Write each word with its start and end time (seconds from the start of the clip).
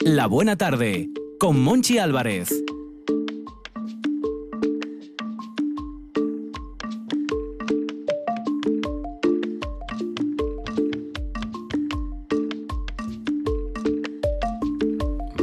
La 0.00 0.28
Buena 0.28 0.56
Tarde, 0.56 1.08
con 1.40 1.60
Monchi 1.60 1.98
Álvarez. 1.98 2.50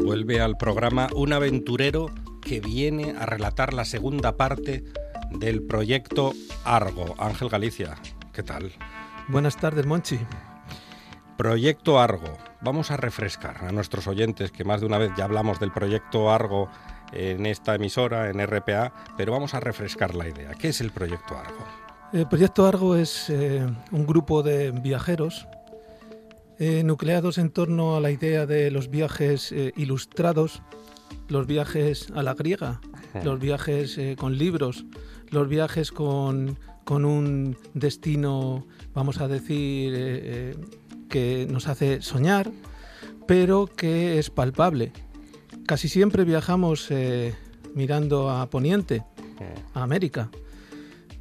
Vuelve 0.02 0.40
al 0.40 0.56
programa 0.58 1.10
un 1.14 1.34
aventurero 1.34 2.10
que 2.42 2.62
viene 2.62 3.12
a 3.12 3.26
relatar 3.26 3.74
la 3.74 3.84
segunda 3.84 4.38
parte 4.38 4.86
del 5.32 5.64
proyecto 5.64 6.34
Argo. 6.64 7.16
Ángel 7.18 7.50
Galicia, 7.50 7.98
¿qué 8.32 8.42
tal? 8.42 8.72
Buenas 9.28 9.58
tardes, 9.58 9.86
Monchi. 9.86 10.18
Proyecto 11.46 12.00
Argo. 12.00 12.36
Vamos 12.62 12.90
a 12.90 12.98
refrescar 12.98 13.66
a 13.66 13.72
nuestros 13.72 14.08
oyentes, 14.08 14.52
que 14.52 14.64
más 14.64 14.82
de 14.82 14.88
una 14.88 14.98
vez 14.98 15.12
ya 15.16 15.26
hablamos 15.26 15.60
del 15.60 15.72
proyecto 15.72 16.32
Argo 16.32 16.72
en 17.14 17.46
esta 17.46 17.76
emisora, 17.76 18.32
en 18.32 18.44
RPA, 18.44 18.92
pero 19.16 19.32
vamos 19.32 19.54
a 19.54 19.60
refrescar 19.60 20.16
la 20.16 20.28
idea. 20.28 20.56
¿Qué 20.56 20.70
es 20.70 20.82
el 20.82 20.90
proyecto 20.90 21.38
Argo? 21.38 21.64
El 22.14 22.28
proyecto 22.28 22.66
Argo 22.66 22.96
es 22.96 23.30
eh, 23.30 23.64
un 23.92 24.08
grupo 24.08 24.42
de 24.42 24.72
viajeros 24.72 25.48
eh, 26.58 26.82
nucleados 26.84 27.38
en 27.38 27.52
torno 27.52 27.96
a 27.96 28.00
la 28.00 28.10
idea 28.10 28.48
de 28.48 28.72
los 28.72 28.90
viajes 28.90 29.52
eh, 29.52 29.72
ilustrados, 29.78 30.64
los 31.28 31.46
viajes 31.46 32.08
a 32.16 32.24
la 32.24 32.34
griega, 32.34 32.82
los 33.24 33.40
viajes 33.40 34.00
con 34.18 34.36
libros, 34.40 34.84
los 35.30 35.48
viajes 35.48 35.92
con, 35.92 36.58
con, 36.86 37.06
un 37.06 37.56
destino, 37.76 38.66
vamos 38.96 39.22
a 39.22 39.28
decir, 39.28 40.56
que 41.16 41.48
nos 41.50 41.70
hace 41.70 42.02
soñar, 42.02 42.52
pero 43.26 43.68
que 43.68 44.20
es 44.20 44.30
palpable. 44.30 44.92
Casi 45.66 45.88
siempre 45.88 46.26
viajamos 46.26 46.88
eh, 46.92 47.34
mirando 47.74 48.30
a 48.30 48.50
Poniente, 48.50 49.06
a 49.74 49.82
América, 49.82 50.30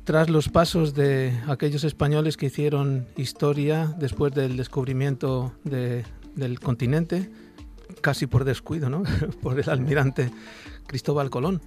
tras 0.02 0.30
los 0.30 0.48
pasos 0.48 0.94
de 0.94 1.40
aquellos 1.46 1.84
españoles 1.84 2.36
que 2.36 2.46
hicieron 2.46 3.06
historia 3.16 3.94
después 3.96 4.34
del 4.34 4.56
descubrimiento 4.56 5.52
del 5.62 6.58
continente, 6.58 7.30
casi 8.00 8.26
por 8.26 8.42
descuido, 8.42 8.90
¿no? 8.90 9.04
por 9.42 9.60
el 9.60 9.70
almirante 9.70 10.32
Cristóbal 10.88 11.30
Colón. 11.30 11.62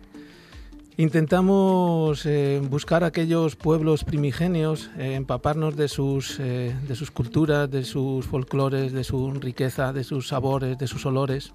Intentamos 0.99 2.25
eh, 2.25 2.59
buscar 2.59 3.03
aquellos 3.03 3.55
pueblos 3.55 4.03
primigenios, 4.03 4.89
eh, 4.97 5.13
empaparnos 5.13 5.75
de 5.75 5.89
sus, 5.89 6.39
eh, 6.39 6.75
de 6.87 6.95
sus 6.95 7.11
culturas, 7.11 7.69
de 7.69 7.83
sus 7.83 8.25
folclores, 8.25 8.93
de 8.93 9.03
su 9.03 9.31
riqueza, 9.33 9.93
de 9.93 10.03
sus 10.03 10.29
sabores, 10.29 10.75
de 10.79 10.87
sus 10.87 11.05
olores, 11.05 11.53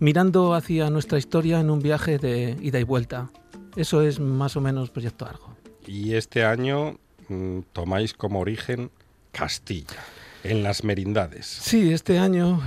mirando 0.00 0.54
hacia 0.54 0.90
nuestra 0.90 1.16
historia 1.16 1.60
en 1.60 1.70
un 1.70 1.78
viaje 1.78 2.18
de 2.18 2.56
ida 2.60 2.80
y 2.80 2.82
vuelta. 2.82 3.30
Eso 3.76 4.02
es 4.02 4.18
más 4.18 4.56
o 4.56 4.60
menos 4.60 4.90
Proyecto 4.90 5.24
Argo. 5.24 5.56
Y 5.86 6.14
este 6.14 6.44
año 6.44 6.98
mm, 7.28 7.60
tomáis 7.72 8.14
como 8.14 8.40
origen 8.40 8.90
Castilla, 9.30 10.02
en 10.42 10.64
las 10.64 10.82
merindades. 10.82 11.46
Sí, 11.46 11.92
este 11.92 12.18
año, 12.18 12.60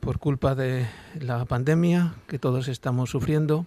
por 0.00 0.18
culpa 0.18 0.56
de 0.56 0.86
la 1.20 1.44
pandemia 1.44 2.16
que 2.26 2.40
todos 2.40 2.66
estamos 2.66 3.10
sufriendo, 3.10 3.64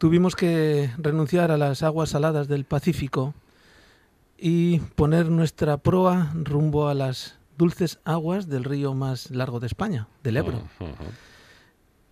tuvimos 0.00 0.34
que 0.34 0.90
renunciar 0.96 1.50
a 1.50 1.58
las 1.58 1.82
aguas 1.82 2.08
saladas 2.08 2.48
del 2.48 2.64
Pacífico 2.64 3.34
y 4.38 4.78
poner 4.96 5.28
nuestra 5.28 5.76
proa 5.76 6.32
rumbo 6.32 6.88
a 6.88 6.94
las 6.94 7.36
dulces 7.58 7.98
aguas 8.04 8.48
del 8.48 8.64
río 8.64 8.94
más 8.94 9.30
largo 9.30 9.60
de 9.60 9.66
España, 9.66 10.08
del 10.24 10.38
Ebro. 10.38 10.62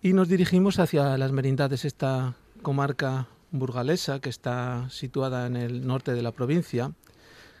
Y 0.03 0.13
nos 0.13 0.27
dirigimos 0.27 0.77
hacia 0.77 1.17
las 1.17 1.31
merindades, 1.31 1.83
esta 1.83 2.35
comarca 2.61 3.25
burgalesa 3.49 4.19
que 4.19 4.29
está 4.29 4.87
situada 4.91 5.47
en 5.47 5.55
el 5.55 5.87
norte 5.87 6.13
de 6.13 6.21
la 6.21 6.31
provincia 6.31 6.91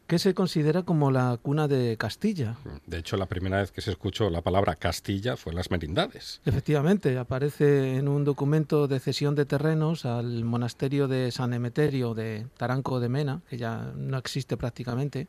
que 0.09 0.17
se 0.17 0.33
considera 0.33 0.81
como 0.81 1.11
la 1.11 1.37
cuna 1.39 1.67
de 1.67 1.95
Castilla. 1.95 2.57
De 2.87 2.97
hecho, 2.97 3.15
la 3.15 3.27
primera 3.27 3.59
vez 3.59 3.71
que 3.71 3.79
se 3.79 3.91
escuchó 3.91 4.31
la 4.31 4.41
palabra 4.41 4.75
Castilla 4.75 5.37
fue 5.37 5.51
en 5.51 5.57
las 5.57 5.69
merindades. 5.69 6.41
Efectivamente, 6.45 7.15
aparece 7.19 7.95
en 7.95 8.07
un 8.07 8.23
documento 8.23 8.87
de 8.87 8.99
cesión 8.99 9.35
de 9.35 9.45
terrenos 9.45 10.05
al 10.05 10.43
monasterio 10.45 11.07
de 11.07 11.31
San 11.31 11.53
Emeterio 11.53 12.15
de 12.15 12.47
Taranco 12.57 12.99
de 12.99 13.07
Mena, 13.07 13.43
que 13.51 13.59
ya 13.59 13.93
no 13.95 14.17
existe 14.17 14.57
prácticamente, 14.57 15.27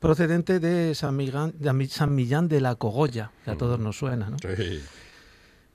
procedente 0.00 0.58
de 0.58 0.94
San 0.94 1.14
Millán 1.16 2.48
de, 2.48 2.60
la 2.62 2.76
Cogolla, 2.76 3.30
que 3.44 3.50
a 3.50 3.58
todos 3.58 3.78
nos 3.78 3.98
suena. 3.98 4.30
¿no? 4.30 4.38
Sí. 4.38 4.80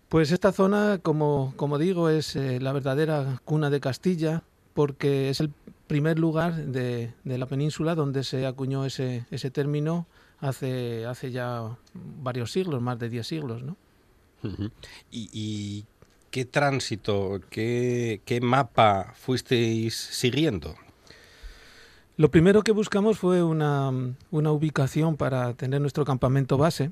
Pues 0.07 0.31
esta 0.31 0.51
zona, 0.51 0.97
como, 1.03 1.53
como 1.55 1.77
digo, 1.77 2.09
es 2.09 2.35
eh, 2.35 2.59
la 2.59 2.73
verdadera 2.73 3.43
cuna 3.45 3.69
de 3.69 3.79
Castilla, 3.79 4.41
porque 4.73 5.29
es 5.29 5.39
el 5.39 5.51
primer 5.89 6.19
lugar 6.19 6.55
de, 6.55 7.11
la 7.25 7.47
península 7.47 7.95
donde 7.95 8.23
se 8.23 8.45
acuñó 8.45 8.85
ese, 8.85 9.25
ese 9.31 9.49
término 9.49 10.05
hace, 10.39 11.07
hace 11.07 11.31
ya 11.31 11.75
varios 11.93 12.51
siglos, 12.51 12.79
más 12.79 12.99
de 12.99 13.09
diez 13.09 13.25
siglos. 13.25 13.63
¿no? 13.63 13.75
¿Y, 15.11 15.85
qué 16.29 16.45
tránsito, 16.45 17.41
qué, 17.49 18.21
qué 18.23 18.39
mapa 18.39 19.15
fuisteis 19.15 19.95
siguiendo? 19.95 20.75
Lo 22.17 22.29
primero 22.29 22.61
que 22.61 22.71
buscamos 22.71 23.17
fue 23.17 23.41
una, 23.41 23.91
una, 24.29 24.51
ubicación 24.51 25.17
para 25.17 25.55
tener 25.55 25.81
nuestro 25.81 26.05
campamento 26.05 26.57
base. 26.57 26.91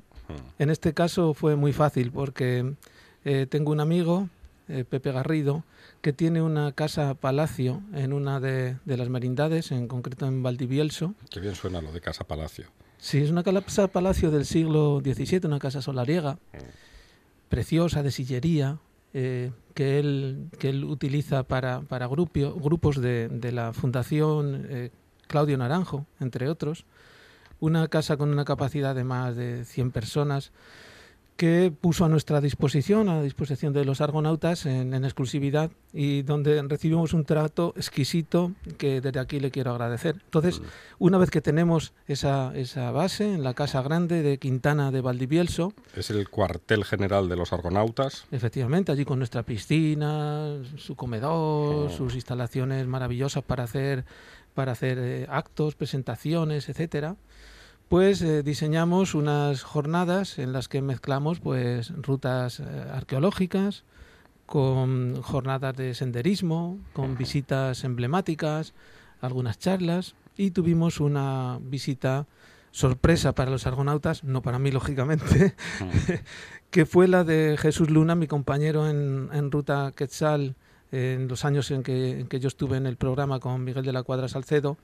En 0.58 0.70
este 0.70 0.92
caso 0.92 1.34
fue 1.34 1.54
muy 1.54 1.72
fácil 1.72 2.10
porque 2.10 2.74
eh, 3.24 3.46
tengo 3.48 3.70
un 3.70 3.78
amigo, 3.78 4.28
eh, 4.68 4.84
Pepe 4.84 5.12
Garrido, 5.12 5.62
que 6.08 6.14
tiene 6.14 6.40
una 6.40 6.72
casa 6.72 7.12
palacio 7.12 7.82
en 7.92 8.14
una 8.14 8.40
de, 8.40 8.78
las 8.86 9.10
merindades, 9.10 9.72
en 9.72 9.88
concreto 9.88 10.24
en 10.24 10.42
Valdivielso. 10.42 11.14
Qué 11.30 11.38
bien 11.38 11.54
suena 11.54 11.82
lo 11.82 11.92
de 11.92 12.00
casa 12.00 12.24
palacio. 12.24 12.64
Sí, 12.96 13.18
es 13.18 13.30
una 13.30 13.42
casa 13.42 13.88
palacio 13.88 14.30
del 14.30 14.46
siglo 14.46 15.02
XVII, 15.04 15.40
una 15.44 15.58
casa 15.58 15.82
solariega, 15.82 16.38
mm. 16.54 16.56
preciosa, 17.50 18.02
de 18.02 18.10
sillería, 18.10 18.78
eh, 19.12 19.52
que, 19.74 19.98
él, 19.98 20.48
que 20.58 20.70
él 20.70 20.84
utiliza 20.84 21.42
para, 21.42 21.82
para 21.82 22.06
grupos 22.06 23.02
de, 23.02 23.28
de, 23.28 23.52
la 23.52 23.74
Fundación 23.74 24.66
eh, 24.70 24.90
Claudio 25.26 25.58
Naranjo, 25.58 26.06
entre 26.20 26.48
otros. 26.48 26.86
Una 27.60 27.86
casa 27.88 28.16
con 28.16 28.30
una 28.30 28.46
capacidad 28.46 28.94
de 28.94 29.04
más 29.04 29.36
de 29.36 29.66
100 29.66 29.90
personas 29.90 30.52
que 31.38 31.72
puso 31.72 32.04
a 32.04 32.08
nuestra 32.08 32.40
disposición, 32.40 33.08
a 33.08 33.22
disposición 33.22 33.72
de 33.72 33.84
los 33.84 34.00
argonautas 34.00 34.66
en, 34.66 34.92
exclusividad 35.04 35.70
y 35.92 36.22
donde 36.22 36.60
recibimos 36.62 37.12
un 37.12 37.24
trato 37.24 37.72
exquisito 37.76 38.50
que 38.76 39.00
desde 39.00 39.20
aquí 39.20 39.38
le 39.38 39.52
quiero 39.52 39.70
agradecer. 39.70 40.16
Entonces, 40.24 40.58
mm. 40.58 40.64
una 40.98 41.16
vez 41.16 41.30
que 41.30 41.40
tenemos 41.40 41.92
esa, 42.08 42.50
esa 42.56 42.90
base 42.90 43.32
en 43.32 43.44
la 43.44 43.54
Casa 43.54 43.82
Grande 43.82 44.22
de 44.22 44.38
Quintana 44.38 44.90
de 44.90 45.00
Valdivielso... 45.00 45.74
Es 45.94 46.10
el 46.10 46.28
cuartel 46.28 46.84
general 46.84 47.28
de 47.28 47.36
los 47.36 47.52
argonautas. 47.52 48.26
Efectivamente, 48.32 48.90
allí 48.90 49.04
con 49.04 49.18
nuestra 49.18 49.44
piscina, 49.44 50.56
su 50.76 50.96
comedor, 50.96 51.88
mm. 51.88 51.96
sus 51.96 52.16
instalaciones 52.16 52.84
maravillosas 52.88 53.44
para 53.44 53.62
hacer, 53.62 54.04
para 54.54 54.72
hacer 54.72 54.98
eh, 54.98 55.26
actos, 55.30 55.76
presentaciones, 55.76 56.68
etcétera 56.68 57.14
pues 57.88 58.20
eh, 58.22 58.42
diseñamos 58.42 59.14
unas 59.14 59.62
jornadas 59.62 60.38
en 60.38 60.52
las 60.52 60.68
que 60.68 60.82
mezclamos 60.82 61.40
pues 61.40 61.90
rutas 61.90 62.60
eh, 62.60 62.64
arqueológicas 62.92 63.84
con 64.46 65.20
jornadas 65.22 65.76
de 65.76 65.94
senderismo, 65.94 66.78
con 66.92 67.16
visitas 67.16 67.84
emblemáticas, 67.84 68.74
algunas 69.20 69.58
charlas 69.58 70.14
y 70.36 70.52
tuvimos 70.52 71.00
una 71.00 71.58
visita 71.62 72.26
sorpresa 72.70 73.34
para 73.34 73.50
los 73.50 73.66
argonautas, 73.66 74.22
no 74.24 74.42
para 74.42 74.58
mí 74.58 74.70
lógicamente, 74.72 75.54
que 76.70 76.86
fue 76.86 77.08
la 77.08 77.24
de 77.24 77.56
Jesús 77.58 77.90
Luna, 77.90 78.14
mi 78.14 78.26
compañero 78.26 78.88
en, 78.88 79.30
en 79.32 79.50
Ruta 79.50 79.92
Quetzal 79.96 80.56
en 80.90 81.28
los 81.28 81.44
años 81.44 81.70
en 81.70 81.82
que, 81.82 82.20
en 82.20 82.28
que 82.28 82.40
yo 82.40 82.48
estuve 82.48 82.76
en 82.76 82.86
el 82.86 82.96
programa 82.96 83.40
con 83.40 83.64
Miguel 83.64 83.84
de 83.84 83.92
la 83.92 84.02
Cuadra 84.02 84.28
Salcedo 84.28 84.78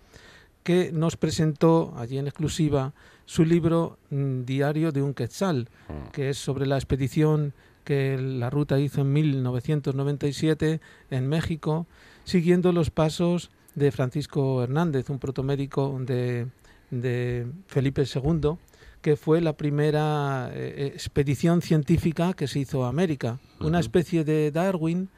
que 0.64 0.90
nos 0.93 1.16
presentó 1.16 1.94
allí 1.96 2.19
en 2.19 2.26
exclusiva 2.26 2.94
su 3.26 3.44
libro 3.44 3.99
mm, 4.11 4.43
Diario 4.44 4.90
de 4.90 5.02
un 5.02 5.14
Quetzal, 5.14 5.69
ah. 5.88 6.11
que 6.12 6.31
es 6.31 6.38
sobre 6.38 6.66
la 6.66 6.76
expedición 6.76 7.52
que 7.84 8.19
la 8.19 8.50
ruta 8.50 8.81
hizo 8.81 9.02
en 9.02 9.12
1997 9.12 10.81
en 11.11 11.28
México, 11.28 11.87
siguiendo 12.25 12.72
los 12.72 12.90
pasos 12.90 13.50
de 13.75 13.93
Francisco 13.93 14.62
Hernández, 14.62 15.11
un 15.11 15.19
protomédico 15.19 15.99
de, 16.00 16.46
de 16.90 17.46
Felipe 17.66 18.02
II, 18.02 18.56
que 19.02 19.16
fue 19.16 19.43
la 19.43 19.55
primera 19.55 20.50
eh, 20.55 20.93
expedición 20.94 21.61
científica 21.61 22.32
que 22.32 22.49
se 22.49 22.61
hizo 22.61 22.87
a 22.87 22.88
América, 22.88 23.38
una 23.61 23.81
especie 23.81 24.25
de 24.25 24.50
Darwin 24.50 25.11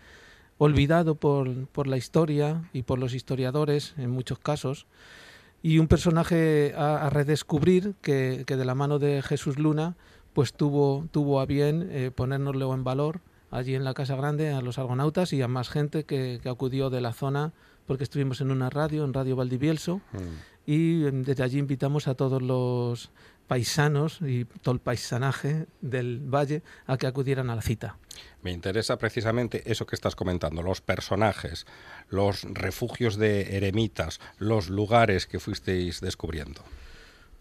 olvidado 0.58 1.14
por, 1.14 1.68
por 1.68 1.86
la 1.86 1.96
historia 1.96 2.68
y 2.72 2.82
por 2.82 2.98
los 2.98 3.14
historiadores 3.14 3.94
en 3.96 4.10
muchos 4.10 4.40
casos, 4.40 4.86
y 5.62 5.78
un 5.78 5.88
personaje 5.88 6.74
a, 6.76 7.08
redescubrir 7.10 7.94
que, 8.00 8.44
de 8.46 8.64
la 8.64 8.74
mano 8.74 8.98
de 8.98 9.22
Jesús 9.22 9.58
Luna 9.58 9.96
pues 10.32 10.52
tuvo, 10.52 11.06
tuvo 11.10 11.40
a 11.40 11.46
bien 11.46 11.88
eh, 11.90 12.10
ponérnoslo 12.14 12.74
en 12.74 12.84
valor 12.84 13.20
allí 13.50 13.74
en 13.74 13.84
la 13.84 13.94
Casa 13.94 14.16
Grande 14.16 14.52
a 14.52 14.60
los 14.60 14.78
argonautas 14.78 15.32
y 15.32 15.42
a 15.42 15.48
más 15.48 15.68
gente 15.68 16.04
que, 16.04 16.40
acudió 16.44 16.90
de 16.90 17.00
la 17.00 17.12
zona 17.12 17.52
porque 17.86 18.04
estuvimos 18.04 18.40
en 18.40 18.50
una 18.50 18.68
radio, 18.68 19.04
en 19.04 19.14
Radio 19.14 19.36
Valdivielso, 19.36 19.98
mm. 20.12 20.18
y 20.66 20.98
desde 21.02 21.44
allí 21.44 21.58
invitamos 21.58 22.08
a 22.08 22.14
todos 22.14 22.42
los 22.42 23.10
paisanos 23.46 24.20
y 24.22 24.44
todo 24.44 24.74
el 24.74 24.80
paisanaje 24.80 25.66
del 25.80 26.18
valle 26.20 26.62
a 26.86 26.96
que 26.96 27.06
acudieran 27.06 27.48
a 27.48 27.54
la 27.54 27.62
cita. 27.62 27.96
Me 28.46 28.52
interesa 28.52 28.96
precisamente 28.96 29.64
eso 29.66 29.86
que 29.86 29.96
estás 29.96 30.14
comentando, 30.14 30.62
los 30.62 30.80
personajes, 30.80 31.66
los 32.08 32.44
refugios 32.44 33.16
de 33.16 33.56
eremitas, 33.56 34.20
los 34.38 34.70
lugares 34.70 35.26
que 35.26 35.40
fuisteis 35.40 36.00
descubriendo. 36.00 36.62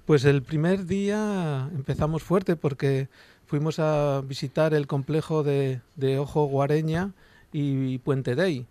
Pues 0.07 0.25
el 0.25 0.41
primer 0.41 0.87
día 0.87 1.69
empezamos 1.75 2.23
fuerte 2.23 2.55
porque 2.55 3.07
fuimos 3.45 3.77
a 3.77 4.23
visitar 4.25 4.73
el 4.73 4.87
complejo 4.87 5.43
de, 5.43 5.79
Ojo 6.17 6.45
Guareña 6.45 7.13
y 7.53 7.99
Puente 7.99 8.33
Dey. 8.33 8.65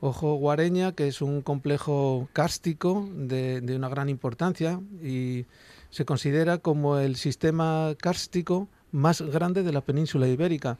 Ojo 0.00 0.34
Guareña, 0.36 0.92
que 0.92 1.08
es 1.08 1.20
un 1.20 1.42
complejo 1.42 2.28
cárstico 2.32 3.08
de, 3.12 3.62
de 3.62 3.74
una 3.74 3.88
gran 3.88 4.08
importancia 4.08 4.80
y 5.02 5.44
se 5.90 6.04
considera 6.04 6.58
como 6.58 6.98
el 6.98 7.16
sistema 7.16 7.96
kárstico 8.00 8.68
más 8.92 9.22
grande 9.22 9.62
de 9.62 9.72
la 9.72 9.80
península 9.80 10.28
ibérica, 10.28 10.78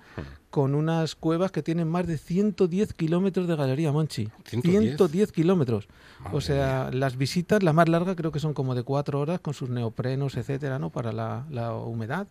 con 0.51 0.75
unas 0.75 1.15
cuevas 1.15 1.51
que 1.51 1.62
tienen 1.62 1.89
más 1.89 2.07
de 2.07 2.19
110 2.19 2.95
kilómetros 2.95 3.47
de 3.47 3.57
galería, 3.57 3.93
Monchi. 3.93 4.29
110, 4.45 5.33
kilómetros. 5.33 5.89
o 6.33 6.41
sea, 6.41 6.91
las 6.93 7.17
visitas, 7.17 7.62
la 7.62 7.73
más 7.73 7.89
larga 7.89 8.17
creo 8.17 8.33
que 8.33 8.41
son 8.41 8.55
como 8.55 8.75
de 8.75 8.83
cuatro 8.83 9.21
horas, 9.21 9.41
con 9.41 9.55
sus 9.55 9.71
neoprenos, 9.71 10.37
etcétera, 10.37 10.79
¿no? 10.79 10.91
Para 10.91 11.12
la, 11.12 11.75
humedad. 11.75 12.27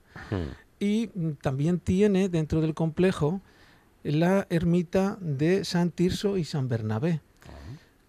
Y 0.79 1.07
también 1.41 1.79
tiene 1.79 2.29
dentro 2.29 2.61
del 2.61 2.73
complejo 2.73 3.41
la 4.03 4.47
ermita 4.49 5.17
de 5.19 5.65
San 5.65 5.91
Tirso 5.91 6.37
y 6.37 6.45
San 6.45 6.69
Bernabé 6.69 7.21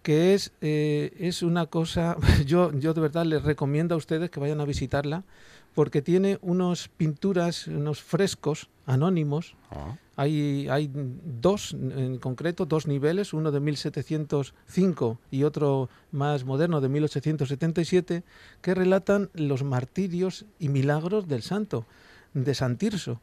que 0.01 0.33
es, 0.33 0.51
eh, 0.61 1.13
es 1.19 1.43
una 1.43 1.67
cosa, 1.67 2.17
yo, 2.45 2.71
yo 2.73 2.93
de 2.93 3.01
verdad 3.01 3.25
les 3.25 3.43
recomiendo 3.43 3.95
a 3.95 3.97
ustedes 3.97 4.29
que 4.29 4.39
vayan 4.39 4.61
a 4.61 4.65
visitarla, 4.65 5.23
porque 5.73 6.01
tiene 6.01 6.37
unas 6.41 6.87
pinturas, 6.89 7.67
unos 7.67 8.01
frescos 8.01 8.69
anónimos. 8.85 9.55
Ah. 9.69 9.97
Hay, 10.17 10.67
hay 10.69 10.91
dos, 10.93 11.73
en 11.73 12.17
concreto, 12.19 12.65
dos 12.65 12.85
niveles, 12.85 13.33
uno 13.33 13.51
de 13.51 13.59
1705 13.59 15.19
y 15.31 15.43
otro 15.43 15.89
más 16.11 16.43
moderno 16.43 16.81
de 16.81 16.89
1877, 16.89 18.23
que 18.61 18.75
relatan 18.75 19.29
los 19.33 19.63
martirios 19.63 20.45
y 20.59 20.69
milagros 20.69 21.27
del 21.27 21.41
santo, 21.41 21.85
de 22.33 22.53
San 22.53 22.77
Tirso 22.77 23.19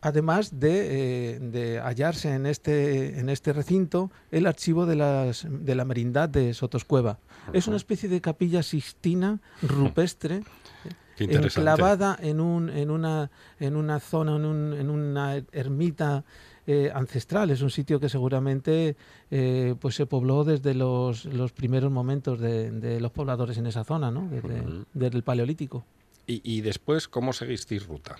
además 0.00 0.52
eh, 0.60 1.38
de, 1.40 1.80
hallarse 1.80 2.34
en 2.34 2.46
este, 2.46 3.18
en 3.18 3.28
este 3.28 3.52
recinto 3.52 4.10
el 4.30 4.46
archivo 4.46 4.86
de, 4.86 4.96
las, 4.96 5.46
de 5.48 5.74
la 5.74 5.84
merindad 5.84 6.28
de 6.28 6.54
Sotoscueva. 6.54 7.18
Es 7.52 7.66
una 7.66 7.76
especie 7.76 8.08
de 8.08 8.20
capilla 8.20 8.62
sistina 8.62 9.40
rupestre. 9.62 10.42
enclavada 11.18 12.18
en, 12.20 12.40
un, 12.40 12.70
en, 12.70 12.90
una, 12.90 13.30
en 13.58 13.76
una 13.76 14.00
zona, 14.00 14.36
en, 14.36 14.44
un, 14.44 14.72
en 14.74 14.90
una 14.90 15.36
ermita 15.52 16.24
eh, 16.66 16.90
ancestral. 16.94 17.50
Es 17.50 17.62
un 17.62 17.70
sitio 17.70 18.00
que 18.00 18.08
seguramente 18.08 18.96
eh, 19.30 19.74
pues 19.80 19.94
se 19.94 20.06
pobló 20.06 20.44
desde 20.44 20.74
los, 20.74 21.24
los 21.24 21.52
primeros 21.52 21.90
momentos 21.90 22.40
de, 22.40 22.98
los 23.00 23.12
pobladores 23.12 23.58
en 23.58 23.66
esa 23.66 23.84
zona, 23.84 24.10
¿no? 24.10 24.28
desde, 24.30 25.16
el 25.16 25.22
Paleolítico. 25.22 25.84
¿Y, 26.26 26.40
¿Y, 26.44 26.60
después 26.60 27.08
cómo 27.08 27.32
seguisteis 27.32 27.86
ruta? 27.86 28.16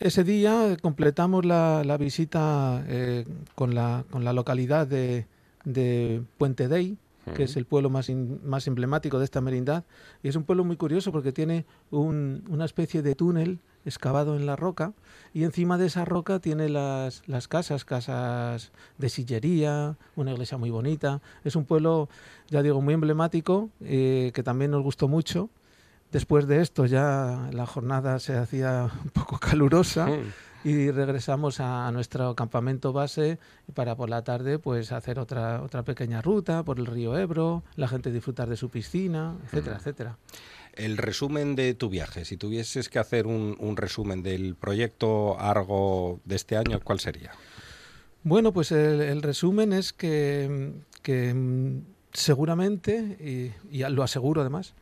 ese 0.00 0.24
día 0.24 0.76
completamos 0.80 1.44
la, 1.44 1.96
visita 1.98 2.84
eh, 2.88 3.24
con, 3.54 3.74
la, 3.74 4.04
con 4.10 4.24
la 4.24 4.32
localidad 4.32 4.86
de, 4.86 5.26
Puente 6.38 6.68
Dey, 6.68 6.96
que 7.34 7.44
es 7.44 7.56
el 7.56 7.64
pueblo 7.64 7.90
más, 7.90 8.10
más 8.42 8.66
emblemático 8.66 9.18
de 9.18 9.24
esta 9.24 9.40
merindad. 9.40 9.84
Y 10.22 10.28
es 10.28 10.36
un 10.36 10.44
pueblo 10.44 10.64
muy 10.64 10.76
curioso 10.76 11.12
porque 11.12 11.32
tiene 11.32 11.66
una 11.90 12.64
especie 12.64 13.02
de 13.02 13.14
túnel 13.14 13.60
excavado 13.84 14.36
en 14.36 14.44
la 14.44 14.56
roca 14.56 14.92
y 15.32 15.44
encima 15.44 15.78
de 15.78 15.86
esa 15.86 16.04
roca 16.04 16.38
tiene 16.38 16.68
las, 16.68 17.22
las 17.26 17.48
casas, 17.48 17.86
casas 17.86 18.72
de 18.98 19.08
sillería, 19.08 19.96
una 20.16 20.32
iglesia 20.32 20.58
muy 20.58 20.70
bonita. 20.70 21.20
Es 21.44 21.56
un 21.56 21.64
pueblo, 21.64 22.08
ya 22.48 22.62
digo, 22.62 22.80
muy 22.82 22.94
emblemático, 22.94 23.70
eh, 23.80 24.32
que 24.34 24.42
también 24.42 24.70
nos 24.70 24.82
gustó 24.82 25.08
mucho 25.08 25.50
Después 26.12 26.48
de 26.48 26.60
esto 26.60 26.86
ya 26.86 27.48
la 27.52 27.66
jornada 27.66 28.18
se 28.18 28.36
hacía 28.36 28.90
un 29.04 29.10
poco 29.10 29.38
calurosa 29.38 30.08
y 30.64 30.90
regresamos 30.90 31.60
a 31.60 31.90
nuestro 31.92 32.34
campamento 32.34 32.92
base 32.92 33.38
para 33.74 33.96
por 33.96 34.10
la 34.10 34.22
tarde 34.22 34.58
pues 34.58 34.92
hacer 34.92 35.18
otra 35.18 35.62
otra 35.62 35.82
pequeña 35.82 36.20
ruta 36.22 36.62
por 36.62 36.78
el 36.78 36.86
río 36.86 37.18
Ebro, 37.18 37.62
la 37.76 37.88
gente 37.88 38.10
disfrutar 38.10 38.48
de 38.48 38.56
su 38.56 38.68
piscina, 38.68 39.36
etcétera, 39.44 39.76
etcétera. 39.76 40.18
El 40.74 40.96
resumen 40.98 41.56
de 41.56 41.74
tu 41.74 41.88
viaje, 41.88 42.24
si 42.24 42.36
tuvieses 42.36 42.88
que 42.88 42.98
hacer 42.98 43.26
un, 43.26 43.76
resumen 43.76 44.22
del 44.22 44.54
proyecto 44.54 45.38
Argo 45.38 46.20
de 46.24 46.36
este 46.36 46.56
año, 46.56 46.80
¿cuál 46.82 47.00
sería? 47.00 47.32
Bueno, 48.22 48.52
pues 48.52 48.70
el, 48.70 49.20
resumen 49.22 49.72
es 49.72 49.92
que, 49.92 50.72
mm, 51.34 51.78
seguramente, 52.12 53.52
y 53.70 53.78
lo 53.78 54.02
aseguro 54.02 54.42
además, 54.42 54.74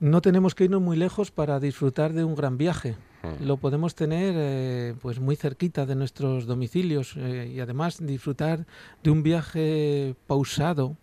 no 0.00 0.20
tenemos 0.20 0.54
que 0.54 0.64
irnos 0.64 0.80
muy 0.80 0.96
lejos 0.96 1.30
para 1.32 1.58
disfrutar 1.58 2.12
de 2.12 2.22
un 2.22 2.36
gran 2.36 2.56
viaje. 2.56 2.96
Lo 3.40 3.56
podemos 3.56 3.94
tener 3.94 4.34
eh, 4.36 4.94
pues 5.02 5.18
muy 5.18 5.34
cerquita 5.34 5.86
de 5.86 5.96
nuestros 5.96 6.46
domicilios 6.46 7.14
eh, 7.16 7.50
y 7.52 7.60
además 7.60 7.98
disfrutar 8.00 8.66
de 9.02 9.10
un 9.10 9.22
viaje 9.22 10.14
pausado, 10.26 10.96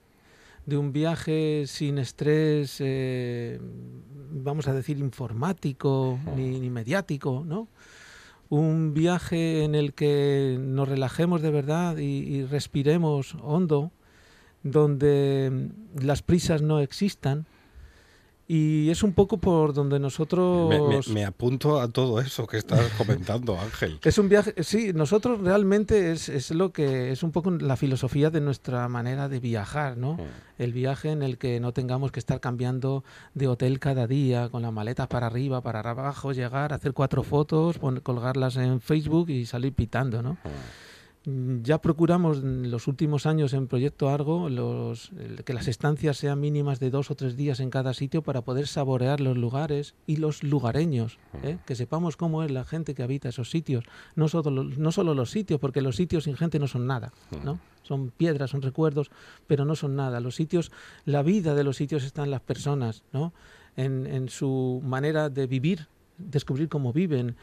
de 0.65 0.77
un 0.77 0.93
viaje 0.93 1.65
sin 1.67 1.97
estrés, 1.97 2.77
eh, 2.79 3.59
vamos 4.31 4.67
a 4.67 4.73
decir, 4.73 4.97
informático 4.97 6.17
ni, 6.35 6.69
mediático, 6.69 7.43
¿no? 7.45 7.67
Un 8.47 8.93
viaje 8.93 9.63
en 9.63 9.75
el 9.75 9.93
que 9.93 10.57
nos 10.59 10.87
relajemos 10.87 11.41
de 11.41 11.51
verdad 11.51 11.97
y 11.97 12.45
respiremos 12.45 13.35
hondo, 13.41 13.91
donde 14.63 15.69
las 15.99 16.21
prisas 16.21 16.61
no 16.61 16.79
existan, 16.79 17.45
y 18.47 18.91
es 18.91 19.01
un 19.01 19.13
poco 19.13 19.37
por 19.37 19.73
donde 19.73 19.99
nosotros... 19.99 21.07
Me, 21.07 21.25
apunto 21.25 21.81
a 21.81 21.87
todo 21.87 22.19
eso 22.19 22.45
que 22.45 22.57
estás 22.57 22.91
comentando, 22.97 23.59
Ángel. 23.59 23.99
Es 24.03 24.19
un 24.19 24.29
viaje, 24.29 24.53
sí, 24.63 24.91
nosotros 24.93 25.41
realmente 25.41 26.11
es, 26.11 26.29
es, 26.29 26.51
lo 26.51 26.71
que 26.71 27.11
es 27.11 27.23
un 27.23 27.31
poco 27.31 27.49
la 27.51 27.75
filosofía 27.75 28.29
de 28.29 28.41
nuestra 28.41 28.87
manera 28.87 29.29
de 29.29 29.39
viajar, 29.39 29.97
¿no? 29.97 30.13
Mm. 30.13 30.21
El 30.59 30.73
viaje 30.73 31.09
en 31.09 31.23
el 31.23 31.37
que 31.37 31.59
no 31.59 31.73
tengamos 31.73 32.11
que 32.11 32.19
estar 32.19 32.39
cambiando 32.39 33.03
de 33.33 33.47
hotel 33.47 33.79
cada 33.79 34.05
día, 34.05 34.49
con 34.49 34.61
las 34.61 34.71
maletas 34.71 35.07
para 35.07 35.27
arriba, 35.27 35.61
para 35.61 35.79
abajo, 35.79 36.31
llegar, 36.31 36.71
hacer 36.71 36.93
cuatro 36.93 37.23
fotos, 37.23 37.79
colgarlas 38.03 38.57
en 38.57 38.79
Facebook 38.79 39.29
y 39.29 39.45
salir 39.45 39.73
pitando, 39.73 40.21
¿no? 40.21 40.33
Mm. 40.33 40.84
Mm, 41.25 41.63
ya 41.63 41.81
procuramos 41.81 42.37
en 42.37 42.69
los 42.69 42.87
últimos 42.87 43.25
años 43.25 43.53
en 43.53 43.67
Proyecto 43.67 44.09
Argo 44.09 44.49
los, 44.49 45.11
que 45.43 45.53
las 45.53 45.67
estancias 45.67 46.17
sean 46.17 46.39
mínimas 46.39 46.79
de 46.79 46.89
dos 46.91 47.09
o 47.09 47.15
tres 47.15 47.35
días 47.35 47.59
en 47.59 47.69
cada 47.69 47.93
sitio 47.93 48.21
para 48.21 48.41
poder 48.41 48.67
saborear 48.67 49.19
los 49.19 49.37
lugares 49.37 49.95
y 50.05 50.17
los 50.17 50.43
lugareños, 50.43 51.17
¿eh? 51.43 51.57
que 51.65 51.75
sepamos 51.75 52.15
cómo 52.15 52.43
es 52.43 52.51
la 52.51 52.63
gente 52.63 52.93
que 52.93 53.03
habita 53.03 53.29
esos 53.29 53.49
sitios, 53.49 53.85
no 54.15 54.27
solo, 54.27 54.63
no 54.63 54.91
solo 54.91 55.13
los 55.13 55.31
sitios, 55.31 55.59
porque 55.59 55.81
los 55.81 55.95
sitios 55.95 56.25
sin 56.25 56.37
gente 56.37 56.59
no 56.59 56.67
son 56.67 56.85
nada, 56.85 57.11
¿no? 57.43 57.59
son 57.81 58.09
piedras, 58.09 58.51
son 58.51 58.61
recuerdos, 58.61 59.11
pero 59.47 59.63
no 59.65 59.75
son 59.75 59.95
nada. 59.95 60.19
Los 60.19 60.35
sitios, 60.35 60.71
la 61.05 61.21
vida 61.21 61.53
de 61.53 61.63
los 61.63 61.77
sitios 61.77 62.03
está 62.03 62.23
en 62.23 62.31
las 62.31 62.41
personas, 62.41 63.03
¿no? 63.13 63.33
en, 63.75 64.07
en 64.07 64.29
su 64.29 64.81
manera 64.83 65.29
de 65.29 65.47
vivir, 65.47 65.87
descubrir 66.17 66.69
cómo 66.69 66.93
viven, 66.93 67.35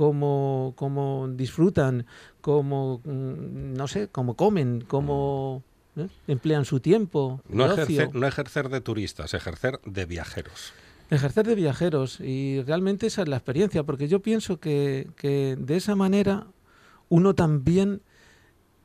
cómo, 0.00 0.72
cómo 0.76 1.28
disfrutan, 1.28 2.06
cómo, 2.40 3.02
mm, 3.04 3.74
no 3.74 3.86
sé, 3.86 4.08
cómo 4.08 4.34
comen, 4.34 4.82
cómo 4.88 5.62
¿eh? 5.94 6.08
emplean 6.26 6.64
su 6.64 6.80
tiempo. 6.80 7.42
No 7.50 7.70
ejercer, 7.70 8.14
no 8.14 8.26
ejercer 8.26 8.70
de 8.70 8.80
turistas, 8.80 9.34
ejercer 9.34 9.78
de 9.84 10.06
viajeros. 10.06 10.72
Ejercer 11.10 11.46
de 11.46 11.54
viajeros 11.54 12.18
y 12.18 12.62
realmente 12.62 13.08
esa 13.08 13.20
es 13.20 13.28
la 13.28 13.36
experiencia, 13.36 13.82
porque 13.82 14.08
yo 14.08 14.20
pienso 14.20 14.58
que, 14.58 15.10
que 15.16 15.56
de 15.58 15.76
esa 15.76 15.94
manera 15.96 16.46
uno 17.10 17.34
también 17.34 18.00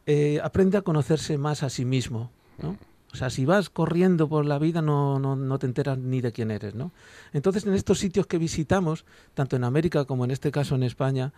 eh, 0.07 0.41
aprende 0.43 0.77
a 0.77 0.81
conocerse 0.81 1.37
más 1.37 1.63
a 1.63 1.69
sí 1.69 1.85
mismo. 1.85 2.29
¿no? 2.61 2.71
O 2.71 2.77
O 3.15 3.17
sea, 3.17 3.29
si 3.29 3.45
vas 3.45 3.69
corriendo 3.69 4.27
por 4.27 4.45
la 4.45 4.59
vida 4.59 4.81
no, 4.81 5.19
no, 5.19 5.37
no, 5.37 5.57
te 5.57 5.65
enteras 5.65 5.97
ni 5.97 6.19
de 6.19 6.33
quién 6.33 6.51
eres, 6.51 6.75
¿no? 6.75 6.91
Entonces, 7.31 7.65
en 7.65 7.73
estos 7.73 7.97
sitios 7.97 8.27
que 8.27 8.37
visitamos, 8.37 9.05
tanto 9.33 9.55
en 9.55 9.63
América 9.63 10.03
como 10.03 10.25
en 10.25 10.31
este 10.31 10.51
caso 10.51 10.75
en 10.75 10.83
España, 10.83 11.31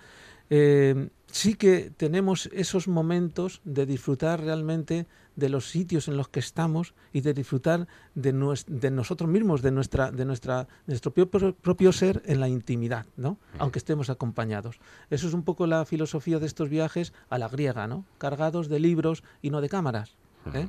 eh, 0.49 1.09
sí 1.27 1.53
que 1.53 1.91
tenemos 1.95 2.49
esos 2.51 2.87
momentos 2.87 3.61
de 3.63 3.85
disfrutar 3.85 4.41
realmente 4.41 5.05
de 5.35 5.49
los 5.49 5.69
sitios 5.69 6.07
en 6.07 6.17
los 6.17 6.29
que 6.29 6.39
estamos 6.39 6.95
y 7.13 7.21
de 7.21 7.35
disfrutar 7.35 7.87
de, 8.15 8.33
de 8.65 8.89
nosotros 8.89 9.29
mismos, 9.29 9.61
de 9.61 9.69
nuestra, 9.69 10.09
de 10.09 10.25
nuestra, 10.25 10.67
nuestro 10.87 11.13
propio, 11.13 11.53
propio, 11.53 11.91
ser 11.91 12.23
en 12.25 12.39
la 12.39 12.49
intimidad, 12.49 13.05
¿no? 13.17 13.37
Aunque 13.59 13.77
estemos 13.77 14.09
acompañados. 14.09 14.79
Eso 15.11 15.27
es 15.27 15.35
un 15.35 15.43
poco 15.43 15.67
la 15.67 15.85
filosofía 15.85 16.39
de 16.39 16.47
estos 16.47 16.69
viajes 16.69 17.13
a 17.29 17.37
la 17.37 17.49
griega, 17.49 17.85
¿no? 17.85 18.03
Cargados 18.17 18.67
de 18.67 18.79
libros 18.79 19.23
y 19.43 19.51
no 19.51 19.61
de 19.61 19.69
cámaras. 19.69 20.15
¿eh? 20.55 20.67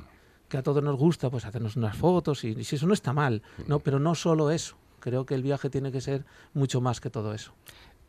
Que 0.49 0.57
a 0.57 0.63
todos 0.63 0.83
nos 0.83 0.97
gusta 0.97 1.29
pues 1.29 1.45
hacernos 1.45 1.75
unas 1.75 1.95
fotos 1.95 2.43
y, 2.43 2.49
y 2.49 2.63
si 2.63 2.75
eso 2.75 2.87
no 2.87 2.93
está 2.93 3.13
mal, 3.13 3.41
¿no? 3.67 3.79
Pero 3.79 3.99
no 3.99 4.15
solo 4.15 4.51
eso. 4.51 4.75
Creo 4.99 5.25
que 5.25 5.35
el 5.35 5.43
viaje 5.43 5.69
tiene 5.69 5.91
que 5.91 6.01
ser 6.01 6.25
mucho 6.53 6.81
más 6.81 6.99
que 6.99 7.09
todo 7.09 7.33
eso. 7.33 7.53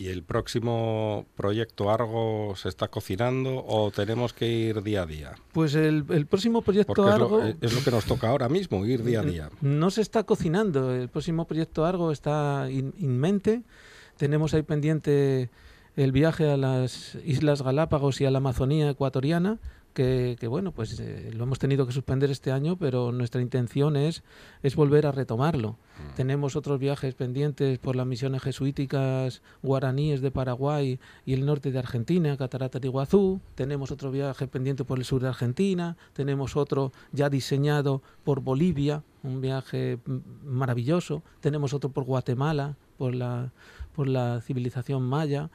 ¿Y 0.01 0.09
el 0.09 0.23
próximo 0.23 1.27
proyecto 1.37 1.91
Argo 1.91 2.55
se 2.57 2.71
está 2.71 2.89
cocinando 2.89 3.63
o 3.67 3.91
tenemos 3.91 4.33
que 4.33 4.49
ir 4.49 4.83
día 4.83 5.03
a 5.03 5.07
día? 5.07 5.35
Pues 5.53 5.75
el, 5.75 6.07
el 6.09 6.25
próximo 6.25 6.63
proyecto 6.63 6.95
Porque 6.95 7.13
Argo... 7.13 7.43
Es 7.43 7.57
lo, 7.61 7.67
es 7.67 7.75
lo, 7.75 7.85
que 7.85 7.91
nos 7.91 8.07
toca 8.07 8.31
ahora 8.31 8.49
mismo, 8.49 8.87
ir 8.87 9.05
día 9.05 9.21
a 9.21 9.25
día. 9.25 9.51
No 9.61 9.91
se 9.91 10.01
está 10.01 10.25
cocinando, 10.25 10.95
el 10.95 11.11
próximo 11.11 11.47
proyecto 11.47 11.85
Argo 11.85 12.13
está 12.13 12.69
in 12.71 13.19
mente. 13.19 13.63
Tenemos 14.17 14.55
ahí 14.55 14.63
pendiente 14.63 15.51
el 15.97 16.13
viaje 16.13 16.51
a 16.51 16.57
las 16.57 17.17
Islas 17.27 17.61
Galápagos 17.61 18.23
y 18.23 18.25
a 18.25 18.31
la 18.31 18.39
Amazonía 18.39 18.89
ecuatoriana, 18.89 19.59
que, 19.93 20.37
que, 20.39 20.47
bueno, 20.47 20.73
pues 20.73 20.99
eh, 21.01 21.31
lo 21.35 21.45
hemos 21.45 21.59
tenido 21.59 21.87
que 21.87 21.93
suspender 21.93 22.31
este 22.31 22.53
año, 22.53 22.77
pero 22.77 23.13
nuestra 23.13 23.41
intención 23.41 23.97
es, 23.97 24.23
es 24.63 24.77
volver 24.77 25.07
a 25.07 25.13
retomarlo. 25.13 25.73
Mm. 25.73 26.15
Tenemos 26.17 26.57
otros 26.57 26.79
viajes 26.79 27.15
pendientes 27.15 27.79
por 27.79 27.97
las 27.97 28.07
misiones 28.07 28.43
jesuíticas 28.43 29.43
guaraníes 29.63 30.21
de 30.21 30.31
Paraguay 30.31 30.99
y 31.27 31.35
el 31.35 31.45
norte 31.45 31.71
de 31.73 31.79
Argentina, 31.79 32.37
Catarata 32.37 32.79
de 32.79 32.89
Iguazú. 32.89 33.41
Tenemos 33.55 33.91
otro 33.91 34.11
viaje 34.11 34.47
pendiente 34.47 34.85
por 34.85 34.99
el 34.99 35.05
sur 35.05 35.23
de 35.23 35.29
Argentina. 35.29 35.97
Tenemos 36.13 36.57
otro 36.57 36.93
ya 37.13 37.29
diseñado 37.29 38.03
por 38.25 38.41
Bolivia, 38.41 39.03
un 39.23 39.41
viaje 39.41 39.99
maravilloso. 40.45 41.23
Tenemos 41.41 41.75
otro 41.75 41.91
por 41.91 42.05
Guatemala, 42.05 42.77
por 42.97 43.15
la, 43.15 43.53
por 43.95 44.09
la 44.09 44.41
civilización 44.41 45.03
maya 45.03 45.51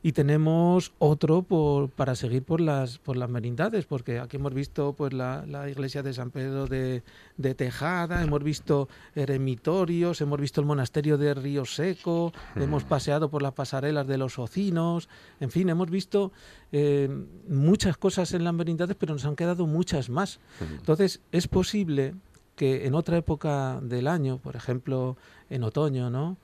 y 0.00 0.12
tenemos 0.12 0.92
otro 0.98 1.42
por, 1.42 1.90
para 1.90 2.14
seguir 2.14 2.44
por 2.44 2.60
las 2.60 2.98
por 2.98 3.16
las 3.16 3.28
merindades 3.28 3.84
porque 3.84 4.20
aquí 4.20 4.36
hemos 4.36 4.54
visto 4.54 4.92
pues 4.92 5.12
la, 5.12 5.44
la 5.46 5.68
iglesia 5.68 6.04
de 6.04 6.14
San 6.14 6.30
Pedro 6.30 6.66
de, 6.66 7.02
de, 7.36 7.54
Tejada 7.54 8.22
hemos 8.22 8.44
visto 8.44 8.88
eremitorios 9.16 10.20
hemos 10.20 10.40
visto 10.40 10.60
el 10.60 10.68
monasterio 10.68 11.18
de 11.18 11.34
Río 11.34 11.64
Seco 11.64 12.32
mm. 12.54 12.62
hemos 12.62 12.84
paseado 12.84 13.28
por 13.28 13.42
las 13.42 13.54
pasarelas 13.54 14.06
de 14.06 14.18
los 14.18 14.38
ocinos 14.38 15.08
en 15.40 15.50
fin 15.50 15.68
hemos 15.68 15.90
visto 15.90 16.30
eh, 16.70 17.08
muchas 17.48 17.96
cosas 17.96 18.32
en 18.34 18.44
las 18.44 18.54
merindades 18.54 18.96
pero 18.98 19.14
nos 19.14 19.24
han 19.24 19.34
quedado 19.34 19.66
muchas 19.66 20.10
más 20.10 20.38
mm. 20.60 20.74
entonces 20.74 21.20
es 21.32 21.48
posible 21.48 22.14
que 22.54 22.86
en 22.86 22.94
otra 22.94 23.16
época 23.16 23.80
del 23.82 24.06
año 24.06 24.38
por 24.38 24.54
ejemplo 24.54 25.16
en 25.50 25.64
otoño 25.64 26.08
no 26.08 26.36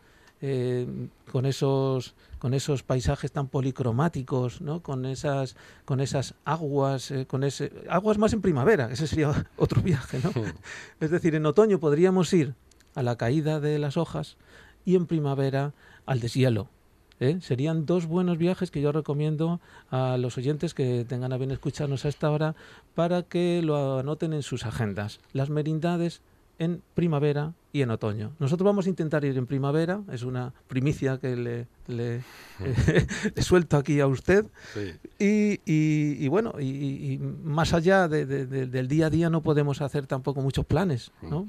eh, 0.47 0.87
con 1.33 1.47
esos 1.47 2.15
con 2.39 2.53
esos 2.53 2.83
paisajes 2.83 3.33
tan 3.33 3.49
policromáticos, 3.49 4.61
¿no? 4.61 4.83
con 4.83 5.07
esas 5.07 5.57
con 5.87 6.01
esas 6.01 6.35
aguas, 6.45 7.11
eh, 7.11 7.25
con 7.25 7.45
ese 7.45 7.73
aguas 7.89 8.19
más 8.19 8.35
en 8.35 8.43
primavera, 8.43 8.91
ese 8.93 9.07
sería 9.07 9.47
otro 9.57 9.81
viaje, 9.81 10.21
¿no? 10.23 10.31
es 11.01 11.11
decir, 11.11 11.35
en 11.35 11.47
otoño 11.47 11.81
podríamos 11.81 12.31
ir 12.35 12.53
a 12.95 13.03
la 13.03 13.17
caída 13.17 13.59
de 13.59 13.79
las 13.79 13.97
hojas 13.97 14.37
y 14.85 14.97
en 14.97 15.07
primavera 15.07 15.73
al 16.05 16.21
deshielo. 16.21 16.69
¿eh? 17.21 17.39
Serían 17.41 17.87
dos 17.87 18.05
buenos 18.05 18.37
viajes 18.37 18.71
que 18.71 18.83
yo 18.83 18.93
recomiendo 18.93 19.63
a 19.91 20.19
los 20.19 20.37
oyentes 20.37 20.75
que 20.75 21.07
tengan 21.09 21.33
a 21.33 21.39
bien 21.39 21.53
escucharnos 21.53 22.05
a 22.05 22.11
esta 22.11 22.31
hora 22.31 22.55
para 22.95 23.23
que 23.23 23.63
lo 23.63 24.01
anoten 24.01 24.35
en 24.35 24.43
sus 24.43 24.67
agendas. 24.67 25.21
Las 25.33 25.49
merindades 25.49 26.21
en 26.59 26.83
primavera 26.95 27.53
y 27.73 27.83
en 27.83 27.91
otoño. 27.91 28.33
Nosotros 28.39 28.65
vamos 28.65 28.87
a 28.87 28.89
intentar 28.89 29.25
ir 29.25 29.37
en 29.37 29.47
primavera, 29.47 30.01
es 30.13 30.23
una 30.23 30.53
primicia 30.69 31.19
que 31.19 31.35
le, 31.35 31.67
le, 31.89 32.17
eh, 32.61 33.07
le 33.35 33.43
suelto 33.43 33.77
aquí 33.77 34.01
a 34.01 34.07
usted. 34.07 34.47
Sí. 34.73 34.93
Y, 35.19 35.53
y, 35.65 36.25
y, 36.25 36.29
bueno, 36.29 36.55
y, 36.59 36.65
y 36.65 37.19
más 37.19 37.73
allá 37.73 38.09
de, 38.09 38.27
de, 38.27 38.47
de, 38.47 38.67
del 38.67 38.89
día 38.89 39.07
a 39.07 39.11
día 39.11 39.31
no 39.31 39.43
podemos 39.43 39.81
hacer 39.81 40.07
tampoco 40.07 40.41
muchos 40.41 40.65
planes. 40.65 41.11
¿no? 41.23 41.47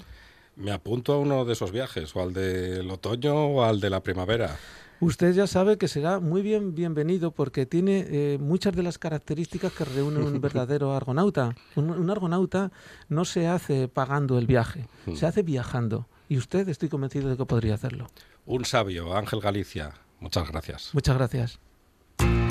Me 0.56 0.72
apunto 0.72 1.14
a 1.14 1.20
uno 1.20 1.46
de 1.46 1.54
esos 1.54 1.72
viajes, 1.72 2.16
o 2.16 2.22
al 2.22 2.34
del 2.34 2.90
otoño 2.90 3.36
o 3.36 3.64
al 3.64 3.80
de 3.80 3.90
la 3.90 4.02
primavera. 4.02 4.58
Usted 5.00 5.34
ya 5.34 5.48
sabe 5.48 5.78
que 5.78 5.88
será 5.88 6.20
muy 6.20 6.42
bien 6.42 6.74
bienvenido 6.74 7.32
porque 7.32 7.66
tiene 7.66 8.06
eh, 8.08 8.38
muchas 8.40 8.76
de 8.76 8.84
las 8.84 8.98
características 8.98 9.74
que 9.74 9.86
reúne 9.86 10.20
un 10.20 10.40
verdadero 10.42 10.94
argonauta. 10.94 11.56
Un, 11.76 11.90
un, 11.90 12.10
argonauta 12.10 12.72
no 13.10 13.26
se 13.26 13.48
hace 13.48 13.88
pagando 13.88 14.38
el 14.38 14.48
viaje, 14.48 14.88
se 15.14 15.26
hace 15.26 15.44
viajando. 15.44 16.08
Y 16.30 16.38
usted 16.38 16.68
estoy 16.70 16.90
convencido 16.90 17.30
de 17.30 17.38
que 17.38 17.46
podría 17.46 17.76
hacerlo. 17.76 18.08
Un 18.46 18.66
sabio, 18.66 19.16
Ángel 19.16 19.42
Galicia. 19.42 19.94
Muchas 20.20 20.50
gracias. 20.50 20.90
Muchas 20.94 21.18
gracias. 21.18 21.60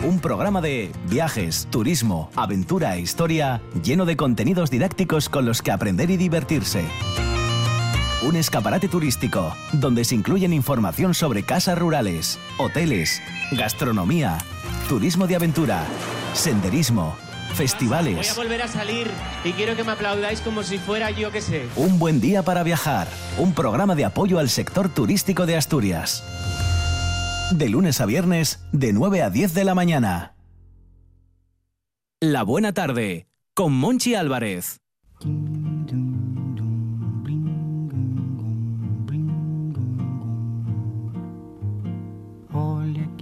Un 0.06 0.20
programa 0.20 0.60
de 0.60 0.92
viajes, 1.08 1.66
turismo, 1.70 2.30
aventura 2.36 2.94
e 2.96 3.00
historia 3.00 3.62
lleno 3.82 4.04
de 4.04 4.16
contenidos 4.16 4.70
didácticos 4.70 5.30
con 5.30 5.46
los 5.46 5.62
que 5.62 5.70
aprender 5.70 6.10
y 6.10 6.18
divertirse 6.18 6.84
un 8.24 8.36
escaparate 8.36 8.88
turístico 8.88 9.54
donde 9.72 10.04
se 10.04 10.14
incluyen 10.14 10.52
información 10.52 11.14
sobre 11.14 11.42
casas 11.42 11.78
rurales, 11.78 12.38
hoteles, 12.58 13.22
gastronomía, 13.52 14.38
turismo 14.88 15.26
de 15.26 15.36
aventura, 15.36 15.84
senderismo, 16.32 17.16
festivales. 17.54 18.16
Voy 18.16 18.26
a 18.26 18.34
volver 18.34 18.62
a 18.62 18.68
salir 18.68 19.10
y 19.44 19.52
quiero 19.52 19.76
que 19.76 19.84
me 19.84 19.92
aplaudáis 19.92 20.40
como 20.40 20.62
si 20.62 20.78
fuera 20.78 21.10
yo 21.10 21.30
que 21.30 21.42
sé. 21.42 21.66
Un 21.76 21.98
buen 21.98 22.20
día 22.20 22.42
para 22.42 22.62
viajar, 22.62 23.08
un 23.38 23.52
programa 23.52 23.94
de 23.94 24.06
apoyo 24.06 24.38
al 24.38 24.48
sector 24.48 24.88
turístico 24.88 25.44
de 25.44 25.56
Asturias. 25.56 26.24
De 27.52 27.68
lunes 27.68 28.00
a 28.00 28.06
viernes, 28.06 28.60
de 28.72 28.94
9 28.94 29.22
a 29.22 29.30
10 29.30 29.52
de 29.52 29.64
la 29.64 29.74
mañana. 29.74 30.34
La 32.20 32.42
buena 32.42 32.72
tarde, 32.72 33.26
con 33.54 33.74
Monchi 33.74 34.14
Álvarez. 34.14 34.80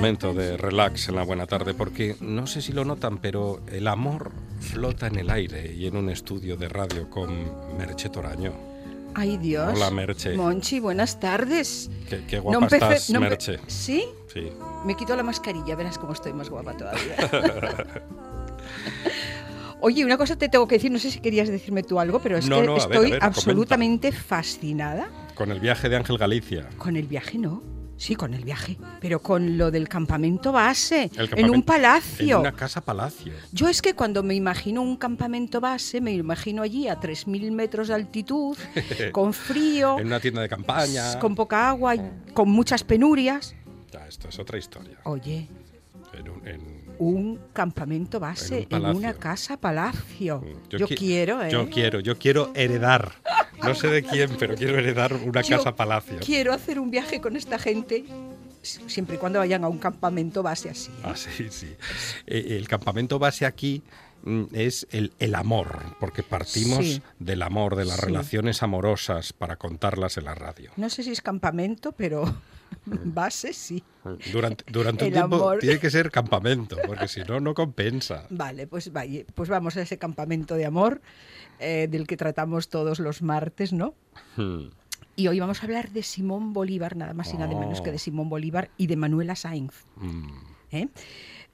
Momento 0.00 0.32
de 0.32 0.56
relax 0.56 1.10
en 1.10 1.16
la 1.16 1.24
buena 1.24 1.46
tarde, 1.46 1.74
porque 1.74 2.16
no 2.20 2.46
sé 2.46 2.62
si 2.62 2.72
lo 2.72 2.86
notan, 2.86 3.18
pero 3.18 3.60
el 3.70 3.86
amor 3.86 4.32
flota 4.58 5.08
en 5.08 5.16
el 5.18 5.28
aire 5.28 5.74
y 5.74 5.86
en 5.86 5.94
un 5.94 6.08
estudio 6.08 6.56
de 6.56 6.70
radio 6.70 7.10
con 7.10 7.76
Merche 7.76 8.08
Toraño. 8.08 8.54
Ay, 9.14 9.36
Dios. 9.36 9.74
Hola, 9.76 9.90
Merche. 9.90 10.34
Monchi, 10.36 10.80
buenas 10.80 11.20
tardes. 11.20 11.90
Qué, 12.08 12.22
qué 12.26 12.36
No 12.36 12.42
guapa 12.44 12.58
empecé- 12.64 12.76
estás, 12.94 13.10
no 13.10 13.20
Merche. 13.20 13.58
¿Sí? 13.66 14.02
Sí. 14.32 14.50
Me 14.86 14.96
quito 14.96 15.14
la 15.14 15.22
mascarilla, 15.22 15.76
verás 15.76 15.98
cómo 15.98 16.14
estoy 16.14 16.32
más 16.32 16.48
guapa 16.48 16.74
todavía. 16.74 17.16
Oye, 19.82 20.02
una 20.06 20.16
cosa 20.16 20.34
te 20.36 20.48
tengo 20.48 20.66
que 20.66 20.76
decir, 20.76 20.90
no 20.90 20.98
sé 20.98 21.10
si 21.10 21.20
querías 21.20 21.48
decirme 21.50 21.82
tú 21.82 22.00
algo, 22.00 22.20
pero 22.20 22.38
es 22.38 22.48
No, 22.48 22.60
que 22.62 22.66
no, 22.66 22.72
ver, 22.72 22.80
estoy 22.82 22.96
ver, 22.96 23.04
comenta. 23.20 23.26
absolutamente 23.26 24.12
fascinada 24.12 25.10
Con 25.34 25.50
el 25.50 25.60
viaje 25.60 25.90
de 25.90 25.96
Ángel 25.96 26.16
Galicia. 26.16 26.70
con 26.78 26.96
el 26.96 27.06
viaje, 27.06 27.36
¿no? 27.36 27.62
Sí, 28.00 28.14
con 28.16 28.32
el 28.32 28.44
viaje, 28.44 28.78
pero 28.98 29.20
con 29.20 29.58
lo 29.58 29.70
del 29.70 29.86
campamento 29.86 30.52
base, 30.52 31.10
en 31.36 31.50
un 31.50 31.62
palacio. 31.62 32.36
En 32.36 32.40
una 32.40 32.52
casa 32.52 32.80
palacio. 32.80 33.34
Yo 33.52 33.68
es 33.68 33.82
que 33.82 33.92
cuando 33.94 34.22
me 34.22 34.34
imagino 34.34 34.80
un 34.80 34.96
campamento 34.96 35.60
base, 35.60 36.00
me 36.00 36.12
imagino 36.12 36.62
allí 36.62 36.88
a 36.88 36.98
3.000 36.98 37.50
metros 37.52 37.88
de 37.88 37.94
altitud, 37.94 38.56
con 39.12 39.34
frío, 39.34 39.98
En 39.98 40.06
una 40.06 40.18
tienda 40.18 40.40
de 40.40 40.48
campaña. 40.48 41.18
con 41.18 41.34
poca 41.34 41.68
agua, 41.68 41.94
con 42.32 42.48
muchas 42.48 42.84
penurias. 42.84 43.54
Ya, 43.92 44.06
esto 44.08 44.28
es 44.30 44.38
otra 44.38 44.56
historia. 44.56 44.96
Oye, 45.04 45.46
En 46.14 46.28
un- 46.30 46.48
en- 46.48 46.79
un 47.00 47.40
campamento 47.54 48.18
En 48.18 48.20
base 48.20 48.68
un 48.70 48.76
en, 48.76 48.96
una 48.96 49.14
casa 49.14 49.56
palacio. 49.56 50.44
Yo 50.68 50.78
Yo, 50.78 50.86
qui- 50.86 50.96
quiero, 50.98 51.42
¿eh? 51.42 51.50
Yo 51.50 51.68
quiero, 51.70 52.00
yo 52.00 52.18
quiero 52.18 52.52
heredar. 52.54 53.12
No 53.64 53.74
sé 53.74 53.88
de 53.88 54.02
quién, 54.02 54.36
pero 54.38 54.54
quiero 54.54 54.78
heredar 54.78 55.14
una 55.14 55.40
Yo 55.40 55.56
casa 55.56 55.74
palacio. 55.74 56.18
Quiero 56.20 56.52
hacer 56.52 56.78
un 56.78 56.90
viaje 56.90 57.20
con 57.22 57.36
esta 57.36 57.58
gente, 57.58 58.04
si- 58.62 58.88
siempre 58.88 59.16
y 59.16 59.18
cuando 59.18 59.38
vayan 59.38 59.64
a 59.64 59.68
un 59.68 59.78
campamento 59.78 60.42
base 60.42 60.68
así. 60.70 60.90
¿eh? 60.90 61.00
Ah, 61.04 61.14
sí, 61.16 61.48
sí. 61.50 61.74
Eh, 62.26 62.56
el 62.58 62.68
campamento 62.68 63.18
base 63.18 63.46
aquí 63.46 63.82
mm, 64.22 64.44
es 64.52 64.86
el, 64.90 65.12
el 65.18 65.34
amor, 65.34 65.78
porque 66.00 66.22
partimos 66.22 66.84
Sí. 66.84 67.02
del 67.18 67.40
amor, 67.40 67.76
de 67.76 67.86
las 67.86 67.96
Sí. 68.00 68.06
relaciones 68.06 68.62
amorosas 68.62 69.32
para 69.32 69.56
contarlas 69.56 70.18
en 70.18 70.24
la 70.26 70.34
radio. 70.34 70.70
No 70.76 70.90
sé 70.90 71.02
si 71.02 71.10
es 71.12 71.22
campamento, 71.22 71.92
pero 71.92 72.24
base 72.86 73.52
sí. 73.52 73.82
Durante, 74.32 74.64
durante 74.70 75.04
un 75.04 75.12
tiempo 75.12 75.36
amor. 75.36 75.58
tiene 75.58 75.78
que 75.78 75.90
ser 75.90 76.10
campamento, 76.10 76.76
porque 76.86 77.06
si 77.06 77.20
no, 77.20 77.38
no 77.40 77.54
compensa. 77.54 78.26
Vale, 78.30 78.66
pues, 78.66 78.92
vaya, 78.92 79.24
pues 79.34 79.48
vamos 79.48 79.76
a 79.76 79.82
ese 79.82 79.98
campamento 79.98 80.54
de 80.54 80.64
amor 80.64 81.02
eh, 81.58 81.86
del 81.90 82.06
que 82.06 82.16
tratamos 82.16 82.68
todos 82.68 82.98
los 82.98 83.20
martes, 83.22 83.72
¿no? 83.72 83.94
Hmm. 84.36 84.68
Y 85.16 85.28
hoy 85.28 85.38
vamos 85.38 85.62
a 85.62 85.66
hablar 85.66 85.90
de 85.90 86.02
Simón 86.02 86.54
Bolívar, 86.54 86.96
nada 86.96 87.12
más 87.12 87.34
y 87.34 87.36
nada 87.36 87.58
menos 87.58 87.80
Oh. 87.80 87.82
que 87.82 87.92
de 87.92 87.98
Simón 87.98 88.30
Bolívar 88.30 88.70
y 88.78 88.86
de 88.86 88.96
Manuela 88.96 89.36
Sainz. 89.36 89.84
Mm. 89.96 90.28
¿eh? 90.72 90.88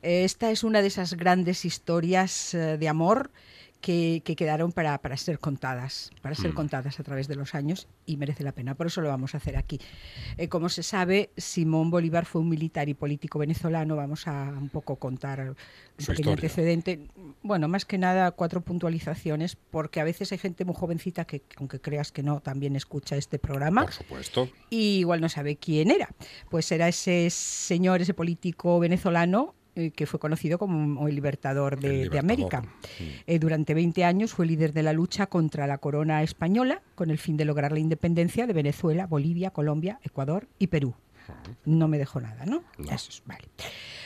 Esta 0.03 0.53
es 0.53 0.63
una 0.63 0.83
de 0.83 0.89
esas 0.89 1.15
grandes 1.15 1.65
historias 1.65 2.55
eh, 2.55 2.79
de 2.79 2.89
amor 2.89 3.33
que, 3.87 4.21
que 4.25 4.35
quedaron 4.35 4.73
para, 4.73 4.99
para 4.99 5.17
ser 5.17 5.39
contadas, 5.39 6.11
para 6.21 6.35
ser 6.35 6.51
Mm. 6.51 6.55
contadas 6.55 6.99
a 6.99 7.05
través 7.05 7.29
de 7.29 7.37
los 7.37 7.55
años 7.55 7.87
y 8.05 8.17
merece 8.17 8.43
la 8.43 8.51
pena. 8.51 8.75
Por 8.75 8.89
eso 8.89 9.01
lo 9.01 9.09
vamos 9.09 9.35
a 9.35 9.37
hacer 9.37 9.57
aquí. 9.57 9.79
Eh, 10.39 10.49
como 10.49 10.69
se 10.69 10.83
sabe, 10.83 11.31
Simón 11.37 11.91
Bolívar 11.91 12.27
fue 12.27 12.41
un 12.41 12.49
militar 12.49 12.89
y 12.89 12.95
político 12.95 13.39
venezolano. 13.39 13.95
Vamos 13.95 14.27
a 14.27 14.49
un 14.59 14.71
poco 14.71 14.97
contar 14.97 15.41
un 15.51 15.57
Su 15.99 16.07
pequeño 16.09 16.33
historia. 16.33 16.33
antecedente. 16.33 17.07
Bueno, 17.43 17.69
más 17.69 17.85
que 17.85 17.97
nada 17.97 18.33
cuatro 18.33 18.61
puntualizaciones, 18.61 19.57
porque 19.71 20.01
a 20.01 20.05
veces 20.05 20.33
hay 20.33 20.39
gente 20.39 20.65
muy 20.65 20.75
jovencita 20.75 21.25
que, 21.25 21.43
aunque 21.57 21.81
creas 21.81 22.11
que 22.11 22.25
no, 22.25 22.41
también 22.41 22.75
escucha 22.75 23.15
este 23.17 23.39
programa 23.39 23.83
Por 23.83 23.93
supuesto. 23.93 24.49
y 24.69 24.99
igual 24.99 25.21
no 25.21 25.29
sabe 25.29 25.57
quién 25.59 25.93
era. 25.93 26.09
Pues 26.51 26.73
era 26.73 26.89
ese 26.89 27.29
señor, 27.31 28.03
ese 28.03 28.15
político 28.15 28.81
venezolano 28.81 29.55
eh, 29.77 29.91
que 29.93 30.07
fue 30.07 30.19
conocido 30.19 30.59
como 30.59 31.07
el 31.07 31.15
libertador 31.15 31.79
de, 31.79 31.87
El 31.89 31.93
de 32.11 32.21
libertador. 32.21 32.25
América. 32.25 32.63
Eh, 33.27 33.39
durante 33.39 33.75
20 33.75 34.05
años 34.05 34.33
fue 34.33 34.47
líder 34.47 34.73
de 34.73 34.83
la 34.83 34.93
lucha 34.93 35.27
contra 35.27 35.67
la 35.67 35.79
corona 35.79 36.23
española 36.23 36.83
con 36.95 37.11
el 37.11 37.19
fin 37.19 37.37
de 37.37 37.45
lograr 37.45 37.71
la 37.73 37.79
independencia 37.79 38.47
de 38.47 38.53
Venezuela, 38.53 39.07
Bolivia, 39.07 39.51
Colombia, 39.51 40.01
Ecuador 40.03 40.49
y 40.59 40.67
Perú. 40.67 40.95
No 41.65 41.89
me 41.89 41.99
dejó 41.99 42.21
nada, 42.21 42.47
¿no? 42.47 42.63
No. 42.79 42.91
Eso 42.91 43.11
es, 43.11 43.23
vale. 43.27 43.45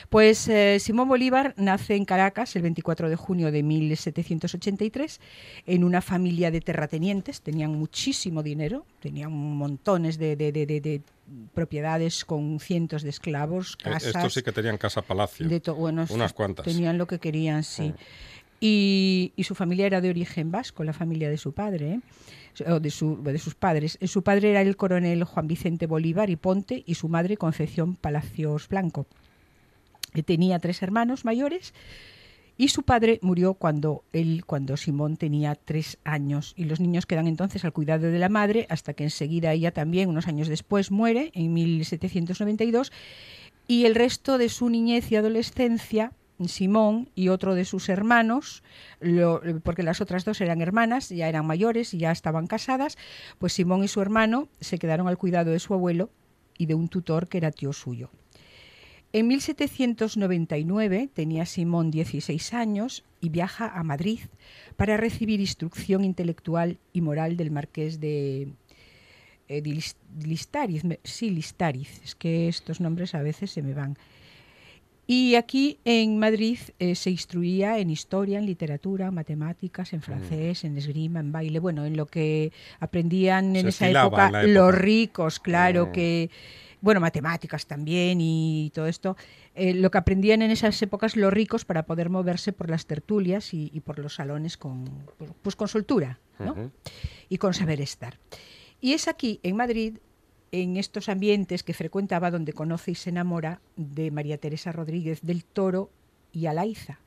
Pues 0.08 0.48
eh, 0.48 0.78
Simón 0.80 1.06
Bolívar 1.06 1.54
nace 1.58 1.94
en 1.94 2.06
Caracas 2.06 2.56
el 2.56 2.62
24 2.62 3.10
de 3.10 3.16
junio 3.16 3.52
de 3.52 3.62
1783 3.62 5.20
en 5.66 5.84
una 5.84 6.00
familia 6.00 6.50
de 6.50 6.60
terratenientes. 6.60 7.42
Tenían 7.42 7.72
muchísimo 7.72 8.42
dinero, 8.42 8.86
tenían 9.00 9.32
montones 9.32 10.18
de, 10.18 10.34
de- 10.36 10.50
de- 10.52 10.66
de- 10.66 10.80
de 10.80 11.02
propiedades 11.54 12.24
con 12.24 12.60
cientos 12.60 13.02
de 13.02 13.10
esclavos, 13.10 13.76
Eh, 13.80 13.84
casas. 13.84 14.14
Estos 14.16 14.34
sí 14.34 14.42
que 14.42 14.52
tenían 14.52 14.78
casa 14.78 15.02
palacio. 15.02 15.48
de 15.48 15.60
to- 15.60 15.74
bueno, 15.74 16.06
Unas 16.10 16.32
cuantas. 16.32 16.64
Tenían 16.64 16.98
lo 16.98 17.06
que 17.06 17.18
querían, 17.18 17.62
sí. 17.64 17.88
Mm. 17.90 17.94
Y, 18.62 19.32
y 19.36 19.44
su 19.44 19.54
familia 19.54 19.86
era 19.86 20.00
de 20.02 20.10
origen 20.10 20.50
vasco, 20.50 20.84
la 20.84 20.92
familia 20.92 21.30
de 21.30 21.38
su 21.38 21.52
padre, 21.52 21.94
¿eh? 21.94 22.00
o 22.70 22.78
de, 22.80 22.90
su- 22.90 23.22
de 23.22 23.38
sus 23.38 23.54
padres. 23.54 23.96
Eh, 24.00 24.06
Su 24.08 24.22
padre 24.22 24.50
era 24.50 24.60
el 24.60 24.76
coronel 24.76 25.24
Juan 25.24 25.46
Vicente 25.46 25.86
Bolívar 25.86 26.28
y 26.30 26.36
Ponte 26.36 26.82
y 26.86 26.94
su 26.96 27.08
madre 27.08 27.36
Concepción 27.38 27.94
Palacios 27.96 28.68
Blanco. 28.68 29.06
Eh, 30.14 30.22
Tenía 30.22 30.58
tres 30.58 30.82
hermanos 30.82 31.24
mayores 31.24 31.72
y 32.60 32.68
su 32.68 32.82
padre 32.82 33.18
murió 33.22 33.54
cuando 33.54 34.04
él, 34.12 34.44
cuando 34.44 34.76
Simón 34.76 35.16
tenía 35.16 35.54
tres 35.54 35.96
años 36.04 36.52
y 36.58 36.64
los 36.64 36.78
niños 36.78 37.06
quedan 37.06 37.26
entonces 37.26 37.64
al 37.64 37.72
cuidado 37.72 38.08
de 38.08 38.18
la 38.18 38.28
madre 38.28 38.66
hasta 38.68 38.92
que 38.92 39.04
enseguida 39.04 39.54
ella 39.54 39.72
también, 39.72 40.10
unos 40.10 40.28
años 40.28 40.46
después, 40.46 40.90
muere 40.90 41.30
en 41.32 41.54
1792 41.54 42.92
y 43.66 43.86
el 43.86 43.94
resto 43.94 44.36
de 44.36 44.50
su 44.50 44.68
niñez 44.68 45.10
y 45.10 45.16
adolescencia 45.16 46.12
Simón 46.48 47.08
y 47.14 47.28
otro 47.28 47.54
de 47.54 47.64
sus 47.64 47.88
hermanos, 47.88 48.62
porque 49.62 49.82
las 49.82 50.02
otras 50.02 50.26
dos 50.26 50.38
eran 50.42 50.60
hermanas, 50.60 51.08
ya 51.08 51.30
eran 51.30 51.46
mayores 51.46 51.94
y 51.94 51.98
ya 51.98 52.10
estaban 52.10 52.46
casadas, 52.46 52.98
pues 53.38 53.54
Simón 53.54 53.84
y 53.84 53.88
su 53.88 54.02
hermano 54.02 54.50
se 54.60 54.78
quedaron 54.78 55.08
al 55.08 55.16
cuidado 55.16 55.50
de 55.50 55.60
su 55.60 55.72
abuelo 55.72 56.10
y 56.58 56.66
de 56.66 56.74
un 56.74 56.88
tutor 56.88 57.26
que 57.26 57.38
era 57.38 57.52
tío 57.52 57.72
suyo. 57.72 58.10
En 59.12 59.26
1799 59.26 61.08
tenía 61.12 61.44
Simón 61.46 61.90
16 61.90 62.54
años 62.54 63.04
y 63.20 63.28
viaja 63.28 63.68
a 63.68 63.82
Madrid 63.82 64.20
para 64.76 64.96
recibir 64.96 65.40
instrucción 65.40 66.04
intelectual 66.04 66.78
y 66.92 67.00
moral 67.00 67.36
del 67.36 67.50
marqués 67.50 67.98
de, 68.00 68.48
eh, 69.48 69.62
de 69.62 69.82
Listariz. 70.24 70.82
Sí, 71.02 71.30
Listariz, 71.30 72.00
es 72.04 72.14
que 72.14 72.48
estos 72.48 72.80
nombres 72.80 73.14
a 73.16 73.22
veces 73.22 73.50
se 73.50 73.62
me 73.62 73.74
van. 73.74 73.96
Y 75.08 75.34
aquí 75.34 75.78
en 75.84 76.18
Madrid 76.20 76.58
eh, 76.78 76.94
se 76.94 77.10
instruía 77.10 77.78
en 77.80 77.90
historia, 77.90 78.38
en 78.38 78.46
literatura, 78.46 79.08
en 79.08 79.14
matemáticas, 79.14 79.92
en 79.92 80.02
francés, 80.02 80.62
en 80.62 80.78
esgrima, 80.78 81.18
en 81.18 81.32
baile, 81.32 81.58
bueno, 81.58 81.84
en 81.84 81.96
lo 81.96 82.06
que 82.06 82.52
aprendían 82.78 83.56
en 83.56 83.62
Se 83.62 83.68
esa 83.70 83.90
en 83.90 83.96
época. 83.96 84.44
los 84.44 84.72
ricos, 84.72 85.40
claro, 85.40 85.86
Mm. 85.88 85.92
que, 85.92 86.30
bueno, 86.80 87.00
matemáticas 87.00 87.66
también 87.66 88.18
y 88.20 88.70
todo 88.74 88.86
esto, 88.86 89.16
eh, 89.54 89.74
lo 89.74 89.90
que 89.90 89.98
aprendían 89.98 90.42
en 90.42 90.50
esas 90.50 90.80
épocas 90.82 91.16
los 91.16 91.32
ricos 91.32 91.64
para 91.64 91.84
poder 91.84 92.10
moverse 92.10 92.52
por 92.52 92.70
las 92.70 92.86
tertulias 92.86 93.52
y, 93.54 93.70
y 93.72 93.80
por 93.80 93.98
los 93.98 94.14
salones 94.14 94.56
con, 94.56 94.90
pues, 95.42 95.56
con 95.56 95.68
soltura, 95.68 96.18
¿no? 96.38 96.70
Y 97.28 97.38
con 97.38 97.54
saber 97.54 97.80
estar. 97.80 98.18
Y 98.80 98.94
es 98.94 99.08
aquí, 99.08 99.40
en 99.42 99.56
Madrid, 99.56 99.98
en 100.52 100.76
estos 100.76 101.08
ambientes 101.08 101.62
que 101.62 101.74
frecuentaba, 101.74 102.30
donde 102.30 102.52
conoce 102.52 102.92
y 102.92 102.94
se 102.94 103.10
enamora 103.10 103.60
de 103.76 104.10
María 104.10 104.38
Teresa 104.38 104.72
Rodríguez 104.72 105.20
del 105.22 105.44
Toro 105.44 105.90
y 106.32 106.46
Alaiza, 106.46 107.00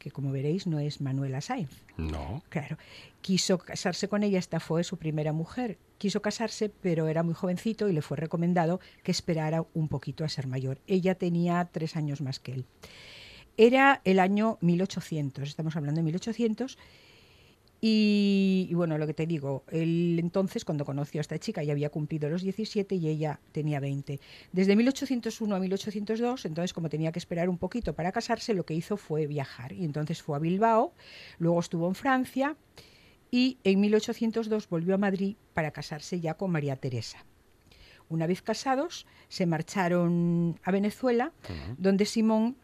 que 0.00 0.10
como 0.10 0.32
veréis 0.32 0.66
no 0.66 0.80
es 0.80 1.00
Manuela 1.00 1.40
Sainz. 1.40 1.84
No. 1.96 2.42
Claro, 2.48 2.78
quiso 3.20 3.58
casarse 3.58 4.08
con 4.08 4.24
ella, 4.24 4.38
esta 4.38 4.58
fue 4.58 4.82
su 4.82 4.96
primera 4.96 5.32
mujer. 5.32 5.78
Quiso 5.98 6.22
casarse, 6.22 6.70
pero 6.70 7.06
era 7.06 7.22
muy 7.22 7.34
jovencito 7.34 7.88
y 7.88 7.92
le 7.92 8.02
fue 8.02 8.16
recomendado 8.16 8.80
que 9.04 9.12
esperara 9.12 9.64
un 9.74 9.88
poquito 9.88 10.24
a 10.24 10.28
ser 10.28 10.46
mayor. 10.46 10.80
Ella 10.86 11.14
tenía 11.14 11.68
tres 11.70 11.94
años 11.96 12.22
más 12.22 12.40
que 12.40 12.54
él. 12.54 12.64
Era 13.58 14.00
el 14.04 14.18
año 14.18 14.56
1800, 14.62 15.46
estamos 15.46 15.76
hablando 15.76 16.00
de 16.00 16.04
1800. 16.04 16.78
Y, 17.80 18.66
y 18.70 18.74
bueno, 18.74 18.98
lo 18.98 19.06
que 19.06 19.14
te 19.14 19.26
digo, 19.26 19.64
él 19.70 20.18
entonces 20.18 20.64
cuando 20.64 20.84
conoció 20.84 21.20
a 21.20 21.22
esta 21.22 21.38
chica 21.38 21.62
ya 21.62 21.72
había 21.72 21.88
cumplido 21.88 22.28
los 22.28 22.42
17 22.42 22.94
y 22.94 23.08
ella 23.08 23.40
tenía 23.52 23.80
20. 23.80 24.20
Desde 24.52 24.76
1801 24.76 25.54
a 25.54 25.58
1802, 25.58 26.44
entonces 26.44 26.72
como 26.74 26.90
tenía 26.90 27.10
que 27.10 27.18
esperar 27.18 27.48
un 27.48 27.56
poquito 27.56 27.94
para 27.94 28.12
casarse, 28.12 28.52
lo 28.52 28.66
que 28.66 28.74
hizo 28.74 28.96
fue 28.96 29.26
viajar. 29.26 29.72
Y 29.72 29.84
entonces 29.84 30.22
fue 30.22 30.36
a 30.36 30.40
Bilbao, 30.40 30.92
luego 31.38 31.60
estuvo 31.60 31.88
en 31.88 31.94
Francia 31.94 32.56
y 33.30 33.58
en 33.64 33.80
1802 33.80 34.68
volvió 34.68 34.94
a 34.94 34.98
Madrid 34.98 35.36
para 35.54 35.70
casarse 35.70 36.20
ya 36.20 36.34
con 36.34 36.50
María 36.50 36.76
Teresa. 36.76 37.24
Una 38.08 38.26
vez 38.26 38.42
casados, 38.42 39.06
se 39.28 39.46
marcharon 39.46 40.58
a 40.64 40.72
Venezuela, 40.72 41.32
donde 41.78 42.06
Simón 42.06 42.56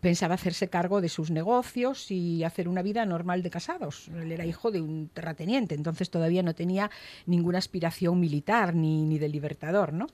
pensaba 0.00 0.34
hacerse 0.34 0.68
cargo 0.68 1.00
de 1.00 1.08
sus 1.08 1.30
negocios 1.30 2.10
y 2.10 2.44
hacer 2.44 2.68
una 2.68 2.82
vida 2.82 3.04
normal 3.04 3.42
de 3.42 3.50
casados. 3.50 4.08
Él 4.08 4.30
era 4.30 4.46
hijo 4.46 4.70
de 4.70 4.80
un 4.80 5.08
terrateniente, 5.08 5.74
entonces 5.74 6.10
todavía 6.10 6.42
no 6.42 6.54
tenía 6.54 6.90
ninguna 7.26 7.58
aspiración 7.58 8.20
militar 8.20 8.74
ni, 8.74 9.04
ni 9.04 9.18
de 9.18 9.28
libertador, 9.28 9.92
¿no? 9.92 10.06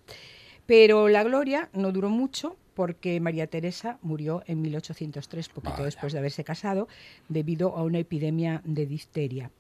Pero 0.65 1.09
la 1.09 1.23
gloria 1.23 1.69
no 1.73 1.93
duró 1.93 2.11
mucho 2.11 2.57
porque 2.75 3.21
María 3.21 3.47
Teresa 3.47 3.99
murió 4.03 4.43
en 4.47 4.61
1803, 4.61 5.49
poquito 5.49 5.73
Vaya. 5.75 5.85
después 5.87 6.13
de 6.13 6.19
haberse 6.19 6.45
casado, 6.45 6.89
debido 7.29 7.77
a 7.77 7.83
una 7.83 7.99
epidemia 7.99 8.61
de 8.65 8.85
difteria. 8.85 9.51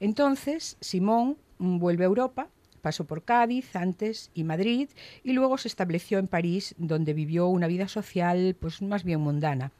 Entonces, 0.00 0.76
Simón 0.80 1.36
vuelve 1.58 2.04
a 2.04 2.06
Europa, 2.06 2.48
pasó 2.84 3.04
por 3.04 3.24
Cádiz 3.24 3.74
antes 3.74 4.30
y 4.34 4.44
Madrid, 4.44 4.88
y 5.24 5.32
luego 5.32 5.56
se 5.58 5.66
estableció 5.68 6.18
en 6.18 6.28
París, 6.28 6.74
donde 6.78 7.14
vivió 7.14 7.48
una 7.48 7.66
vida 7.66 7.88
social 7.88 8.54
pues 8.60 8.80
más 8.82 9.02
bien 9.04 9.20
mundana. 9.20 9.72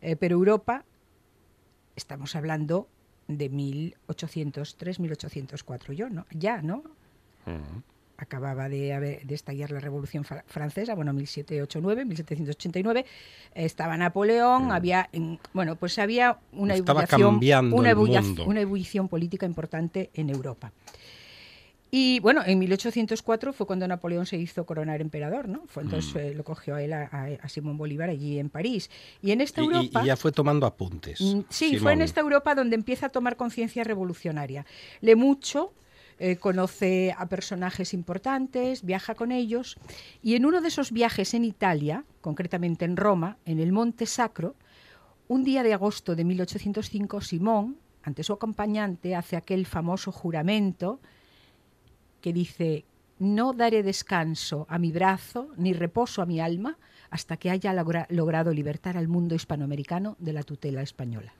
Eh, 0.00 0.16
pero 0.16 0.34
Europa, 0.36 0.84
estamos 1.94 2.34
hablando 2.34 2.88
de 3.28 3.50
1803-1804, 3.50 5.92
yo, 5.92 6.08
¿no? 6.08 6.24
Ya, 6.30 6.62
¿no? 6.62 6.82
Mm. 7.46 7.82
acababa 8.20 8.68
de, 8.68 8.92
haber- 8.92 9.22
de 9.24 9.34
estallar 9.36 9.70
la 9.70 9.78
Revolución 9.78 10.24
Fra- 10.24 10.42
Francesa, 10.48 10.96
bueno, 10.96 11.12
1789, 11.12 12.04
1789, 12.04 13.04
eh, 13.54 13.64
estaba 13.64 13.96
Napoleón, 13.96 14.72
había, 14.72 15.08
en- 15.12 15.38
bueno, 15.52 15.76
pues 15.76 15.96
había 16.00 16.40
una 16.50 16.74
Mm. 16.74 16.78
Ebullición, 16.78 17.38
una, 17.72 17.90
una 18.48 18.60
ebullición 18.60 19.06
política 19.08 19.46
importante 19.46 20.10
en 20.14 20.30
Europa. 20.30 20.72
Y 21.90 22.20
bueno, 22.20 22.42
en 22.44 22.58
1804 22.58 23.52
fue 23.54 23.66
cuando 23.66 23.88
Napoleón 23.88 24.26
se 24.26 24.36
hizo 24.36 24.66
coronar 24.66 25.00
emperador, 25.00 25.48
¿no? 25.48 25.62
Fue 25.68 25.82
entonces 25.82 26.14
Mm. 26.14 26.18
eh, 26.18 26.34
lo 26.34 26.44
cogió 26.44 26.74
a 26.74 26.82
él, 26.82 26.92
a, 26.92 27.04
a- 27.10 27.28
a 27.42 27.48
Simón 27.48 27.78
Bolívar 27.78 28.10
allí 28.10 28.38
en 28.38 28.50
París. 28.50 28.90
Y 29.22 29.30
en 29.30 29.40
esta 29.40 29.62
Y- 29.62 29.64
Europa... 29.64 30.02
y 30.02 30.06
ya 30.06 30.16
fue 30.16 30.30
tomando 30.32 30.66
apuntes. 30.66 31.20
Mm, 31.20 31.40
Sí, 31.48 31.78
fue 31.78 31.94
en 31.94 32.02
esta 32.02 32.20
Europa 32.20 32.54
donde 32.54 32.76
empieza 32.76 33.06
a 33.06 33.08
tomar 33.08 33.36
conciencia 33.36 33.84
revolucionaria. 33.84 34.66
Lee 35.00 35.14
mucho, 35.14 35.72
eh, 36.18 36.36
conoce 36.36 37.14
a 37.16 37.26
personajes 37.26 37.94
importantes, 37.94 38.82
viaja 38.84 39.14
con 39.14 39.32
ellos 39.32 39.76
y 40.22 40.34
en 40.34 40.44
uno 40.44 40.60
de 40.60 40.68
esos 40.68 40.92
viajes 40.92 41.32
en 41.32 41.44
Italia, 41.44 42.04
concretamente 42.20 42.84
en 42.84 42.96
Roma, 42.98 43.38
en 43.46 43.60
el 43.60 43.72
Monte 43.72 44.04
Sacro, 44.04 44.56
un 45.28 45.42
día 45.44 45.62
de 45.62 45.72
agosto 45.74 46.16
de 46.16 46.24
1805, 46.24 47.20
Simón, 47.22 47.76
ante 48.02 48.24
su 48.24 48.32
acompañante, 48.32 49.14
hace 49.14 49.36
aquel 49.36 49.64
famoso 49.64 50.10
juramento 50.12 51.00
que 52.20 52.32
dice, 52.32 52.84
no 53.18 53.52
daré 53.52 53.82
descanso 53.82 54.66
a 54.68 54.78
mi 54.78 54.92
brazo 54.92 55.50
ni 55.56 55.72
reposo 55.72 56.22
a 56.22 56.26
mi 56.26 56.40
alma 56.40 56.78
hasta 57.10 57.36
que 57.36 57.50
haya 57.50 57.72
logra- 57.72 58.06
logrado 58.10 58.52
libertar 58.52 58.96
al 58.96 59.08
mundo 59.08 59.34
hispanoamericano 59.34 60.16
de 60.18 60.32
la 60.32 60.42
tutela 60.42 60.82
española. 60.82 61.32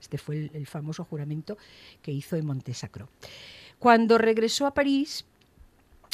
Este 0.00 0.18
fue 0.18 0.36
el, 0.36 0.50
el 0.54 0.66
famoso 0.66 1.04
juramento 1.04 1.56
que 2.02 2.12
hizo 2.12 2.36
en 2.36 2.46
Montesacro. 2.46 3.08
Cuando 3.78 4.18
regresó 4.18 4.66
a 4.66 4.74
París, 4.74 5.24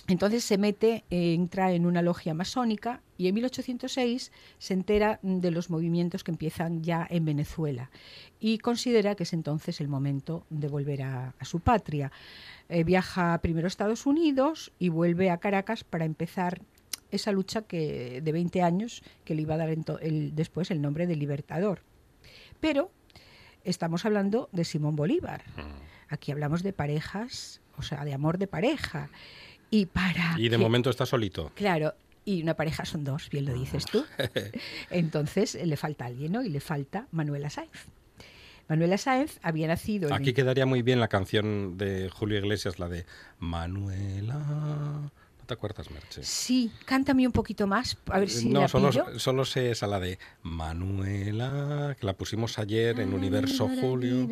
entonces 0.09 0.43
se 0.43 0.57
mete, 0.59 1.05
eh, 1.11 1.35
entra 1.35 1.73
en 1.73 1.85
una 1.87 2.03
logia 2.03 2.33
masónica 2.35 3.03
y 3.19 3.29
en 3.29 3.35
1806 3.35 4.33
se 4.59 4.75
entera 4.75 5.21
mm, 5.23 5.39
de 5.41 5.51
los 5.51 5.69
movimientos 5.71 6.25
que 6.25 6.31
empiezan 6.31 6.83
ya 6.83 7.07
en 7.11 7.25
Venezuela 7.25 7.91
y 8.41 8.59
considera 8.59 9.15
que 9.15 9.25
es 9.25 9.33
entonces 9.33 9.81
el 9.81 9.89
momento 9.89 10.47
de 10.51 10.69
volver 10.69 11.03
a, 11.03 11.35
a 11.39 11.45
su 11.45 11.61
patria. 11.61 12.11
Eh, 12.71 12.85
viaja 12.85 13.39
primero 13.43 13.67
a 13.67 13.69
Estados 13.69 14.07
Unidos 14.07 14.73
y 14.79 14.89
vuelve 14.89 15.31
a 15.31 15.39
Caracas 15.39 15.85
para 15.85 16.05
empezar 16.05 16.63
esa 17.11 17.33
lucha 17.33 17.63
que, 17.63 18.21
de 18.23 18.33
20 18.33 18.63
años 18.63 19.03
que 19.25 19.35
le 19.35 19.43
iba 19.43 19.55
a 19.55 19.59
dar 19.59 19.71
el- 19.71 20.35
después 20.35 20.71
el 20.71 20.81
nombre 20.83 21.07
de 21.07 21.17
Libertador. 21.17 21.83
Pero 22.61 22.91
estamos 23.65 24.05
hablando 24.05 24.49
de 24.53 24.65
Simón 24.65 24.97
Bolívar. 24.97 25.43
Aquí 26.09 26.33
hablamos 26.33 26.63
de 26.63 26.73
parejas, 26.73 27.61
o 27.77 27.83
sea, 27.83 28.05
de 28.05 28.15
amor 28.15 28.39
de 28.39 28.47
pareja. 28.47 29.11
Y 29.71 29.87
para 29.87 30.35
Y 30.39 30.45
de 30.45 30.51
que- 30.51 30.59
momento 30.59 30.91
está 30.91 31.05
solito. 31.07 31.53
Claro, 31.55 31.95
y 32.25 32.43
una 32.43 32.55
pareja 32.55 32.85
son 32.85 33.05
dos, 33.05 33.29
bien 33.31 33.45
lo 33.47 33.55
dices 33.55 33.87
tú. 33.87 34.05
Entonces 34.91 35.55
le 35.63 35.77
falta 35.77 36.07
alguien, 36.07 36.33
¿no? 36.33 36.43
Y 36.43 36.49
le 36.51 36.61
falta 36.61 37.07
Manuela 37.11 37.51
Sáenz. 37.51 37.87
Manuela 38.69 38.99
Sáenz 38.99 39.39
había 39.43 39.67
nacido 39.67 40.09
en 40.09 40.15
Aquí 40.15 40.35
quedaría 40.35 40.67
muy 40.67 40.83
bien 40.83 41.01
la 41.01 41.09
canción 41.09 41.79
de 41.79 42.11
Julio 42.11 42.39
Iglesias, 42.39 42.79
la 42.79 42.89
de 42.89 43.07
Manuela. 43.39 45.11
¿No 45.49 45.55
te 45.57 45.61
acuerdas, 45.61 45.91
Merche? 45.91 46.23
Sí, 46.25 46.71
cántame 46.85 47.27
un 47.27 47.33
poquito 47.33 47.67
más, 47.67 47.97
a 48.11 48.19
ver 48.19 48.29
si 48.29 48.51
no, 48.51 48.61
la 48.61 48.69
solo, 48.69 48.91
pillo. 48.91 49.19
solo 49.19 49.47
sé 49.47 49.71
esa, 49.71 49.87
la 49.87 49.99
de 49.99 50.19
Manuela, 50.43 51.97
que 51.99 52.05
la 52.05 52.13
pusimos 52.13 52.59
ayer 52.59 53.01
en 53.01 53.15
Universo 53.15 53.67
Julio, 53.81 54.29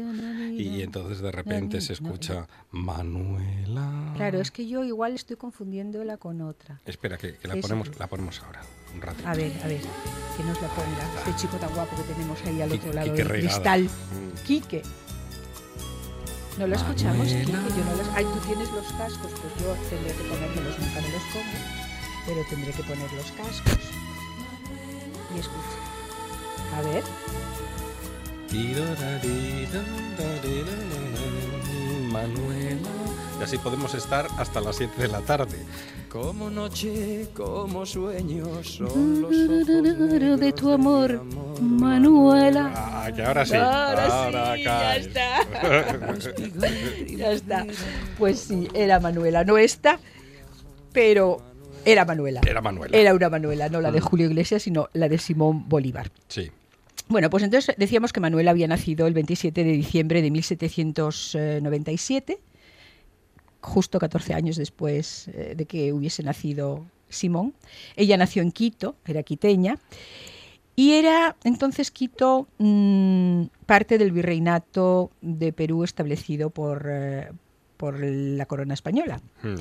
y 0.53 0.83
entonces 0.83 1.21
de 1.21 1.33
repente 1.33 1.81
se 1.81 1.95
escucha 1.95 2.47
Manuela. 2.71 4.13
Claro, 4.15 4.43
es 4.43 4.51
que 4.51 4.69
yo 4.69 4.85
igual 4.85 5.15
estoy 5.15 5.37
confundiéndola 5.37 6.19
con 6.19 6.43
otra. 6.43 6.83
Espera, 6.85 7.17
que, 7.17 7.39
que 7.39 7.49
la, 7.49 7.57
ponemos, 7.63 7.99
la 7.99 8.09
ponemos 8.09 8.43
ahora, 8.43 8.61
un 8.95 9.01
ratito. 9.01 9.27
A 9.27 9.35
ver, 9.35 9.53
a 9.65 9.69
ver, 9.69 9.81
que 10.37 10.45
nos 10.45 10.61
la 10.61 10.69
ponga 10.69 11.19
este 11.19 11.35
chico 11.41 11.57
tan 11.57 11.73
guapo 11.73 11.97
que 11.97 12.13
tenemos 12.13 12.39
ahí 12.45 12.61
al 12.61 12.73
otro 12.73 12.93
lado 12.93 13.15
del 13.15 13.27
cristal. 13.27 13.89
Quique. 14.47 14.83
¿No 16.59 16.67
lo 16.67 16.75
escuchamos. 16.75 17.29
Yo 17.29 17.39
no. 17.53 17.59
Ay, 18.15 18.25
tú 18.25 18.39
tienes 18.47 18.71
los 18.71 18.87
cascos, 18.93 19.31
pues 19.31 19.53
yo 19.61 19.75
tendré 19.91 20.15
que 20.15 20.25
ponérmelos, 20.25 20.79
nunca 20.79 21.01
me 21.03 21.11
los 21.11 21.23
pongo, 21.33 21.59
pero 22.27 22.41
tendré 22.49 22.73
que 22.73 22.83
poner 22.83 23.13
los 23.13 23.31
cascos. 23.33 23.91
Y 25.35 25.39
escucha. 25.39 25.77
A 26.77 26.83
ver. 26.83 27.05
Manuela. 32.11 33.26
Y 33.39 33.43
así 33.43 33.59
podemos 33.59 33.95
estar 33.95 34.27
hasta 34.39 34.61
las 34.61 34.77
7 34.77 35.03
de 35.03 35.09
la 35.09 35.21
tarde. 35.21 35.57
Como 36.09 36.49
noche, 36.49 37.29
como 37.35 37.85
sueños, 37.85 38.67
son 38.67 39.21
los 39.21 39.33
ojos 39.33 40.41
De 40.41 40.53
tu 40.53 40.73
amor, 40.73 41.23
Manuela. 41.61 42.73
Ah, 42.75 43.11
que 43.15 43.23
ahora 43.23 43.45
sí. 43.45 43.55
Ahora 43.55 44.55
sí, 44.57 44.63
ya 44.65 44.97
está. 44.97 45.41
Ya 47.17 47.33
está. 47.33 47.67
Pues 48.19 48.41
sí, 48.41 48.69
era 48.73 49.01
Manuela. 49.01 49.45
No 49.45 49.59
esta, 49.59 49.99
pero 50.93 51.43
era 51.85 52.05
Manuela. 52.05 52.41
Era 52.47 52.61
Manuela. 52.63 52.97
Era 52.97 53.15
una 53.15 53.29
Manuela, 53.29 53.69
no 53.69 53.81
la 53.81 53.91
de 53.93 54.01
Julio 54.01 54.27
Iglesias, 54.27 54.63
sino 54.63 54.89
la 54.93 55.09
de 55.09 55.19
Simón 55.19 55.69
Bolívar. 55.69 56.11
Sí. 56.29 56.51
Bueno, 57.09 57.31
pues 57.31 57.45
entonces 57.45 57.75
decíamos 57.79 58.13
que 58.13 58.19
Manuel 58.21 58.49
había 58.49 58.67
nacido 58.67 59.07
el 59.07 59.15
27 59.15 59.63
de 59.63 59.71
diciembre 59.73 60.23
de 60.23 60.31
1797, 60.33 62.41
justo 63.67 63.99
14 63.99 64.33
años 64.33 64.57
después 64.57 65.29
eh, 65.29 65.55
de 65.57 65.67
que 65.67 65.93
hubiese 65.93 66.23
nacido 66.23 66.87
Simón. 67.09 67.53
Ella 67.97 68.17
nació 68.17 68.43
en 68.43 68.53
Quito, 68.53 68.95
era 69.05 69.23
quiteña, 69.23 69.77
y 70.77 70.93
era 70.93 71.37
entonces 71.45 71.91
Quito 71.91 72.47
mm, 72.59 73.45
parte 73.67 73.99
del 73.99 74.13
virreinato 74.13 75.11
de 75.21 75.53
Perú 75.53 75.85
establecido 75.85 76.51
por, 76.51 76.87
eh, 76.89 77.33
por 77.77 77.99
la 78.01 78.47
corona 78.47 78.75
española. 78.75 79.21
Mm. 79.43 79.57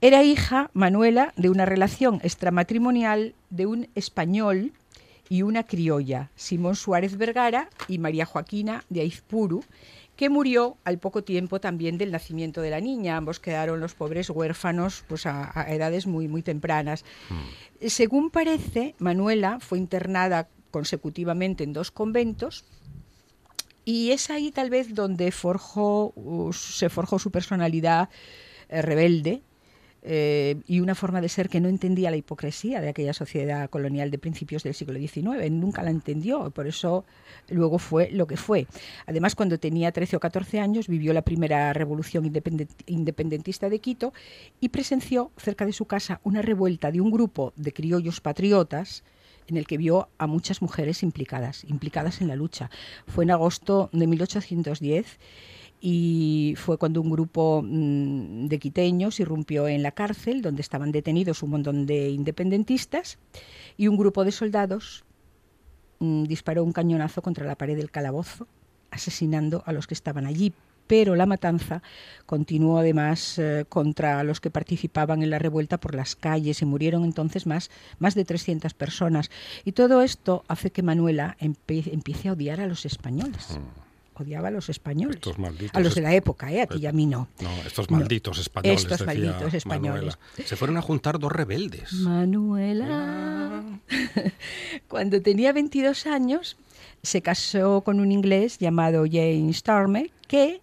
Era 0.00 0.24
hija, 0.24 0.70
Manuela, 0.72 1.32
de 1.36 1.50
una 1.50 1.64
relación 1.64 2.18
extramatrimonial 2.24 3.34
de 3.50 3.66
un 3.66 3.88
español 3.94 4.72
y 5.28 5.42
una 5.42 5.62
criolla, 5.62 6.30
Simón 6.34 6.76
Suárez 6.76 7.16
Vergara 7.16 7.68
y 7.88 7.98
María 7.98 8.26
Joaquina 8.26 8.84
de 8.90 9.02
Aizpuru, 9.02 9.64
que 10.22 10.30
murió 10.30 10.76
al 10.84 11.00
poco 11.00 11.24
tiempo 11.24 11.60
también 11.60 11.98
del 11.98 12.12
nacimiento 12.12 12.60
de 12.60 12.70
la 12.70 12.80
niña. 12.80 13.16
Ambos 13.16 13.40
quedaron 13.40 13.80
los 13.80 13.94
pobres 13.94 14.30
huérfanos 14.30 15.02
pues, 15.08 15.26
a, 15.26 15.50
a 15.52 15.74
edades 15.74 16.06
muy, 16.06 16.28
muy 16.28 16.44
tempranas. 16.44 17.04
Según 17.84 18.30
parece, 18.30 18.94
Manuela 19.00 19.58
fue 19.58 19.78
internada 19.78 20.48
consecutivamente 20.70 21.64
en 21.64 21.72
dos 21.72 21.90
conventos 21.90 22.64
y 23.84 24.12
es 24.12 24.30
ahí 24.30 24.52
tal 24.52 24.70
vez 24.70 24.94
donde 24.94 25.32
forjó, 25.32 26.12
uh, 26.14 26.52
se 26.52 26.88
forjó 26.88 27.18
su 27.18 27.32
personalidad 27.32 28.08
eh, 28.68 28.80
rebelde 28.80 29.42
eh, 30.02 30.56
y 30.66 30.80
una 30.80 30.94
forma 30.94 31.20
de 31.20 31.28
ser 31.28 31.48
que 31.48 31.60
no 31.60 31.68
entendía 31.68 32.10
la 32.10 32.16
hipocresía 32.16 32.80
de 32.80 32.88
aquella 32.88 33.12
sociedad 33.12 33.70
colonial 33.70 34.10
de 34.10 34.18
principios 34.18 34.64
del 34.64 34.74
siglo 34.74 34.98
XIX. 34.98 35.50
Nunca 35.50 35.82
la 35.82 35.90
entendió, 35.90 36.50
por 36.50 36.66
eso 36.66 37.04
luego 37.48 37.78
fue 37.78 38.10
lo 38.10 38.26
que 38.26 38.36
fue. 38.36 38.66
Además, 39.06 39.34
cuando 39.34 39.58
tenía 39.58 39.92
13 39.92 40.16
o 40.16 40.20
14 40.20 40.58
años, 40.60 40.88
vivió 40.88 41.12
la 41.12 41.22
primera 41.22 41.72
revolución 41.72 42.24
independent- 42.24 42.82
independentista 42.86 43.68
de 43.68 43.78
Quito 43.78 44.12
y 44.60 44.70
presenció 44.70 45.30
cerca 45.36 45.66
de 45.66 45.72
su 45.72 45.84
casa 45.86 46.20
una 46.24 46.42
revuelta 46.42 46.90
de 46.90 47.00
un 47.00 47.10
grupo 47.10 47.52
de 47.56 47.72
criollos 47.72 48.20
patriotas 48.20 49.04
en 49.46 49.56
el 49.56 49.66
que 49.66 49.76
vio 49.76 50.08
a 50.18 50.26
muchas 50.26 50.62
mujeres 50.62 51.02
implicadas, 51.02 51.64
implicadas 51.64 52.20
en 52.20 52.28
la 52.28 52.36
lucha. 52.36 52.70
Fue 53.06 53.24
en 53.24 53.30
agosto 53.32 53.90
de 53.92 54.06
1810 54.06 55.18
y 55.84 56.54
fue 56.56 56.78
cuando 56.78 57.00
un 57.00 57.10
grupo 57.10 57.60
mm, 57.60 58.46
de 58.46 58.58
quiteños 58.60 59.18
irrumpió 59.18 59.66
en 59.66 59.82
la 59.82 59.90
cárcel 59.90 60.40
donde 60.40 60.62
estaban 60.62 60.92
detenidos 60.92 61.42
un 61.42 61.50
montón 61.50 61.86
de 61.86 62.08
independentistas 62.10 63.18
y 63.76 63.88
un 63.88 63.96
grupo 63.96 64.24
de 64.24 64.30
soldados 64.30 65.04
mm, 65.98 66.22
disparó 66.24 66.62
un 66.62 66.72
cañonazo 66.72 67.20
contra 67.20 67.44
la 67.46 67.56
pared 67.56 67.76
del 67.76 67.90
calabozo, 67.90 68.46
asesinando 68.92 69.64
a 69.66 69.72
los 69.72 69.88
que 69.88 69.94
estaban 69.94 70.24
allí. 70.24 70.52
Pero 70.86 71.16
la 71.16 71.26
matanza 71.26 71.82
continuó 72.26 72.78
además 72.78 73.38
eh, 73.38 73.64
contra 73.68 74.22
los 74.22 74.40
que 74.40 74.50
participaban 74.50 75.22
en 75.22 75.30
la 75.30 75.40
revuelta 75.40 75.78
por 75.78 75.96
las 75.96 76.14
calles 76.14 76.62
y 76.62 76.64
murieron 76.64 77.02
entonces 77.02 77.44
más, 77.44 77.70
más 77.98 78.14
de 78.14 78.24
300 78.24 78.74
personas. 78.74 79.30
Y 79.64 79.72
todo 79.72 80.02
esto 80.02 80.44
hace 80.46 80.70
que 80.70 80.82
Manuela 80.82 81.36
empiece 81.40 82.28
a 82.28 82.32
odiar 82.32 82.60
a 82.60 82.66
los 82.66 82.84
españoles. 82.84 83.58
Odiaba 84.14 84.48
a 84.48 84.50
los 84.50 84.68
españoles. 84.68 85.16
Estos 85.16 85.38
malditos 85.38 85.74
a 85.74 85.80
los 85.80 85.94
de 85.94 86.00
la 86.02 86.14
época, 86.14 86.52
¿eh? 86.52 86.60
a 86.62 86.66
ti 86.66 86.78
y 86.80 86.86
a 86.86 86.92
mí 86.92 87.06
no. 87.06 87.28
No, 87.40 87.50
estos 87.66 87.90
No. 87.90 87.96
malditos 87.98 88.38
españoles. 88.38 88.82
Estos 88.82 88.98
decía 88.98 89.06
malditos 89.06 89.54
españoles. 89.54 90.16
Manuela. 90.16 90.18
Se 90.44 90.56
fueron 90.56 90.76
a 90.76 90.82
juntar 90.82 91.18
dos 91.18 91.32
rebeldes. 91.32 91.92
Manuela. 91.94 93.62
Cuando 94.88 95.20
tenía 95.22 95.52
22 95.52 96.06
años, 96.06 96.56
se 97.02 97.22
casó 97.22 97.80
con 97.80 98.00
un 98.00 98.12
inglés 98.12 98.58
llamado 98.58 99.04
James 99.10 99.62
Turner, 99.62 100.10
que 100.28 100.60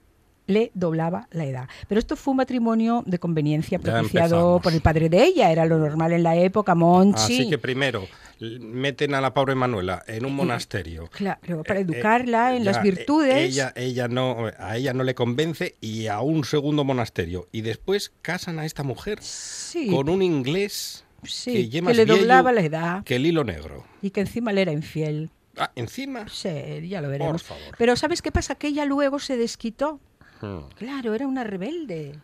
le 0.49 0.71
doblaba 0.73 1.27
la 1.31 1.45
edad. 1.45 1.69
Pero 1.87 1.99
esto 1.99 2.15
fue 2.15 2.31
un 2.31 2.37
matrimonio 2.37 3.03
de 3.05 3.19
conveniencia 3.19 3.79
propiciado 3.79 4.59
por 4.61 4.73
el 4.73 4.81
padre 4.81 5.07
de 5.09 5.23
ella, 5.23 5.51
era 5.51 5.65
lo 5.65 5.77
normal 5.77 6.11
en 6.11 6.23
la 6.23 6.35
época, 6.35 6.75
Monchi. 6.75 7.21
Así 7.21 7.49
que 7.49 7.57
primero 7.57 8.07
meten 8.39 9.13
a 9.13 9.21
la 9.21 9.33
pobre 9.33 9.53
Manuela 9.53 10.03
en 10.07 10.25
un 10.25 10.33
monasterio. 10.33 11.07
Claro, 11.11 11.63
para 11.63 11.79
Eh, 11.79 11.83
educarla 11.83 12.53
eh, 12.53 12.57
en 12.57 12.63
ya, 12.63 12.71
las 12.71 12.77
eh, 12.77 12.91
virtudes. 12.91 13.35
Ella, 13.35 13.73
ella 13.75 14.07
no, 14.07 14.47
a 14.57 14.77
ella 14.77 14.93
no 14.93 15.03
le 15.03 15.13
convence 15.13 15.75
y 15.81 16.07
a 16.07 16.21
un 16.21 16.43
segundo 16.43 16.83
monasterio. 16.83 17.47
Y 17.51 17.61
después 17.61 18.11
casan 18.21 18.59
a 18.59 18.65
esta 18.65 18.83
mujer 18.83 19.19
sí, 19.21 19.87
con 19.87 20.09
un 20.09 20.21
inglés 20.21 21.03
sí, 21.23 21.69
que, 21.69 21.81
que, 21.81 21.93
le 21.93 22.05
doblaba 22.05 22.51
la 22.51 22.61
edad 22.61 23.03
que 23.03 23.17
el 23.17 23.25
hilo 23.25 23.43
negro. 23.43 23.85
y 24.01 24.09
que 24.11 24.21
encima 24.21 24.51
le 24.53 24.61
era 24.61 24.71
infiel. 24.71 25.29
Ah, 25.57 25.71
encima. 25.75 26.25
Sí, 26.29 26.87
ya 26.87 27.01
lo 27.01 27.09
veremos. 27.09 27.43
Por 27.43 27.57
favor. 27.57 27.75
Pero 27.77 27.95
¿sabes 27.97 28.21
qué 28.21 28.31
pasa? 28.31 28.55
Que 28.55 28.67
ella 28.67 28.85
luego 28.85 29.19
se 29.19 29.35
desquitó. 29.35 29.99
Hmm. 30.41 30.69
Claro, 30.75 31.13
era 31.13 31.27
una 31.27 31.43
rebelde, 31.43 32.19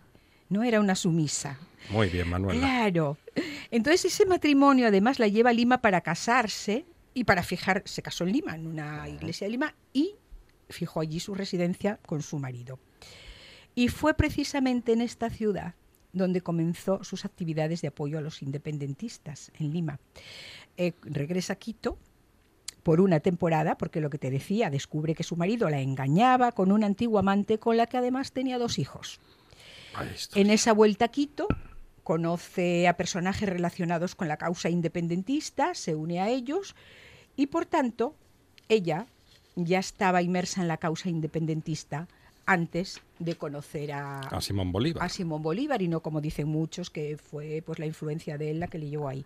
no 0.49 0.63
era 0.63 0.79
una 0.79 0.95
sumisa. 0.95 1.59
Muy 1.89 2.09
bien, 2.09 2.29
Manuela. 2.29 2.59
Claro. 2.59 3.17
Entonces 3.71 4.05
ese 4.05 4.25
matrimonio 4.25 4.87
además 4.87 5.19
la 5.19 5.27
lleva 5.27 5.49
a 5.49 5.53
Lima 5.53 5.81
para 5.81 6.01
casarse 6.01 6.85
y 7.13 7.23
para 7.23 7.43
fijar, 7.43 7.83
se 7.85 8.01
casó 8.01 8.23
en 8.25 8.33
Lima, 8.33 8.55
en 8.55 8.67
una 8.67 9.07
iglesia 9.07 9.47
de 9.47 9.51
Lima, 9.51 9.75
y 9.93 10.15
fijó 10.69 10.99
allí 10.99 11.19
su 11.19 11.33
residencia 11.35 11.99
con 12.05 12.21
su 12.21 12.39
marido. 12.39 12.79
Y 13.73 13.89
fue 13.89 14.13
precisamente 14.13 14.93
en 14.93 15.01
esta 15.01 15.29
ciudad 15.29 15.75
donde 16.13 16.41
comenzó 16.41 17.03
sus 17.03 17.25
actividades 17.25 17.81
de 17.81 17.89
apoyo 17.89 18.17
a 18.17 18.21
los 18.21 18.41
independentistas, 18.41 19.51
en 19.59 19.73
Lima. 19.73 19.99
Eh, 20.77 20.93
regresa 21.03 21.53
a 21.53 21.55
Quito 21.57 21.99
por 22.85 23.01
una 23.01 23.19
temporada, 23.19 23.79
porque 23.79 23.99
lo 23.99 24.11
que 24.11 24.19
te 24.19 24.29
decía, 24.29 24.69
descubre 24.69 25.15
que 25.15 25.23
su 25.23 25.35
marido 25.35 25.71
la 25.71 25.81
engañaba 25.81 26.51
con 26.51 26.71
un 26.71 26.83
antiguo 26.83 27.17
amante 27.17 27.57
con 27.57 27.77
la 27.77 27.87
que 27.87 27.97
además 27.97 28.31
tenía 28.31 28.59
dos 28.59 28.77
hijos. 28.77 29.19
En 30.35 30.51
esa 30.51 30.71
vuelta 30.71 31.05
a 31.05 31.07
Quito 31.07 31.47
conoce 32.03 32.87
a 32.87 32.95
personajes 32.95 33.49
relacionados 33.49 34.13
con 34.13 34.27
la 34.27 34.37
causa 34.37 34.69
independentista, 34.69 35.73
se 35.73 35.95
une 35.95 36.21
a 36.21 36.29
ellos 36.29 36.75
y 37.35 37.47
por 37.47 37.65
tanto 37.65 38.13
ella 38.69 39.07
ya 39.55 39.79
estaba 39.79 40.21
inmersa 40.21 40.61
en 40.61 40.67
la 40.67 40.77
causa 40.77 41.09
independentista 41.09 42.07
antes 42.45 43.01
de 43.19 43.35
conocer 43.35 43.91
a, 43.91 44.19
A 44.19 44.41
Simón 44.41 44.71
Bolívar. 44.71 45.03
a 45.03 45.09
Simón 45.09 45.41
Bolívar 45.41 45.81
y 45.81 45.87
no 45.87 46.01
como 46.01 46.21
dicen 46.21 46.47
muchos 46.47 46.89
que 46.89 47.17
fue 47.17 47.63
pues 47.65 47.79
la 47.79 47.85
influencia 47.85 48.37
de 48.37 48.51
él 48.51 48.59
la 48.59 48.67
que 48.67 48.77
le 48.77 48.89
llevó 48.89 49.07
ahí. 49.07 49.25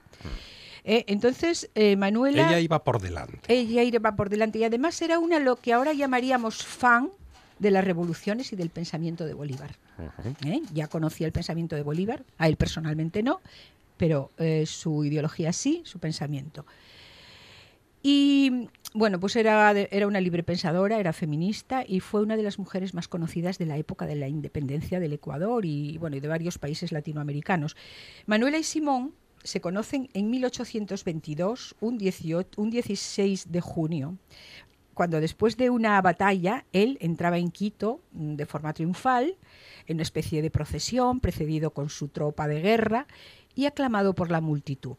Eh, 0.85 1.03
entonces 1.07 1.69
eh, 1.75 1.95
Manuela 1.95 2.47
Ella 2.47 2.59
iba 2.59 2.83
por 2.83 3.01
delante. 3.01 3.39
ella 3.47 3.83
iba 3.83 4.15
por 4.15 4.29
delante 4.29 4.59
y 4.59 4.63
además 4.63 5.01
era 5.01 5.19
una 5.19 5.39
lo 5.39 5.57
que 5.57 5.73
ahora 5.73 5.93
llamaríamos 5.93 6.63
fan 6.63 7.09
de 7.59 7.71
las 7.71 7.83
revoluciones 7.83 8.53
y 8.53 8.55
del 8.55 8.69
pensamiento 8.69 9.25
de 9.25 9.33
Bolívar. 9.33 9.75
¿eh? 10.45 10.61
Ya 10.73 10.87
conocía 10.87 11.27
el 11.27 11.33
pensamiento 11.33 11.75
de 11.75 11.83
Bolívar, 11.83 12.23
a 12.37 12.47
él 12.47 12.55
personalmente 12.55 13.21
no, 13.21 13.41
pero 13.97 14.31
eh, 14.37 14.65
su 14.65 15.03
ideología 15.03 15.51
sí, 15.51 15.81
su 15.83 15.99
pensamiento. 15.99 16.65
Y 18.01 18.69
bueno, 18.93 19.19
pues 19.19 19.35
era, 19.35 19.71
era 19.71 20.07
una 20.07 20.21
libre 20.21 20.43
pensadora, 20.43 20.99
era 20.99 21.13
feminista 21.13 21.83
y 21.85 21.99
fue 21.99 22.21
una 22.21 22.37
de 22.37 22.43
las 22.43 22.57
mujeres 22.57 22.93
más 22.93 23.07
conocidas 23.07 23.57
de 23.57 23.65
la 23.65 23.77
época 23.77 24.05
de 24.05 24.15
la 24.15 24.27
independencia 24.27 24.99
del 24.99 25.13
Ecuador 25.13 25.65
y, 25.65 25.97
bueno, 25.97 26.19
de 26.19 26.27
varios 26.27 26.57
países 26.57 26.91
latinoamericanos. 26.91 27.75
Manuela 28.25 28.57
y 28.57 28.63
Simón 28.63 29.13
se 29.43 29.61
conocen 29.61 30.09
en 30.13 30.29
1822, 30.29 31.75
un, 31.79 31.97
18 31.97 32.61
un 32.61 32.69
16 32.69 33.51
de 33.51 33.61
junio, 33.61 34.17
cuando 34.93 35.21
después 35.21 35.55
de 35.55 35.69
una 35.69 36.01
batalla 36.01 36.65
él 36.73 36.97
entraba 36.99 37.37
en 37.37 37.51
Quito 37.51 38.01
mm, 38.11 38.35
de 38.35 38.45
forma 38.45 38.73
triunfal, 38.73 39.37
en 39.87 39.95
una 39.95 40.03
especie 40.03 40.41
de 40.41 40.51
procesión, 40.51 41.19
precedido 41.19 41.71
con 41.71 41.89
su 41.89 42.09
tropa 42.09 42.47
de 42.47 42.61
guerra 42.61 43.07
y 43.59 43.65
aclamado 43.65 44.15
por 44.15 44.31
la 44.31 44.39
multitud. 44.39 44.95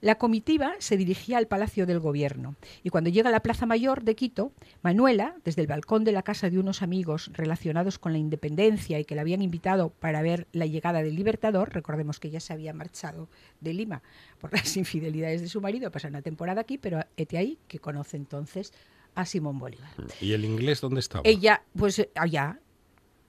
La 0.00 0.14
comitiva 0.18 0.74
se 0.78 0.96
dirigía 0.96 1.36
al 1.36 1.48
Palacio 1.48 1.84
del 1.84 1.98
Gobierno 1.98 2.54
y 2.84 2.90
cuando 2.90 3.10
llega 3.10 3.28
a 3.28 3.32
la 3.32 3.40
Plaza 3.40 3.66
Mayor 3.66 4.04
de 4.04 4.14
Quito, 4.14 4.52
Manuela, 4.82 5.34
desde 5.44 5.62
el 5.62 5.66
balcón 5.66 6.04
de 6.04 6.12
la 6.12 6.22
casa 6.22 6.48
de 6.48 6.60
unos 6.60 6.80
amigos 6.80 7.32
relacionados 7.32 7.98
con 7.98 8.12
la 8.12 8.18
independencia 8.18 9.00
y 9.00 9.04
que 9.04 9.16
la 9.16 9.22
habían 9.22 9.42
invitado 9.42 9.90
para 9.90 10.22
ver 10.22 10.46
la 10.52 10.66
llegada 10.66 11.02
del 11.02 11.16
Libertador, 11.16 11.74
recordemos 11.74 12.20
que 12.20 12.30
ya 12.30 12.38
se 12.38 12.52
había 12.52 12.72
marchado 12.72 13.28
de 13.60 13.74
Lima 13.74 14.00
por 14.38 14.52
las 14.52 14.76
infidelidades 14.76 15.40
de 15.40 15.48
su 15.48 15.60
marido, 15.60 15.90
pasa 15.90 16.06
una 16.06 16.22
temporada 16.22 16.60
aquí, 16.60 16.78
pero 16.78 17.00
hete 17.16 17.36
ahí 17.36 17.58
que 17.66 17.80
conoce 17.80 18.16
entonces 18.16 18.72
a 19.16 19.26
Simón 19.26 19.58
Bolívar. 19.58 19.90
¿Y 20.20 20.34
el 20.34 20.44
inglés 20.44 20.80
dónde 20.80 21.00
estaba? 21.00 21.22
Ella, 21.24 21.64
pues 21.76 21.98
eh, 21.98 22.10
allá, 22.14 22.60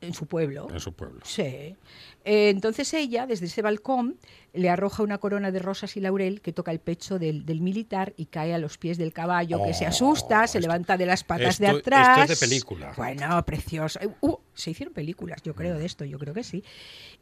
en 0.05 0.13
su 0.13 0.25
pueblo. 0.27 0.67
En 0.71 0.79
su 0.79 0.93
pueblo. 0.93 1.19
Sí. 1.23 1.75
Eh, 2.27 2.49
entonces 2.49 2.91
ella, 2.93 3.27
desde 3.27 3.45
ese 3.45 3.61
balcón, 3.61 4.17
le 4.53 4.69
arroja 4.69 5.03
una 5.03 5.17
corona 5.19 5.51
de 5.51 5.59
rosas 5.59 5.95
y 5.97 5.99
laurel 5.99 6.41
que 6.41 6.53
toca 6.53 6.71
el 6.71 6.79
pecho 6.79 7.19
del, 7.19 7.45
del 7.45 7.61
militar 7.61 8.13
y 8.17 8.25
cae 8.25 8.53
a 8.53 8.57
los 8.57 8.77
pies 8.77 8.97
del 8.97 9.13
caballo, 9.13 9.61
que 9.63 9.73
se 9.73 9.85
Oh, 9.85 9.89
asusta, 9.89 10.47
se 10.47 10.57
esto- 10.57 10.67
levanta 10.67 10.97
de 10.97 11.05
las 11.05 11.23
patas 11.23 11.59
de 11.59 11.65
esto- 11.67 11.77
esto 11.77 11.89
es 11.91 11.97
atrás. 11.97 12.27
de 12.29 12.35
película. 12.35 12.93
Bueno, 12.97 13.45
precioso. 13.45 13.99
Eh, 14.01 14.09
uh, 14.21 14.37
se 14.53 14.71
hicieron 14.71 14.93
películas, 14.93 15.41
yo 15.43 15.53
creo, 15.53 15.77
de 15.77 15.85
esto, 15.85 16.03
yo 16.05 16.17
creo 16.17 16.33
que 16.33 16.43
sí. 16.43 16.63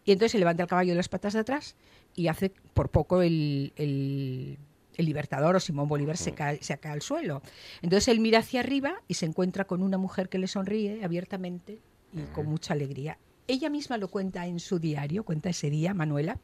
Y 0.05 0.11
entonces 0.11 0.31
se 0.33 0.39
levanta 0.39 0.63
el 0.63 0.69
caballo 0.69 0.91
de 0.91 0.97
las 0.97 1.09
patas 1.09 1.33
de 1.33 1.39
atrás 1.39 1.75
y 2.15 2.27
hace 2.27 2.51
por 2.73 2.89
poco 2.89 3.21
el, 3.21 3.73
el- 3.75 4.57
el 4.95 5.05
libertador 5.07 5.55
o 5.55 5.59
Simón 5.59 5.87
Bolívar 5.87 6.17
se 6.17 6.33
cae, 6.33 6.61
se 6.61 6.77
cae 6.77 6.91
al 6.91 7.01
suelo. 7.01 7.41
Entonces 7.81 8.07
él 8.09 8.19
mira 8.19 8.39
hacia 8.39 8.59
arriba 8.59 9.01
y 9.07 9.15
se 9.15 9.25
encuentra 9.25 9.65
con 9.65 9.81
una 9.81 9.97
mujer 9.97 10.29
que 10.29 10.37
le 10.37 10.47
sonríe 10.47 11.03
abiertamente 11.03 11.79
y 12.15 12.21
con 12.33 12.47
mucha 12.47 12.73
alegría. 12.73 13.17
Ella 13.47 13.69
misma 13.69 13.97
lo 13.97 14.07
cuenta 14.07 14.47
en 14.47 14.59
su 14.59 14.79
diario, 14.79 15.23
cuenta 15.23 15.49
ese 15.49 15.69
día, 15.69 15.93
Manuela, 15.93 16.39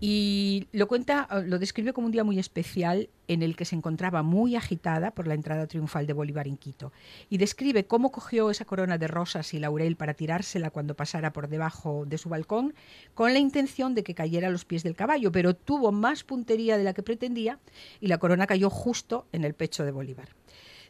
y 0.00 0.66
lo 0.72 0.88
cuenta, 0.88 1.28
eh, 1.30 1.42
lo 1.46 1.58
describe 1.58 1.92
como 1.92 2.06
un 2.06 2.12
día 2.12 2.24
muy 2.24 2.38
especial 2.38 3.08
en 3.28 3.42
el 3.42 3.54
que 3.54 3.64
se 3.64 3.76
encontraba 3.76 4.22
muy 4.22 4.56
agitada 4.56 5.12
por 5.12 5.28
la 5.28 5.34
entrada 5.34 5.66
triunfal 5.68 6.06
de 6.06 6.12
Bolívar 6.12 6.48
en 6.48 6.56
Quito. 6.56 6.92
Y 7.30 7.38
describe 7.38 7.86
cómo 7.86 8.10
cogió 8.10 8.50
esa 8.50 8.64
corona 8.64 8.98
de 8.98 9.06
rosas 9.06 9.54
y 9.54 9.60
laurel 9.60 9.96
para 9.96 10.14
tirársela 10.14 10.70
cuando 10.70 10.96
pasara 10.96 11.32
por 11.32 11.48
debajo 11.48 12.04
de 12.04 12.18
su 12.18 12.28
balcón, 12.28 12.74
con 13.14 13.32
la 13.32 13.38
intención 13.38 13.94
de 13.94 14.02
que 14.02 14.14
cayera 14.14 14.48
a 14.48 14.50
los 14.50 14.64
pies 14.64 14.82
del 14.82 14.96
caballo, 14.96 15.30
pero 15.30 15.54
tuvo 15.54 15.92
más 15.92 16.24
puntería 16.24 16.76
de 16.76 16.84
la 16.84 16.94
que 16.94 17.02
pretendía 17.02 17.60
y 18.00 18.08
la 18.08 18.18
corona 18.18 18.46
cayó 18.46 18.70
justo 18.70 19.26
en 19.32 19.44
el 19.44 19.54
pecho 19.54 19.84
de 19.84 19.92
Bolívar. 19.92 20.28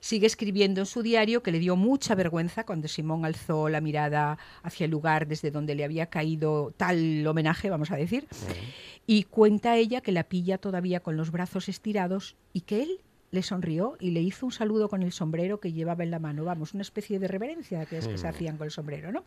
Sigue 0.02 0.26
escribiendo 0.26 0.80
en 0.80 0.86
su 0.86 1.00
diario 1.00 1.44
que 1.44 1.52
le 1.52 1.60
dio 1.60 1.76
mucha 1.76 2.16
vergüenza 2.16 2.66
cuando 2.66 2.88
Simón 2.88 3.24
alzó 3.24 3.68
la 3.68 3.80
mirada 3.80 4.36
hacia 4.64 4.86
el 4.86 4.90
lugar 4.90 5.28
desde 5.28 5.52
donde 5.52 5.76
le 5.76 5.84
había 5.84 6.06
caído 6.06 6.74
tal 6.76 7.24
homenaje, 7.24 7.70
vamos 7.70 7.92
a 7.92 7.96
decir, 7.96 8.26
y 9.06 9.22
cuenta 9.22 9.76
ella 9.76 10.00
que 10.00 10.10
la 10.10 10.24
pilla 10.24 10.58
todavía 10.58 10.98
con 10.98 11.16
los 11.16 11.30
brazos 11.30 11.68
estirados 11.68 12.34
y 12.52 12.62
que 12.62 12.82
él 12.82 12.98
le 13.30 13.44
sonrió 13.44 13.96
y 14.00 14.10
le 14.10 14.22
hizo 14.22 14.44
un 14.44 14.50
saludo 14.50 14.88
con 14.88 15.04
el 15.04 15.12
sombrero 15.12 15.60
que 15.60 15.72
llevaba 15.72 16.02
en 16.02 16.10
la 16.10 16.18
mano, 16.18 16.42
vamos, 16.42 16.74
una 16.74 16.82
especie 16.82 17.20
de 17.20 17.28
reverencia 17.28 17.86
que 17.86 17.98
es 17.98 18.08
que 18.08 18.18
se 18.18 18.26
hacían 18.26 18.56
con 18.56 18.64
el 18.64 18.72
sombrero, 18.72 19.12
¿no? 19.12 19.22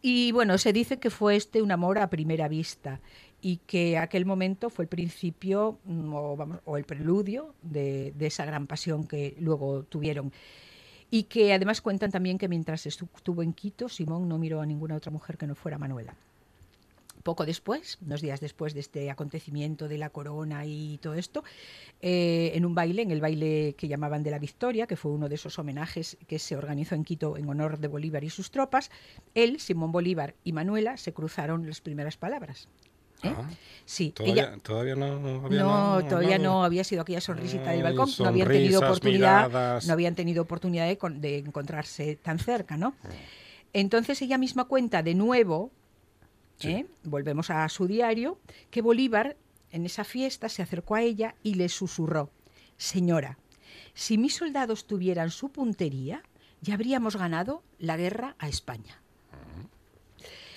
Y 0.00 0.32
bueno, 0.32 0.56
se 0.56 0.72
dice 0.72 0.98
que 0.98 1.10
fue 1.10 1.36
este 1.36 1.60
un 1.60 1.70
amor 1.70 1.98
a 1.98 2.08
primera 2.08 2.48
vista 2.48 3.00
y 3.46 3.58
que 3.58 3.96
aquel 3.96 4.26
momento 4.26 4.70
fue 4.70 4.86
el 4.86 4.88
principio 4.88 5.78
mm, 5.84 6.12
o, 6.64 6.76
el 6.76 6.82
preludio 6.82 7.54
de, 7.62 8.12
de 8.18 8.26
esa 8.26 8.44
gran 8.44 8.66
pasión 8.66 9.06
que 9.06 9.36
luego 9.38 9.84
tuvieron. 9.84 10.32
Y 11.12 11.24
que 11.24 11.54
además 11.54 11.80
cuentan 11.80 12.10
también 12.10 12.38
que 12.38 12.48
mientras 12.48 12.86
estuvo 12.86 13.44
en 13.44 13.52
Quito, 13.52 13.88
Simón 13.88 14.28
no 14.28 14.36
miró 14.38 14.60
a 14.60 14.66
ninguna 14.66 14.96
otra 14.96 15.12
mujer 15.12 15.38
que 15.38 15.46
no 15.46 15.54
fuera 15.54 15.78
Manuela. 15.78 16.16
Poco 17.22 17.46
después, 17.46 17.98
unos 18.04 18.20
días 18.20 18.40
después 18.40 18.74
de 18.74 18.80
este 18.80 19.12
acontecimiento 19.12 19.86
de 19.86 19.98
la 19.98 20.10
corona 20.10 20.66
y 20.66 20.98
todo 20.98 21.14
esto, 21.14 21.44
eh, 22.02 22.50
en 22.52 22.64
un 22.64 22.74
baile, 22.74 23.02
en 23.02 23.12
el 23.12 23.20
baile 23.20 23.76
que 23.78 23.86
llamaban 23.86 24.24
de 24.24 24.32
la 24.32 24.40
Victoria, 24.40 24.88
que 24.88 24.96
fue 24.96 25.12
uno 25.12 25.28
de 25.28 25.36
esos 25.36 25.56
homenajes 25.60 26.16
que 26.26 26.40
se 26.40 26.56
organizó 26.56 26.96
en 26.96 27.04
Quito 27.04 27.36
en 27.36 27.48
honor 27.48 27.78
de 27.78 27.86
Bolívar 27.86 28.24
y 28.24 28.30
sus 28.30 28.50
tropas, 28.50 28.90
él, 29.36 29.60
Simón 29.60 29.92
Bolívar 29.92 30.34
y 30.42 30.52
Manuela 30.52 30.96
se 30.96 31.12
cruzaron 31.12 31.64
las 31.64 31.80
primeras 31.80 32.16
palabras. 32.16 32.68
¿Eh? 33.26 33.34
Ah, 33.36 33.50
sí, 33.84 34.10
Todavía, 34.10 34.44
ella... 34.52 34.58
todavía 34.62 34.94
no 34.96 35.44
había 35.46 35.60
No, 35.62 36.04
todavía 36.08 36.64
había 36.64 36.84
sido 36.84 37.02
aquella 37.02 37.20
sonrisita 37.20 37.70
del 37.70 37.78
Ay, 37.78 37.82
balcón, 37.82 38.10
no 38.18 38.26
habían 38.28 38.48
tenido 38.48 38.80
oportunidad, 38.80 39.46
miradas. 39.48 39.86
no 39.86 39.92
habían 39.92 40.14
tenido 40.14 40.42
oportunidad 40.42 40.86
de, 40.86 40.98
de 41.20 41.38
encontrarse 41.38 42.16
tan 42.16 42.38
cerca, 42.38 42.76
¿no? 42.76 42.90
Mm. 42.90 43.08
Entonces 43.72 44.22
ella 44.22 44.38
misma 44.38 44.64
cuenta 44.64 45.02
de 45.02 45.14
nuevo, 45.14 45.70
Sí. 46.58 46.68
¿eh? 46.70 46.86
volvemos 47.04 47.50
a 47.50 47.68
su 47.68 47.86
diario, 47.86 48.38
que 48.70 48.80
Bolívar 48.80 49.36
en 49.70 49.84
esa 49.84 50.04
fiesta 50.04 50.48
se 50.48 50.62
acercó 50.62 50.94
a 50.94 51.02
ella 51.02 51.34
y 51.42 51.54
le 51.54 51.68
susurró, 51.68 52.30
Señora, 52.78 53.36
si 53.92 54.16
mis 54.16 54.36
soldados 54.36 54.86
tuvieran 54.86 55.30
su 55.30 55.50
puntería, 55.50 56.22
ya 56.62 56.74
habríamos 56.74 57.16
ganado 57.16 57.62
la 57.78 57.96
guerra 57.98 58.36
a 58.38 58.48
España. 58.48 59.02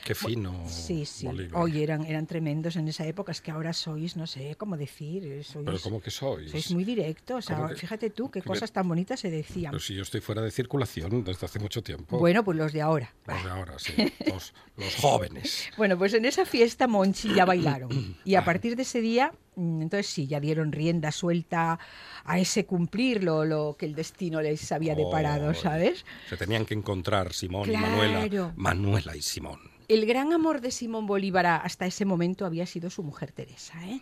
Qué 0.03 0.15
fino. 0.15 0.63
Sí, 0.67 1.05
sí. 1.05 1.25
Bolívar. 1.25 1.62
Oye, 1.62 1.83
eran, 1.83 2.05
eran 2.05 2.25
tremendos 2.25 2.75
en 2.75 2.88
esa 2.88 3.05
época. 3.05 3.31
Es 3.31 3.41
que 3.41 3.51
ahora 3.51 3.73
sois, 3.73 4.15
no 4.15 4.25
sé 4.27 4.55
cómo 4.57 4.77
decir. 4.77 5.23
eh, 5.25 5.43
Sois, 5.43 5.65
Pero 5.65 5.79
¿cómo 5.81 6.01
que 6.01 6.09
sois? 6.12 6.49
sois 6.51 6.71
muy 6.71 6.83
directos. 6.83 7.45
¿Cómo 7.47 7.59
ahora, 7.63 7.73
que- 7.75 7.79
fíjate 7.81 8.09
tú 8.09 8.31
qué 8.31 8.41
que- 8.41 8.47
cosas 8.47 8.71
tan 8.71 8.88
bonitas 8.88 9.19
se 9.19 9.29
decían. 9.29 9.71
Pero 9.71 9.79
si 9.81 9.93
yo 9.95 10.01
estoy 10.03 10.21
fuera 10.21 10.41
de 10.41 10.51
circulación 10.51 11.23
desde 11.23 11.45
hace 11.45 11.59
mucho 11.59 11.83
tiempo. 11.83 12.17
Bueno, 12.17 12.43
pues 12.43 12.57
los 12.57 12.73
de 12.73 12.81
ahora. 12.81 13.13
Los 13.27 13.43
de 13.43 13.49
ahora, 13.49 13.79
sí. 13.79 13.93
Los, 14.27 14.53
los 14.77 14.95
jóvenes. 14.95 15.69
Bueno, 15.77 15.97
pues 15.97 16.13
en 16.13 16.25
esa 16.25 16.45
fiesta 16.45 16.88
Monchi 16.88 17.33
ya 17.35 17.45
bailaron. 17.45 17.89
Y 18.25 18.35
a 18.35 18.43
partir 18.45 18.75
de 18.75 18.83
ese 18.83 19.01
día, 19.01 19.31
mm, 19.55 19.81
entonces 19.81 20.07
sí, 20.07 20.27
ya 20.27 20.39
dieron 20.39 20.71
rienda 20.71 21.12
suelta 21.12 21.79
a 22.25 22.39
ese 22.39 22.65
cumplir 22.65 23.23
lo, 23.23 23.43
lo 23.45 23.75
que 23.77 23.85
el 23.85 23.95
destino 23.95 24.41
les 24.41 24.71
había 24.71 24.93
deparado, 24.95 25.49
Oh, 25.49 25.53
¿sabes? 25.53 26.05
Se 26.29 26.38
tenían 26.38 26.65
que 26.65 26.73
encontrar 26.73 27.33
Simón 27.33 27.69
y. 27.69 27.75
Manuela. 27.77 28.53
Manuela 28.55 29.15
y 29.15 29.21
Simón. 29.21 29.59
El 29.89 30.06
gran 30.06 30.34
amor 30.34 30.62
de 30.62 30.69
Simón 30.69 31.08
Bolívar 31.08 31.47
hasta 31.47 31.88
ese 31.88 32.06
momento 32.06 32.45
había 32.45 32.67
sido 32.67 32.91
su 32.91 33.02
mujer 33.02 33.32
Teresa, 33.32 33.73
¿eh? 33.88 33.99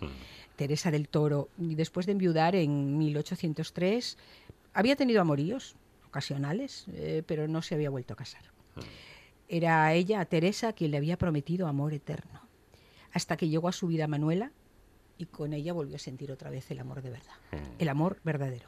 Teresa 0.57 0.91
del 0.91 1.07
Toro. 1.07 1.47
Y 1.57 1.75
después 1.75 2.05
de 2.05 2.11
enviudar 2.11 2.57
en 2.57 2.97
1803, 2.97 4.17
había 4.73 4.97
tenido 4.97 5.21
amoríos 5.21 5.77
ocasionales, 6.05 6.87
eh, 6.89 7.23
pero 7.25 7.47
no 7.47 7.61
se 7.61 7.73
había 7.73 7.89
vuelto 7.89 8.13
a 8.13 8.17
casar. 8.17 8.41
Era 9.47 9.85
a 9.85 9.93
ella, 9.93 10.25
Teresa, 10.25 10.73
quien 10.73 10.91
le 10.91 10.97
había 10.97 11.17
prometido 11.17 11.67
amor 11.67 11.93
eterno. 11.93 12.41
Hasta 13.13 13.37
que 13.37 13.47
llegó 13.47 13.69
a 13.69 13.71
su 13.71 13.87
vida 13.87 14.07
Manuela 14.07 14.51
y 15.17 15.25
con 15.25 15.53
ella 15.53 15.71
volvió 15.71 15.95
a 15.95 15.99
sentir 15.99 16.33
otra 16.33 16.49
vez 16.49 16.69
el 16.69 16.79
amor 16.79 17.01
de 17.01 17.11
verdad, 17.11 17.35
el 17.79 17.87
amor 17.87 18.19
verdadero. 18.25 18.67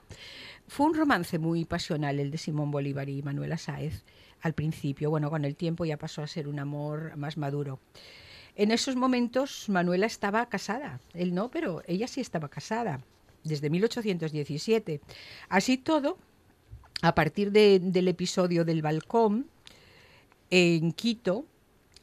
Fue 0.70 0.86
un 0.86 0.96
romance 0.96 1.38
muy 1.38 1.66
pasional 1.66 2.18
el 2.20 2.32
de 2.32 2.38
Simón 2.38 2.72
Bolívar 2.72 3.10
y 3.10 3.22
Manuela 3.22 3.58
Sáez 3.58 4.06
al 4.41 4.54
principio. 4.54 5.10
Bueno, 5.10 5.30
con 5.30 5.45
el 5.45 5.56
tiempo 5.56 5.86
ya 5.86 5.97
pasó 5.97 6.21
a 6.21 6.28
ser 6.28 6.47
un 6.47 6.60
amor 6.60 7.15
más 7.17 7.38
maduro. 7.38 7.80
En 8.56 8.71
esos 8.71 8.95
momentos 8.95 9.69
Manuela 9.69 10.06
estaba 10.06 10.47
casada, 10.49 10.99
él 11.13 11.34
no, 11.34 11.49
pero 11.49 11.82
ella 11.88 12.08
sí 12.08 12.19
estaba 12.21 12.49
casada, 12.49 13.02
desde 13.43 13.69
1817. 13.69 14.99
Así 15.47 15.78
todo, 15.78 16.17
a 17.02 17.15
partir 17.15 17.52
de- 17.52 17.80
del 17.80 18.08
episodio 18.10 18.65
del 18.65 18.82
balcón, 18.82 19.47
en 20.49 20.91
Quito, 20.91 21.45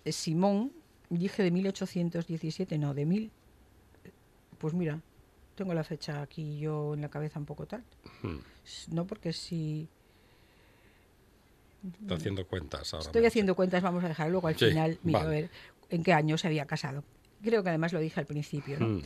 Simón, 0.06 0.72
dije 1.10 1.42
de 1.42 1.50
1817, 1.50 2.78
no, 2.78 2.94
de 2.94 3.04
mil... 3.06 3.30
Pues 4.58 4.72
mira, 4.72 5.00
tengo 5.56 5.74
la 5.74 5.84
fecha 5.84 6.22
aquí 6.22 6.58
yo 6.58 6.94
en 6.94 7.02
la 7.02 7.10
cabeza 7.10 7.38
un 7.38 7.44
poco 7.44 7.66
tal. 7.66 7.82
Hmm. 8.22 8.38
No, 8.94 9.06
porque 9.06 9.32
si... 9.34 9.88
Está 12.02 12.14
haciendo 12.16 12.46
cuentas 12.46 12.92
ahora. 12.94 13.06
Estoy 13.06 13.26
haciendo 13.26 13.54
cuentas, 13.54 13.82
vamos 13.82 14.02
a 14.04 14.08
dejar 14.08 14.30
luego 14.30 14.48
al 14.48 14.56
Sí, 14.56 14.66
final, 14.66 14.98
mira, 15.02 15.20
vale. 15.20 15.28
a 15.28 15.40
ver 15.40 15.50
en 15.90 16.02
qué 16.02 16.12
año 16.12 16.36
se 16.38 16.46
había 16.48 16.66
casado. 16.66 17.04
Creo 17.42 17.62
que 17.62 17.68
además 17.68 17.92
lo 17.92 18.00
dije 18.00 18.18
al 18.18 18.26
principio, 18.26 18.78
¿no? 18.80 18.86
Hmm. 18.86 19.02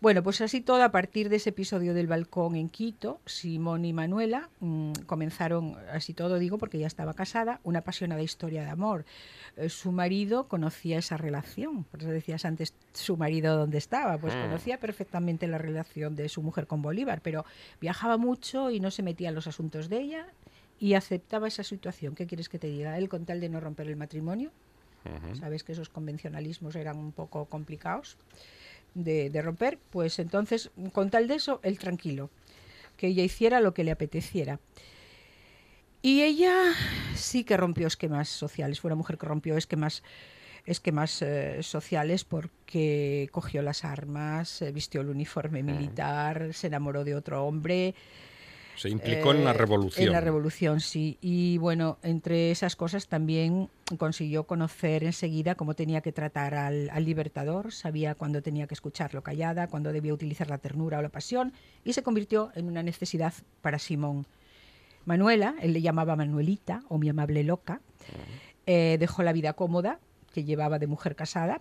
Bueno, 0.00 0.22
pues 0.22 0.40
así 0.42 0.60
todo, 0.60 0.82
a 0.82 0.90
partir 0.90 1.28
de 1.30 1.36
ese 1.36 1.50
episodio 1.50 1.94
del 1.94 2.06
balcón 2.08 2.56
en 2.56 2.68
Quito, 2.68 3.20
Simón 3.24 3.84
y 3.86 3.92
Manuela 3.94 4.50
mm, 4.60 4.92
comenzaron, 5.06 5.76
así 5.90 6.12
todo 6.12 6.38
digo 6.38 6.58
porque 6.58 6.78
ya 6.78 6.86
estaba 6.86 7.14
casada, 7.14 7.60
una 7.62 7.78
apasionada 7.78 8.20
historia 8.20 8.64
de 8.64 8.70
amor. 8.70 9.06
Eh, 9.56 9.70
su 9.70 9.92
marido 9.92 10.46
conocía 10.46 10.98
esa 10.98 11.16
relación, 11.16 11.84
por 11.84 12.00
eso 12.00 12.10
decías 12.10 12.44
antes 12.44 12.74
su 12.92 13.16
marido 13.16 13.56
dónde 13.56 13.78
estaba, 13.78 14.18
pues 14.18 14.34
conocía 14.34 14.78
perfectamente 14.78 15.46
la 15.46 15.58
relación 15.58 16.16
de 16.16 16.28
su 16.28 16.42
mujer 16.42 16.66
con 16.66 16.82
Bolívar, 16.82 17.20
pero 17.22 17.46
viajaba 17.80 18.18
mucho 18.18 18.70
y 18.70 18.80
no 18.80 18.90
se 18.90 19.02
metía 19.02 19.30
en 19.30 19.34
los 19.34 19.46
asuntos 19.46 19.88
de 19.88 20.00
ella 20.00 20.26
y 20.84 20.92
aceptaba 20.92 21.48
esa 21.48 21.64
situación. 21.64 22.14
¿Qué 22.14 22.26
quieres 22.26 22.50
que 22.50 22.58
te 22.58 22.66
diga? 22.66 22.98
Él 22.98 23.08
con 23.08 23.24
tal 23.24 23.40
de 23.40 23.48
no 23.48 23.58
romper 23.58 23.88
el 23.88 23.96
matrimonio, 23.96 24.50
sabes 25.32 25.64
que 25.64 25.72
esos 25.72 25.88
convencionalismos 25.88 26.76
eran 26.76 26.98
un 26.98 27.10
poco 27.10 27.46
complicados 27.46 28.18
de, 28.92 29.30
de 29.30 29.40
romper, 29.40 29.78
pues 29.88 30.18
entonces, 30.18 30.70
con 30.92 31.08
tal 31.08 31.26
de 31.26 31.36
eso, 31.36 31.58
él 31.62 31.78
tranquilo, 31.78 32.28
que 32.98 33.06
ella 33.06 33.22
hiciera 33.24 33.62
lo 33.62 33.72
que 33.72 33.82
le 33.82 33.92
apeteciera. 33.92 34.60
Y 36.02 36.20
ella 36.20 36.54
sí 37.14 37.44
que 37.44 37.56
rompió 37.56 37.86
esquemas 37.86 38.28
sociales, 38.28 38.78
fue 38.78 38.88
una 38.88 38.96
mujer 38.96 39.16
que 39.16 39.24
rompió 39.24 39.56
esquemas, 39.56 40.02
esquemas 40.66 41.22
eh, 41.22 41.62
sociales 41.62 42.24
porque 42.24 43.30
cogió 43.32 43.62
las 43.62 43.86
armas, 43.86 44.60
eh, 44.60 44.70
vistió 44.70 45.00
el 45.00 45.08
uniforme 45.08 45.62
militar, 45.62 46.52
se 46.52 46.66
enamoró 46.66 47.04
de 47.04 47.14
otro 47.14 47.46
hombre, 47.46 47.94
Se 48.76 48.88
implicó 48.88 49.32
en 49.32 49.44
la 49.44 49.50
eh, 49.50 49.54
revolución. 49.54 50.06
En 50.06 50.12
la 50.12 50.20
revolución, 50.20 50.80
sí. 50.80 51.18
Y 51.20 51.58
bueno, 51.58 51.98
entre 52.02 52.50
esas 52.50 52.76
cosas 52.76 53.08
también 53.08 53.68
consiguió 53.98 54.44
conocer 54.44 55.04
enseguida 55.04 55.54
cómo 55.54 55.74
tenía 55.74 56.00
que 56.00 56.12
tratar 56.12 56.54
al, 56.54 56.90
al 56.90 57.04
libertador, 57.04 57.72
sabía 57.72 58.14
cuándo 58.14 58.42
tenía 58.42 58.66
que 58.66 58.74
escucharlo 58.74 59.22
callada, 59.22 59.68
cuándo 59.68 59.92
debía 59.92 60.12
utilizar 60.12 60.48
la 60.50 60.58
ternura 60.58 60.98
o 60.98 61.02
la 61.02 61.08
pasión, 61.08 61.52
y 61.84 61.92
se 61.92 62.02
convirtió 62.02 62.50
en 62.54 62.66
una 62.66 62.82
necesidad 62.82 63.34
para 63.62 63.78
Simón. 63.78 64.26
Manuela, 65.04 65.54
él 65.60 65.72
le 65.72 65.82
llamaba 65.82 66.16
Manuelita 66.16 66.82
o 66.88 66.98
mi 66.98 67.08
amable 67.08 67.44
loca, 67.44 67.80
eh, 68.66 68.96
dejó 68.98 69.22
la 69.22 69.32
vida 69.32 69.52
cómoda 69.52 69.98
que 70.32 70.44
llevaba 70.44 70.78
de 70.78 70.86
mujer 70.86 71.14
casada 71.14 71.60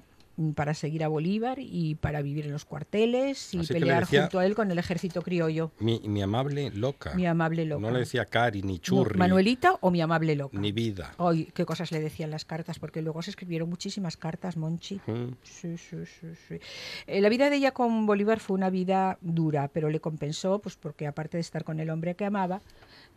para 0.56 0.74
seguir 0.74 1.04
a 1.04 1.08
Bolívar 1.08 1.58
y 1.60 1.93
para 1.96 2.22
vivir 2.24 2.46
en 2.46 2.52
los 2.52 2.65
cuarteles 2.65 3.54
y 3.54 3.60
Así 3.60 3.72
pelear 3.74 4.02
decía- 4.06 4.22
junto 4.22 4.39
a 4.39 4.46
él 4.48 4.56
con 4.56 4.72
el 4.72 4.80
ejército 4.80 5.22
criollo. 5.22 5.72
Mi, 5.80 6.00
mi 6.06 6.24
amable 6.24 6.72
loca. 6.72 7.13
Mi 7.13 7.28
amable 7.28 7.65
loca. 7.65 7.82
No 7.82 7.91
le 7.91 8.00
decía 8.00 8.26
Cari, 8.26 8.63
ni 8.63 8.74
No, 8.74 8.80
Churri, 8.80 9.19
Manuelita 9.19 9.78
o 9.82 9.91
mi 9.91 10.02
amable 10.02 10.36
loca. 10.36 10.58
ni 10.58 10.72
vida. 10.72 11.13
Ay, 11.19 11.50
qué 11.54 11.65
cosas 11.65 11.91
le 11.91 12.00
decían 12.00 12.32
las 12.32 12.46
cartas, 12.46 12.80
porque 12.80 13.02
luego 13.04 13.22
se 13.22 13.30
escribieron 13.30 13.69
muchísimas 13.69 14.17
cartas, 14.17 14.58
Monchi. 14.58 15.00
Sí, 15.43 15.78
sí, 15.78 15.98
sí, 16.06 16.28
sí. 16.48 16.58
Eh, 17.06 17.22
la 17.22 17.30
vida 17.30 17.52
de 17.52 17.58
ella 17.58 17.72
con 17.72 18.06
Bolívar 18.08 18.39
fue 18.39 18.56
una 18.56 18.72
vida 18.72 19.19
dura, 19.22 19.67
pero 19.72 19.89
le 19.89 20.00
compensó, 20.00 20.58
pues 20.60 20.76
porque 20.78 21.06
aparte 21.06 21.38
de 21.38 21.41
estar 21.41 21.63
con 21.63 21.80
el 21.80 21.91
hombre 21.91 22.15
que 22.15 22.26
amaba, 22.26 22.62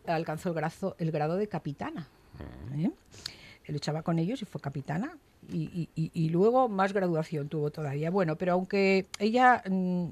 alcanzó 0.05 0.49
el, 0.49 0.55
grazo- 0.55 0.95
el 0.99 1.11
grado 1.11 1.35
de 1.37 1.47
capitana. 1.47 2.07
¿eh? 2.77 2.91
Luchaba 3.69 4.03
con 4.03 4.19
ellos 4.19 4.41
y 4.41 4.45
fue 4.45 4.61
capitana. 4.61 5.17
Y, 5.51 5.63
y- 5.63 5.89
y- 5.95 6.11
y 6.13 6.29
luego 6.29 6.67
más 6.69 6.93
graduación 6.93 7.47
tuvo 7.49 7.71
todavía. 7.71 8.09
Bueno, 8.11 8.37
pero 8.37 8.53
aunque 8.53 9.05
ella 9.19 9.63
mm, 9.69 10.05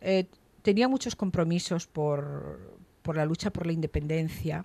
eh, 0.00 0.26
tenía 0.62 0.88
muchos 0.88 1.14
compromisos 1.16 1.86
por, 1.86 2.78
por 3.02 3.16
la 3.16 3.24
lucha 3.24 3.50
por 3.50 3.66
la 3.66 3.72
independencia, 3.72 4.64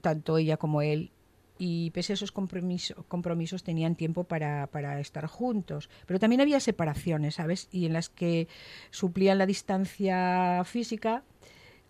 tanto 0.00 0.38
ella 0.38 0.56
como 0.56 0.82
él, 0.82 1.10
y 1.58 1.90
pese 1.90 2.12
a 2.12 2.14
esos 2.14 2.32
compromiso- 2.32 3.04
compromisos 3.06 3.62
tenían 3.62 3.94
tiempo 3.94 4.24
para, 4.24 4.66
para 4.68 4.98
estar 4.98 5.26
juntos. 5.26 5.90
Pero 6.06 6.18
también 6.18 6.40
había 6.40 6.58
separaciones, 6.58 7.34
¿sabes? 7.34 7.68
Y 7.70 7.84
en 7.86 7.92
las 7.92 8.08
que 8.08 8.48
suplían 8.90 9.36
la 9.38 9.44
distancia 9.46 10.62
física 10.64 11.22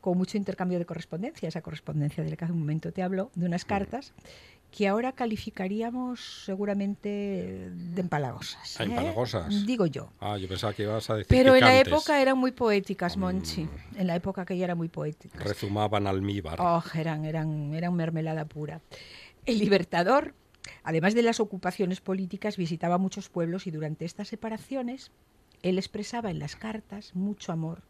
con 0.01 0.19
mucho 0.19 0.39
intercambio 0.39 0.79
de 0.79 0.87
correspondencia, 0.87 1.49
esa 1.49 1.61
correspondencia 1.63 2.25
de 2.25 2.31
la 2.31 2.37
que 2.37 2.45
hace 2.45 2.53
un 2.55 2.61
momento 2.61 2.91
te 2.93 3.03
hablo, 3.03 3.31
de 3.35 3.47
unas 3.47 3.65
cartas 3.65 4.13
que 4.71 4.87
ahora 4.87 5.13
calificaríamos 5.13 6.45
seguramente 6.45 7.71
de 7.71 8.01
empalagosas. 8.01 8.81
Ah, 8.81 8.85
¿eh? 8.85 8.87
empalagosas. 8.87 9.67
Digo 9.67 9.87
yo. 9.87 10.13
Ah, 10.21 10.37
yo 10.39 10.49
pensaba 10.49 10.73
que 10.73 10.85
ibas 10.85 11.11
a 11.11 11.15
decir 11.15 11.29
Pero 11.29 11.55
en 11.55 11.63
la 11.63 11.79
época 11.79 12.21
eran 12.23 12.39
muy 12.39 12.53
poéticas, 12.53 13.17
Monchi. 13.17 13.69
En 13.97 14.07
la 14.07 14.15
época 14.15 14.45
que 14.45 14.55
ella 14.55 14.65
era 14.65 14.75
muy 14.75 14.89
poéticas. 14.89 15.43
Rezumaban 15.43 16.07
almíbar. 16.07 16.61
Oh, 16.61 16.83
eran, 16.95 17.25
eran, 17.25 17.75
eran 17.75 17.95
mermelada 17.95 18.45
pura. 18.45 18.81
El 19.45 19.59
libertador, 19.59 20.35
además 20.85 21.15
de 21.15 21.23
las 21.23 21.41
ocupaciones 21.41 22.01
políticas, 22.01 22.57
visitaba 22.57 22.99
muchos 22.99 23.29
pueblos 23.29 23.67
y 23.67 23.71
durante 23.71 24.05
estas 24.05 24.29
separaciones 24.29 25.11
él 25.63 25.79
expresaba 25.79 26.31
en 26.31 26.39
las 26.39 26.57
cartas 26.57 27.15
mucho 27.15 27.53
amor. 27.53 27.83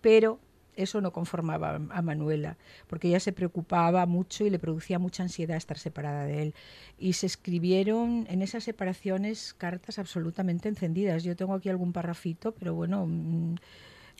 Pero 0.00 0.38
eso 0.82 1.00
no 1.00 1.12
conformaba 1.12 1.80
a 1.90 2.02
Manuela, 2.02 2.56
porque 2.86 3.08
ella 3.08 3.20
se 3.20 3.32
preocupaba 3.32 4.06
mucho 4.06 4.44
y 4.44 4.50
le 4.50 4.58
producía 4.58 4.98
mucha 4.98 5.22
ansiedad 5.22 5.56
estar 5.56 5.78
separada 5.78 6.24
de 6.24 6.42
él. 6.42 6.54
Y 6.98 7.14
se 7.14 7.26
escribieron 7.26 8.26
en 8.28 8.42
esas 8.42 8.64
separaciones 8.64 9.54
cartas 9.54 9.98
absolutamente 9.98 10.68
encendidas. 10.68 11.24
Yo 11.24 11.36
tengo 11.36 11.54
aquí 11.54 11.68
algún 11.68 11.92
parrafito, 11.92 12.52
pero 12.52 12.74
bueno, 12.74 13.06
mm, 13.06 13.54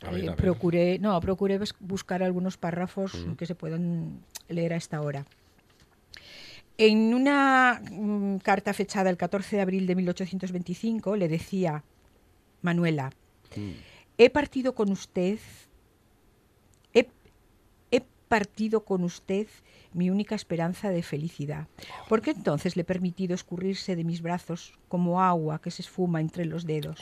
A 0.03 0.11
ver, 0.11 0.23
eh, 0.23 0.27
a 0.27 0.31
ver. 0.31 0.35
procuré, 0.35 0.99
no, 0.99 1.19
procuré 1.21 1.59
buscar 1.79 2.23
algunos 2.23 2.57
párrafos 2.57 3.25
que 3.37 3.45
se 3.45 3.55
puedan 3.55 4.19
leer 4.49 4.73
a 4.73 4.77
esta 4.77 5.01
hora. 5.01 5.25
En 6.77 7.13
una 7.13 7.81
mm, 7.91 8.37
carta 8.37 8.73
fechada 8.73 9.09
el 9.09 9.17
14 9.17 9.57
de 9.57 9.61
abril 9.61 9.85
de 9.85 9.95
1825 9.95 11.15
le 11.15 11.27
decía 11.27 11.83
Manuela, 12.61 13.11
he 14.17 14.29
partido 14.29 14.73
con 14.73 14.91
usted, 14.91 15.37
partido 18.31 18.85
con 18.85 19.03
usted 19.03 19.45
mi 19.91 20.09
única 20.09 20.35
esperanza 20.35 20.89
de 20.89 21.03
felicidad. 21.03 21.67
¿Por 22.07 22.21
qué 22.21 22.31
entonces 22.31 22.77
le 22.77 22.83
he 22.83 22.85
permitido 22.85 23.35
escurrirse 23.35 23.97
de 23.97 24.05
mis 24.05 24.21
brazos 24.21 24.73
como 24.87 25.21
agua 25.21 25.59
que 25.59 25.69
se 25.69 25.81
esfuma 25.81 26.21
entre 26.21 26.45
los 26.45 26.65
dedos? 26.65 27.01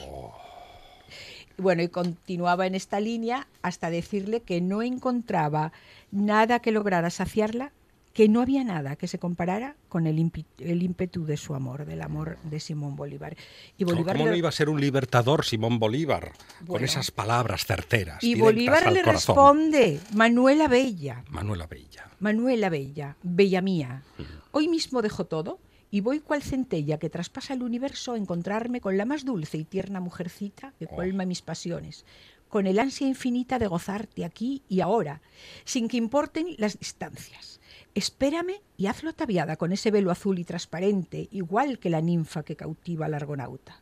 Bueno, 1.56 1.82
y 1.82 1.88
continuaba 1.88 2.66
en 2.66 2.74
esta 2.74 2.98
línea 2.98 3.46
hasta 3.62 3.90
decirle 3.90 4.40
que 4.40 4.60
no 4.60 4.82
encontraba 4.82 5.72
nada 6.10 6.58
que 6.58 6.72
lograra 6.72 7.10
saciarla, 7.10 7.70
que 8.12 8.28
no 8.28 8.40
había 8.40 8.64
nada 8.64 8.96
que 8.96 9.06
se 9.06 9.18
comparara 9.18 9.76
con 9.88 10.06
el, 10.06 10.18
ímpetu 10.18 11.24
de 11.24 11.36
su 11.36 11.54
amor, 11.54 11.86
del 11.86 12.02
amor 12.02 12.38
de 12.42 12.58
Simón 12.58 12.96
Bolívar. 12.96 13.36
Y 13.78 13.84
¿Cómo, 13.84 13.96
Bolívar 13.96 14.16
cómo 14.16 14.28
no 14.28 14.36
iba 14.36 14.48
a 14.48 14.52
ser 14.52 14.68
un 14.68 14.80
libertador 14.80 15.44
Simón 15.44 15.78
Bolívar? 15.78 16.32
Con 16.66 16.82
esas 16.82 17.10
palabras 17.10 17.64
certeras. 17.64 18.22
y 18.22 18.34
Bolívar 18.34 18.92
le 18.92 19.02
corazón. 19.02 19.36
responde, 19.36 20.00
Manuela 20.14 20.66
Bella, 20.66 21.24
Manuela 21.30 21.66
Bella. 21.66 22.08
Manuela 22.18 22.68
Bella, 22.68 23.16
Bella 23.22 23.62
mía, 23.62 24.02
hoy 24.50 24.68
mismo 24.68 25.02
dejo 25.02 25.26
todo 25.26 25.58
y 25.90 26.00
voy 26.00 26.20
cual 26.20 26.42
centella 26.42 26.98
que 26.98 27.10
traspasa 27.10 27.54
el 27.54 27.62
universo 27.62 28.12
a 28.12 28.16
encontrarme 28.16 28.80
con 28.80 28.96
la 28.96 29.04
más 29.04 29.24
dulce 29.24 29.58
y 29.58 29.64
tierna 29.64 30.00
mujercita 30.00 30.72
que 30.78 30.86
colma 30.86 31.24
mis 31.24 31.42
pasiones, 31.42 32.04
con 32.48 32.66
el 32.66 32.78
ansia 32.78 33.06
infinita 33.06 33.58
de 33.58 33.66
gozarte 33.66 34.24
aquí 34.24 34.62
y 34.68 34.80
ahora, 34.80 35.20
sin 35.64 35.88
que 35.88 35.96
importen 35.96 36.54
las 36.58 36.78
distancias. 36.78 37.59
Espérame 37.94 38.60
y 38.76 38.86
hazlo 38.86 39.10
ataviada 39.10 39.56
con 39.56 39.72
ese 39.72 39.90
velo 39.90 40.10
azul 40.10 40.38
y 40.38 40.44
transparente, 40.44 41.28
igual 41.32 41.78
que 41.78 41.90
la 41.90 42.00
ninfa 42.00 42.42
que 42.42 42.56
cautiva 42.56 43.06
al 43.06 43.14
argonauta. 43.14 43.80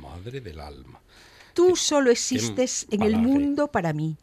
Madre 0.00 0.40
del 0.40 0.60
alma. 0.60 1.00
Tú 1.54 1.76
solo 1.76 2.10
existes 2.10 2.86
en 2.90 3.02
el 3.02 3.16
mundo 3.16 3.68
para 3.68 3.92
mí. 3.92 4.16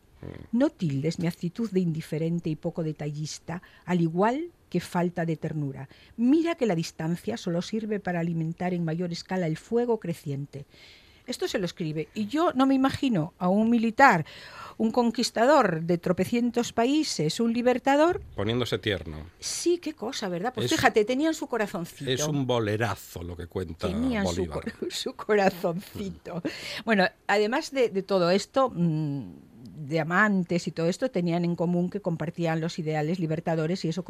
No 0.52 0.70
tildes 0.70 1.20
mi 1.20 1.28
actitud 1.28 1.70
de 1.70 1.80
indiferente 1.80 2.50
y 2.50 2.56
poco 2.56 2.84
detallista, 2.84 3.62
al 3.86 4.02
igual 4.02 4.52
que 4.70 4.80
falta 4.80 5.26
de 5.26 5.38
ternura. 5.38 5.88
Mira 6.18 6.56
que 6.56 6.66
la 6.66 6.76
distancia 6.76 7.38
solo 7.38 7.62
sirve 7.62 8.00
para 8.00 8.20
alimentar 8.20 8.74
en 8.74 8.84
mayor 8.84 9.12
escala 9.12 9.48
el 9.48 9.58
fuego 9.58 10.00
creciente. 10.00 10.66
Esto 11.28 11.48
se 11.48 11.60
lo 11.60 11.66
escribe. 11.66 12.08
Y 12.14 12.28
yo 12.28 12.52
no 12.54 12.66
me 12.66 12.76
imagino 12.76 13.34
a 13.40 13.50
un 13.50 13.70
militar, 13.70 14.26
un 14.78 14.92
conquistador 14.92 15.82
de 15.84 15.98
tropecientos 15.98 16.74
países, 16.74 17.40
un 17.40 17.54
libertador. 17.54 18.22
Poniéndose 18.36 18.78
tierno. 18.78 19.18
Sí, 19.40 19.78
qué 19.78 19.94
cosa, 19.94 20.28
¿verdad? 20.28 20.54
Pues 20.54 20.66
Es- 20.72 20.78
fíjate, 20.78 21.06
tenían 21.06 21.34
su 21.34 21.48
corazoncito. 21.48 22.12
Es 22.12 22.28
un 22.28 22.46
bolerazo 22.46 23.24
lo 23.24 23.38
que 23.38 23.48
cuenta 23.48 23.88
Tenían 23.88 24.24
Bolívar. 24.26 24.64
su 24.90 25.14
corazoncito. 25.16 26.42
Bueno, 26.84 27.06
además 27.28 27.72
de, 27.72 27.90
de 27.90 28.04
todo 28.04 28.30
esto, 28.32 28.70
mm, 28.74 29.24
de 29.88 30.00
amantes 30.00 30.68
y 30.68 30.72
todo 30.72 30.88
esto, 30.88 31.10
tenían 31.12 31.46
en 31.46 31.56
común 31.56 31.90
que 31.90 32.00
compartían 32.02 32.62
los 32.62 32.80
ideales 32.80 33.20
libertadores 33.20 33.84
y 33.86 33.90
eso 33.90 34.04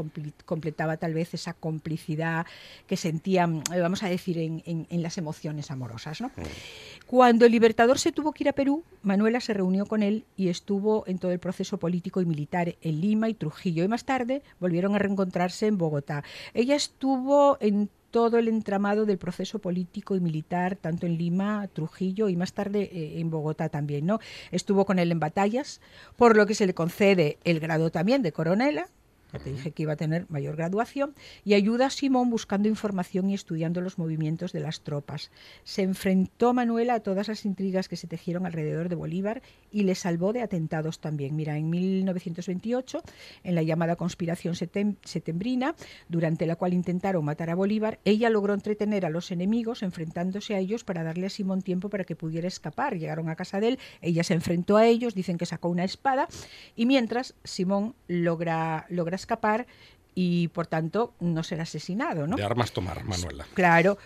completaba 0.46 0.98
tal 0.98 1.14
vez 1.14 1.34
esa 1.34 1.54
complicidad 1.54 2.46
que 2.88 2.98
sentían, 2.98 3.64
eh, 3.74 3.80
vamos 3.80 4.04
a 4.04 4.10
decir, 4.10 4.38
en, 4.38 4.64
en- 4.66 4.88
en 4.90 5.02
las 5.04 5.18
emociones 5.18 5.72
amorosas. 5.72 6.22
¿no? 6.22 6.32
Cuando 7.06 7.46
el 7.46 7.52
libertador 7.52 8.00
se 8.00 8.12
tuvo 8.12 8.32
que 8.32 8.44
ir 8.44 8.50
a 8.50 8.54
Perú, 8.54 8.84
Manuela 9.04 9.40
se 9.40 9.54
reunió 9.54 9.86
con 9.86 10.02
él 10.04 10.26
y 10.36 10.50
estuvo 10.50 11.04
en 11.08 11.18
todo 11.20 11.32
el 11.32 11.40
proceso 11.40 11.78
político 11.78 12.22
y 12.22 12.26
militar 12.26 12.76
en 12.82 13.02
Lima 13.02 13.30
y 13.30 13.34
Trujillo. 13.34 13.84
Y 13.84 13.88
más 13.88 14.06
tarde 14.06 14.42
volvieron 14.60 14.96
a 14.96 15.00
reencontrarse 15.00 15.68
en 15.68 15.78
Bogotá. 15.78 16.24
Ella 16.54 16.76
estuvo 16.76 17.58
en 17.60 17.90
todo 18.16 18.38
el 18.38 18.48
entramado 18.48 19.06
del 19.06 19.18
proceso 19.18 19.60
político 19.60 20.16
y 20.16 20.22
militar, 20.22 20.78
tanto 20.78 21.06
en 21.06 21.18
Lima, 21.18 21.68
Trujillo 21.68 22.30
y 22.30 22.38
más 22.38 22.54
tarde 22.54 22.90
eh, 22.94 23.20
en 23.20 23.30
Bogotá 23.30 23.68
también. 23.68 24.06
¿no? 24.06 24.22
Estuvo 24.52 24.86
con 24.86 25.00
él 25.00 25.12
en 25.12 25.20
batallas, 25.20 25.82
por 26.16 26.38
lo 26.38 26.46
que 26.46 26.56
se 26.56 26.66
le 26.66 26.74
concede 26.74 27.40
el 27.44 27.60
grado 27.60 27.92
también 27.92 28.22
de 28.22 28.32
coronela. 28.32 28.88
Ya 29.38 29.44
te 29.44 29.52
dije 29.52 29.72
que 29.72 29.84
iba 29.84 29.94
a 29.94 29.98
tener 29.98 30.26
mayor 30.30 30.56
graduación 30.56 31.14
y 31.44 31.56
ayuda 31.56 31.88
a 31.88 31.90
Simón 31.90 32.30
buscando 32.30 32.70
información 32.70 33.30
y 33.30 33.34
estudiando 33.34 33.82
los 33.82 33.98
movimientos 33.98 34.54
de 34.54 34.62
las 34.62 34.80
tropas. 34.82 35.30
Se 35.66 35.82
enfrentó 35.82 36.54
Manuela 36.54 36.94
a 36.96 37.00
todas 37.02 37.28
las 37.28 37.44
intrigas 37.44 37.90
que 37.90 37.98
se 37.98 38.08
tejieron 38.08 38.46
alrededor 38.46 38.88
de 38.88 38.96
Bolívar 38.96 39.42
y 39.72 39.84
le 39.84 39.94
salvó 39.96 40.32
de 40.32 40.42
atentados 40.42 41.00
también. 41.00 41.36
Mira, 41.36 41.58
en 41.58 41.70
1928, 41.70 43.02
en 43.44 43.56
la 43.56 43.64
llamada 43.64 43.98
conspiración 43.98 44.54
setem- 44.56 44.96
setembrina, 45.04 45.76
durante 46.08 46.46
la 46.46 46.56
cual 46.56 46.74
intentaron 46.74 47.26
matar 47.26 47.50
a 47.50 47.56
Bolívar, 47.56 48.00
ella 48.06 48.30
logró 48.30 48.54
entretener 48.54 49.06
a 49.06 49.10
los 49.10 49.32
enemigos 49.32 49.84
enfrentándose 49.84 50.56
a 50.56 50.60
ellos 50.60 50.86
para 50.86 51.04
darle 51.04 51.26
a 51.28 51.30
Simón 51.30 51.62
tiempo 51.62 51.90
para 51.90 52.06
que 52.06 52.16
pudiera 52.16 52.48
escapar. 52.48 52.98
Llegaron 52.98 53.28
a 53.28 53.36
casa 53.36 53.60
de 53.60 53.68
él, 53.70 53.80
ella 54.02 54.24
se 54.24 54.34
enfrentó 54.34 54.78
a 54.78 54.86
ellos, 54.86 55.14
dicen 55.14 55.38
que 55.38 55.46
sacó 55.46 55.68
una 55.68 55.84
espada 55.84 56.30
y 56.76 56.86
mientras 56.86 57.36
Simón 57.44 57.96
logra, 58.08 58.86
logra 58.90 59.16
escapar 59.26 59.66
y 60.16 60.48
por 60.50 60.66
tanto 60.66 61.14
no 61.20 61.44
ser 61.44 61.60
asesinado, 61.60 62.26
¿no? 62.26 62.38
De 62.38 62.44
armas 62.44 62.72
tomar, 62.72 63.04
Manuela. 63.04 63.46
Claro. 63.54 63.98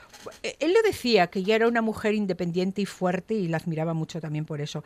Eh, 0.41 0.55
Él 0.59 0.73
lo 0.73 0.81
decía, 0.81 1.27
que 1.27 1.39
ella 1.39 1.55
era 1.55 1.67
una 1.67 1.83
mujer 1.83 2.15
independiente 2.15 2.81
y 2.81 2.85
fuerte 2.85 3.35
y 3.35 3.47
la 3.47 3.57
admiraba 3.57 3.93
mucho 3.93 4.19
también 4.19 4.45
por 4.45 4.59
eso. 4.59 4.83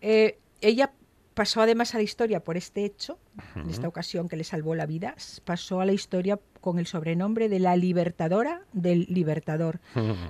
Eh, 0.00 0.38
ella 0.60 0.92
pasó 1.34 1.62
además 1.62 1.94
a 1.94 1.98
la 1.98 2.04
historia 2.04 2.44
por 2.44 2.56
este 2.56 2.84
hecho, 2.84 3.18
en 3.56 3.70
esta 3.70 3.88
ocasión 3.88 4.28
que 4.28 4.36
le 4.36 4.44
salvó 4.44 4.74
la 4.74 4.86
vida, 4.86 5.16
pasó 5.44 5.80
a 5.80 5.86
la 5.86 5.92
historia 5.92 6.38
con 6.60 6.78
el 6.78 6.86
sobrenombre 6.86 7.48
de 7.48 7.58
la 7.58 7.74
libertadora 7.74 8.62
del 8.72 9.06
libertador. 9.08 9.80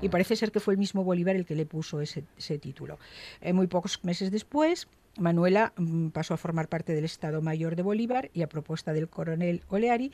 Y 0.00 0.08
parece 0.08 0.36
ser 0.36 0.52
que 0.52 0.60
fue 0.60 0.74
el 0.74 0.78
mismo 0.78 1.04
Bolívar 1.04 1.36
el 1.36 1.44
que 1.44 1.56
le 1.56 1.66
puso 1.66 2.00
ese, 2.00 2.24
ese 2.38 2.58
título. 2.58 2.98
Eh, 3.40 3.52
muy 3.52 3.66
pocos 3.66 4.02
meses 4.04 4.30
después, 4.30 4.88
Manuela 5.18 5.72
mm, 5.76 6.08
pasó 6.08 6.34
a 6.34 6.36
formar 6.38 6.68
parte 6.68 6.94
del 6.94 7.04
Estado 7.04 7.42
Mayor 7.42 7.76
de 7.76 7.82
Bolívar 7.82 8.30
y 8.32 8.42
a 8.42 8.48
propuesta 8.48 8.92
del 8.92 9.08
coronel 9.08 9.62
Oleari 9.68 10.12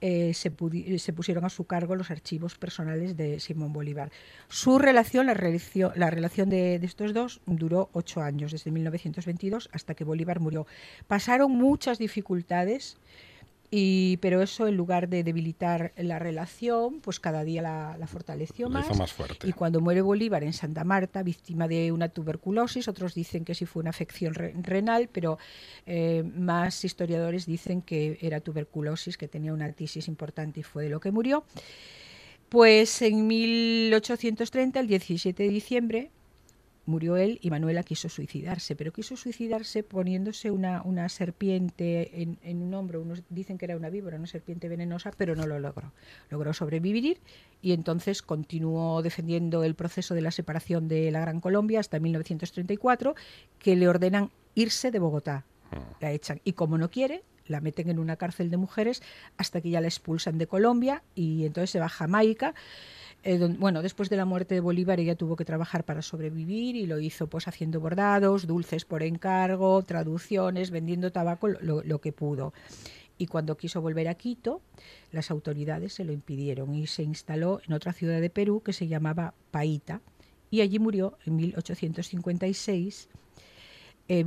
eh, 0.00 0.32
se, 0.32 0.50
se 0.98 1.12
pusieron 1.12 1.44
a 1.44 1.50
su 1.50 1.64
cargo 1.64 1.94
los 1.94 2.10
archivos 2.10 2.56
personales 2.56 3.16
de 3.16 3.38
Simón 3.38 3.72
Bolívar. 3.72 4.10
Su 4.48 4.78
relación, 4.78 5.26
la 5.26 5.34
relación, 5.34 5.92
la 5.94 6.10
relación 6.10 6.48
de, 6.48 6.78
de 6.78 6.86
estos 6.86 7.12
dos, 7.12 7.40
duró 7.46 7.90
ocho 7.92 8.22
años, 8.22 8.52
desde 8.52 8.70
1922 8.70 9.68
hasta 9.72 9.94
que 9.94 10.04
Bolívar 10.04 10.40
murió. 10.40 10.66
Pasaron 11.06 11.52
muchas 11.52 11.98
dificultades. 11.98 12.96
Y, 13.72 14.16
pero 14.16 14.42
eso, 14.42 14.66
en 14.66 14.76
lugar 14.76 15.08
de 15.08 15.22
debilitar 15.22 15.92
la 15.96 16.18
relación, 16.18 17.00
pues 17.00 17.20
cada 17.20 17.44
día 17.44 17.62
la, 17.62 17.96
la 17.98 18.08
fortaleció 18.08 18.68
La 18.68 18.80
más. 18.80 18.86
hizo 18.86 18.96
más 18.96 19.12
fuerte. 19.12 19.48
Y 19.48 19.52
cuando 19.52 19.80
muere 19.80 20.02
Bolívar 20.02 20.42
en 20.42 20.52
Santa 20.52 20.82
Marta, 20.82 21.22
víctima 21.22 21.68
de 21.68 21.92
una 21.92 22.08
tuberculosis, 22.08 22.88
otros 22.88 23.14
dicen 23.14 23.44
que 23.44 23.54
sí 23.54 23.66
fue 23.66 23.80
una 23.82 23.90
afección 23.90 24.34
re- 24.34 24.54
renal, 24.60 25.08
pero 25.12 25.38
eh, 25.86 26.24
más 26.34 26.84
historiadores 26.84 27.46
dicen 27.46 27.80
que 27.80 28.18
era 28.20 28.40
tuberculosis, 28.40 29.16
que 29.16 29.28
tenía 29.28 29.52
una 29.52 29.70
tisis 29.72 30.08
importante 30.08 30.60
y 30.60 30.62
fue 30.64 30.82
de 30.82 30.88
lo 30.90 30.98
que 30.98 31.12
murió. 31.12 31.44
Pues 32.48 33.00
en 33.02 33.28
1830, 33.28 34.80
el 34.80 34.88
17 34.88 35.42
de 35.44 35.48
diciembre, 35.48 36.10
murió 36.86 37.16
él 37.16 37.38
y 37.42 37.50
Manuela 37.50 37.82
quiso 37.82 38.08
suicidarse, 38.08 38.76
pero 38.76 38.92
quiso 38.92 39.16
suicidarse 39.16 39.82
poniéndose 39.82 40.50
una, 40.50 40.82
una 40.82 41.08
serpiente 41.08 42.22
en, 42.22 42.38
en 42.42 42.62
un 42.62 42.74
hombro. 42.74 43.00
Unos 43.00 43.22
dicen 43.28 43.58
que 43.58 43.66
era 43.66 43.76
una 43.76 43.90
víbora, 43.90 44.16
una 44.16 44.26
serpiente 44.26 44.68
venenosa, 44.68 45.12
pero 45.16 45.36
no 45.36 45.46
lo 45.46 45.58
logró. 45.58 45.92
Logró 46.30 46.52
sobrevivir 46.52 47.20
y 47.62 47.72
entonces 47.72 48.22
continuó 48.22 49.02
defendiendo 49.02 49.64
el 49.64 49.74
proceso 49.74 50.14
de 50.14 50.22
la 50.22 50.30
separación 50.30 50.88
de 50.88 51.10
la 51.10 51.20
Gran 51.20 51.40
Colombia 51.40 51.80
hasta 51.80 52.00
1934, 52.00 53.14
que 53.58 53.76
le 53.76 53.88
ordenan 53.88 54.30
irse 54.54 54.90
de 54.90 54.98
Bogotá. 54.98 55.44
La 56.00 56.10
echan. 56.10 56.40
Y 56.44 56.54
como 56.54 56.78
no 56.78 56.90
quiere, 56.90 57.22
la 57.46 57.60
meten 57.60 57.90
en 57.90 57.98
una 57.98 58.16
cárcel 58.16 58.50
de 58.50 58.56
mujeres 58.56 59.02
hasta 59.36 59.60
que 59.60 59.70
ya 59.70 59.80
la 59.80 59.88
expulsan 59.88 60.38
de 60.38 60.46
Colombia 60.46 61.02
y 61.14 61.44
entonces 61.44 61.70
se 61.70 61.80
va 61.80 61.86
a 61.86 61.90
Jamaica. 61.90 62.54
Eh, 63.22 63.38
bueno, 63.58 63.82
después 63.82 64.08
de 64.08 64.16
la 64.16 64.24
muerte 64.24 64.54
de 64.54 64.60
Bolívar 64.60 64.98
ella 65.00 65.14
tuvo 65.14 65.36
que 65.36 65.44
trabajar 65.44 65.84
para 65.84 66.02
sobrevivir 66.02 66.76
y 66.76 66.86
lo 66.86 66.98
hizo 67.00 67.26
pues 67.28 67.48
haciendo 67.48 67.80
bordados, 67.80 68.46
dulces 68.46 68.84
por 68.84 69.02
encargo, 69.02 69.82
traducciones, 69.82 70.70
vendiendo 70.70 71.12
tabaco, 71.12 71.48
lo- 71.48 72.00
que 72.00 72.12
pudo. 72.12 72.52
Y 73.18 73.26
cuando 73.26 73.56
quiso 73.58 73.82
volver 73.82 74.08
a 74.08 74.14
Quito, 74.14 74.62
las 75.12 75.30
autoridades 75.30 75.92
se 75.92 76.04
lo 76.04 76.12
impidieron 76.12 76.74
y 76.74 76.86
se 76.86 77.02
instaló 77.02 77.60
en 77.66 77.74
otra 77.74 77.92
ciudad 77.92 78.20
de 78.20 78.30
Perú 78.30 78.62
que 78.62 78.72
se 78.72 78.88
llamaba 78.88 79.34
Paita. 79.50 80.00
Y 80.50 80.62
allí 80.62 80.78
murió 80.78 81.18
en 81.26 81.36
1856 81.36 83.08
eh, 84.08 84.24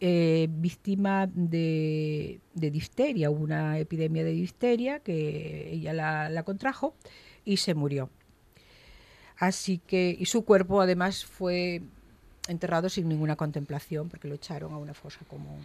eh, 0.00 0.48
víctima 0.50 1.26
de, 1.32 2.40
difteria. 2.54 3.30
Hubo 3.30 3.44
una 3.44 3.78
epidemia 3.78 4.24
de 4.24 4.32
difteria 4.32 5.00
que 5.00 5.70
ella 5.72 5.92
la, 5.92 6.28
la 6.30 6.42
contrajo 6.42 6.94
y 7.44 7.58
se 7.58 7.74
murió. 7.74 8.08
Así 9.42 9.78
que, 9.78 10.16
y 10.16 10.26
su 10.26 10.44
cuerpo 10.44 10.80
además 10.80 11.24
fue 11.24 11.82
enterrado 12.46 12.88
sin 12.88 13.08
ninguna 13.08 13.34
contemplación 13.34 14.08
porque 14.08 14.28
lo 14.28 14.36
echaron 14.36 14.72
a 14.72 14.76
una 14.76 14.94
fosa 14.94 15.18
común. 15.28 15.58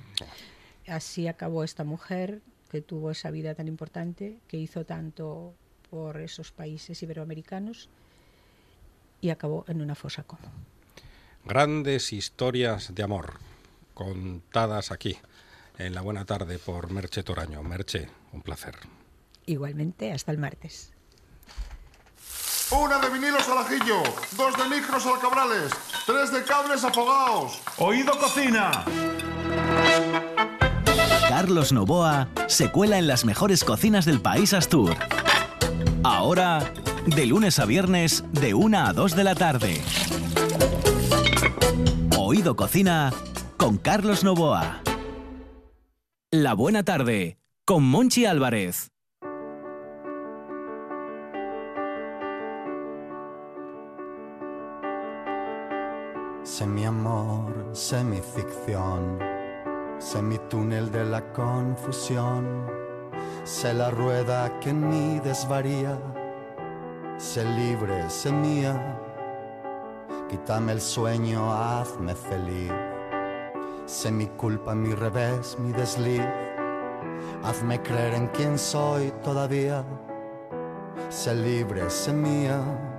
Así 0.87 1.27
acabó 1.27 1.63
esta 1.63 1.83
mujer 1.83 2.41
que 2.71 2.81
tuvo 2.81 3.11
esa 3.11 3.29
vida 3.29 3.53
tan 3.53 3.67
importante, 3.67 4.39
que 4.47 4.57
hizo 4.57 4.83
tanto 4.83 5.53
por 5.91 6.19
esos 6.19 6.51
países 6.51 7.03
iberoamericanos 7.03 7.87
y 9.21 9.29
acabó 9.29 9.63
en 9.67 9.79
una 9.79 9.93
fosa 9.93 10.23
común. 10.23 10.49
Grandes 11.45 12.13
historias 12.13 12.95
de 12.95 13.03
amor 13.03 13.33
contadas 13.93 14.91
aquí 14.91 15.17
en 15.77 15.93
la 15.93 16.01
buena 16.01 16.25
tarde 16.25 16.57
por 16.57 16.89
Merche 16.89 17.21
Toraño. 17.21 17.61
Merche, 17.61 18.07
un 18.33 18.41
placer. 18.41 18.73
Igualmente, 19.45 20.11
hasta 20.11 20.31
el 20.31 20.39
martes. 20.39 20.96
Una 22.69 22.99
de 22.99 23.09
vinilos 23.09 23.47
al 23.47 23.59
ajillo, 23.59 24.03
dos 24.35 24.57
de 24.57 24.75
micros 24.75 25.05
al 25.05 25.19
cabrales, 25.21 25.71
tres 26.05 26.33
de 26.33 26.43
cables 26.43 26.83
afogados. 26.83 27.61
Oído 27.77 28.11
cocina. 28.19 28.83
Carlos 31.29 31.71
Novoa 31.71 32.27
se 32.47 32.69
cuela 32.69 32.97
en 32.97 33.07
las 33.07 33.23
mejores 33.23 33.63
cocinas 33.63 34.03
del 34.03 34.19
país 34.19 34.53
Astur. 34.53 34.97
Ahora, 36.03 36.73
de 37.05 37.25
lunes 37.25 37.57
a 37.59 37.65
viernes, 37.65 38.25
de 38.33 38.53
1 38.53 38.77
a 38.77 38.91
2 38.91 39.15
de 39.15 39.23
la 39.23 39.35
tarde. 39.35 39.81
Oído 42.17 42.57
Cocina 42.57 43.13
con 43.55 43.77
Carlos 43.77 44.25
Novoa. 44.25 44.81
La 46.31 46.53
buena 46.53 46.83
tarde 46.83 47.37
con 47.63 47.83
Monchi 47.83 48.25
Álvarez. 48.25 48.91
Sé 56.47 56.65
mi 56.65 56.85
amor, 56.85 57.51
sé 57.73 58.05
mi 58.05 58.21
ficción, 58.21 59.19
sé 59.99 60.21
mi 60.21 60.37
túnel 60.49 60.89
de 60.89 61.03
la 61.03 61.21
confusión, 61.33 62.65
sé 63.43 63.73
la 63.73 63.91
rueda 63.91 64.57
que 64.61 64.69
en 64.69 64.87
mí 64.87 65.19
desvaría, 65.19 65.99
sé 67.17 67.43
libre, 67.43 68.09
sé 68.09 68.31
mía, 68.31 68.97
quítame 70.29 70.71
el 70.71 70.79
sueño, 70.79 71.51
hazme 71.51 72.15
feliz, 72.15 72.71
sé 73.85 74.09
mi 74.09 74.27
culpa, 74.27 74.73
mi 74.73 74.95
revés, 74.95 75.59
mi 75.59 75.73
desliz, 75.73 76.25
hazme 77.43 77.81
creer 77.83 78.13
en 78.13 78.27
quién 78.27 78.57
soy 78.57 79.11
todavía, 79.21 79.83
sé 81.09 81.35
libre, 81.35 81.89
sé 81.89 82.13
mía. 82.13 82.96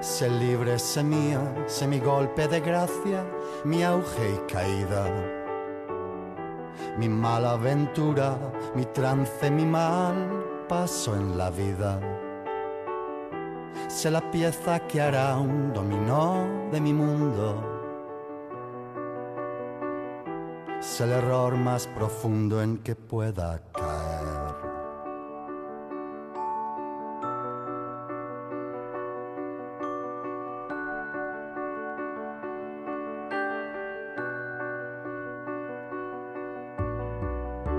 Sé 0.00 0.28
libre, 0.28 0.78
sé 0.78 1.02
mía, 1.02 1.40
sé 1.66 1.86
mi 1.86 1.98
golpe 1.98 2.48
de 2.48 2.60
gracia, 2.60 3.24
mi 3.64 3.82
auge 3.82 4.34
y 4.34 4.52
caída. 4.52 5.06
Mi 6.98 7.08
mala 7.08 7.52
aventura, 7.52 8.36
mi 8.74 8.84
trance, 8.86 9.50
mi 9.50 9.64
mal 9.66 10.44
paso 10.68 11.14
en 11.14 11.36
la 11.36 11.50
vida. 11.50 12.00
Sé 13.88 14.10
la 14.10 14.30
pieza 14.30 14.80
que 14.80 15.00
hará 15.00 15.36
un 15.36 15.72
dominó 15.72 16.68
de 16.72 16.80
mi 16.80 16.92
mundo. 16.92 17.62
Sé 20.80 21.04
el 21.04 21.12
error 21.12 21.56
más 21.56 21.86
profundo 21.86 22.62
en 22.62 22.78
que 22.78 22.94
pueda 22.94 23.60
caer. 23.72 24.03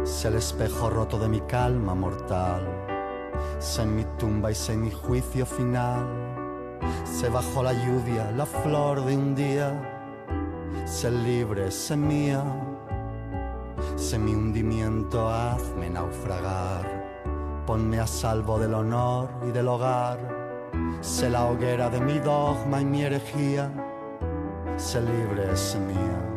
Sé 0.05 0.27
el 0.27 0.35
espejo 0.35 0.91
roto 0.91 1.17
de 1.17 1.27
mi 1.27 1.41
calma 1.41 1.95
mortal. 1.95 2.61
Sé 3.57 3.87
mi 3.87 4.05
tumba 4.19 4.51
y 4.51 4.53
sé 4.53 4.77
mi 4.77 4.91
juicio 4.91 5.47
final. 5.47 6.05
Sé 7.03 7.27
bajo 7.27 7.63
la 7.63 7.73
lluvia 7.73 8.31
la 8.31 8.45
flor 8.45 9.03
de 9.03 9.17
un 9.17 9.33
día. 9.33 9.73
Sé 10.85 11.09
libre, 11.09 11.71
sé 11.71 11.97
mía. 11.97 12.43
Sé 13.95 14.19
mi 14.19 14.35
hundimiento, 14.35 15.27
hazme 15.27 15.89
naufragar. 15.89 17.63
Ponme 17.65 17.99
a 17.99 18.05
salvo 18.05 18.59
del 18.59 18.75
honor 18.75 19.27
y 19.47 19.51
del 19.51 19.67
hogar. 19.67 20.19
Sé 21.01 21.31
la 21.31 21.45
hoguera 21.45 21.89
de 21.89 21.99
mi 21.99 22.19
dogma 22.19 22.79
y 22.79 22.85
mi 22.85 23.01
herejía. 23.01 23.71
Sé 24.77 25.01
libre, 25.01 25.57
sé 25.57 25.79
mía. 25.79 26.34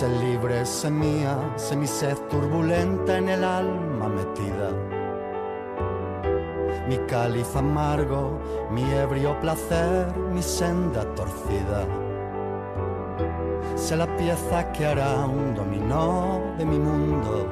Sé 0.00 0.08
libre, 0.08 0.64
sé 0.64 0.90
mía, 0.90 1.36
sé 1.56 1.76
mi 1.76 1.86
sed 1.86 2.16
turbulenta 2.30 3.18
en 3.18 3.28
el 3.28 3.44
alma 3.44 4.08
metida. 4.08 4.70
Mi 6.88 6.96
cáliz 7.06 7.54
amargo, 7.54 8.40
mi 8.70 8.82
ebrio 8.94 9.38
placer, 9.40 10.16
mi 10.16 10.40
senda 10.40 11.04
torcida. 11.14 11.86
Sé 13.76 13.94
la 13.94 14.06
pieza 14.16 14.72
que 14.72 14.86
hará 14.86 15.26
un 15.26 15.54
dominó 15.54 16.40
de 16.56 16.64
mi 16.64 16.78
mundo. 16.78 17.46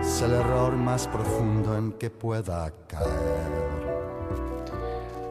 Sé 0.00 0.24
el 0.24 0.32
error 0.32 0.72
más 0.72 1.06
profundo 1.06 1.76
en 1.76 1.92
que 1.92 2.10
pueda 2.10 2.72
caer. 2.88 3.52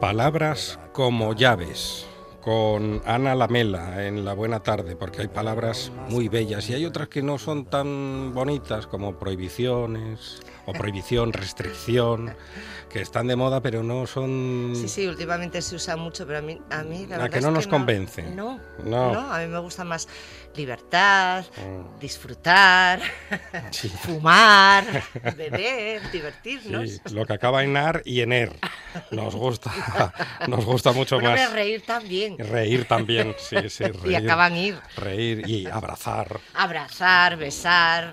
Palabras 0.00 0.78
como 0.94 1.34
llaves 1.34 2.08
con 2.48 3.02
Ana 3.04 3.34
Lamela 3.34 4.06
en 4.06 4.24
La 4.24 4.32
Buena 4.32 4.60
Tarde, 4.60 4.96
porque 4.96 5.20
hay 5.20 5.28
palabras 5.28 5.92
muy 6.08 6.28
bellas 6.28 6.70
y 6.70 6.72
hay 6.72 6.86
otras 6.86 7.08
que 7.08 7.20
no 7.20 7.36
son 7.36 7.66
tan 7.66 8.32
bonitas 8.32 8.86
como 8.86 9.18
prohibiciones 9.18 10.40
o 10.68 10.72
prohibición, 10.72 11.32
restricción, 11.32 12.34
que 12.90 13.00
están 13.00 13.26
de 13.26 13.36
moda 13.36 13.60
pero 13.62 13.82
no 13.82 14.06
son... 14.06 14.72
Sí, 14.76 14.88
sí, 14.88 15.06
últimamente 15.06 15.62
se 15.62 15.74
usa 15.76 15.96
mucho, 15.96 16.26
pero 16.26 16.38
a 16.38 16.42
mí, 16.42 16.60
a 16.70 16.82
mí 16.82 17.06
la 17.06 17.16
verdad 17.16 17.30
que 17.30 17.38
es 17.38 17.44
no 17.44 17.50
nos 17.50 17.66
convence. 17.66 18.22
No, 18.22 18.60
No. 18.84 19.12
no, 19.12 19.32
a 19.32 19.38
mí 19.40 19.46
me 19.46 19.58
gusta 19.60 19.84
más 19.84 20.08
libertad, 20.54 21.44
disfrutar, 22.00 23.00
fumar, 24.02 24.84
beber, 25.36 26.10
divertirnos. 26.10 26.90
Sí, 26.90 27.14
lo 27.14 27.24
que 27.26 27.32
acaba 27.34 27.62
en 27.64 27.76
ar 27.76 28.02
y 28.04 28.20
en 28.20 28.32
er. 28.32 28.56
Nos 29.10 29.34
gusta, 29.34 29.70
nos 30.48 30.64
gusta 30.64 30.92
mucho 30.92 31.16
Bueno, 31.20 31.30
más. 31.36 31.52
reír 31.52 31.82
también. 31.86 32.36
Reír 32.38 32.86
también, 32.86 33.34
sí, 33.38 33.56
sí, 33.68 33.84
reír. 33.84 34.10
Y 34.12 34.14
acaban 34.16 34.56
ir. 34.56 34.78
Reír 34.96 35.48
y 35.48 35.66
abrazar. 35.66 36.40
Abrazar, 36.54 37.36
besar 37.36 38.12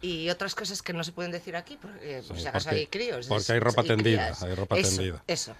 y 0.00 0.28
otras 0.30 0.54
cosas 0.54 0.82
que 0.82 0.92
no 0.92 1.02
se 1.04 1.12
pueden 1.12 1.32
decir 1.32 1.56
aquí, 1.56 1.76
porque 1.80 2.22
por 2.26 2.36
Sí, 2.36 2.42
si 2.42 2.48
acaso 2.48 2.66
porque- 2.68 2.80
hay 2.80 2.86
críos. 2.86 3.26
porque 3.26 3.52
hay 3.52 3.58
ropa 3.60 3.82
tendida, 3.82 4.36
hay 4.40 4.54
ropa 4.54 4.78
Eso, 4.78 4.96
tendida. 4.96 5.22
Eso. 5.26 5.54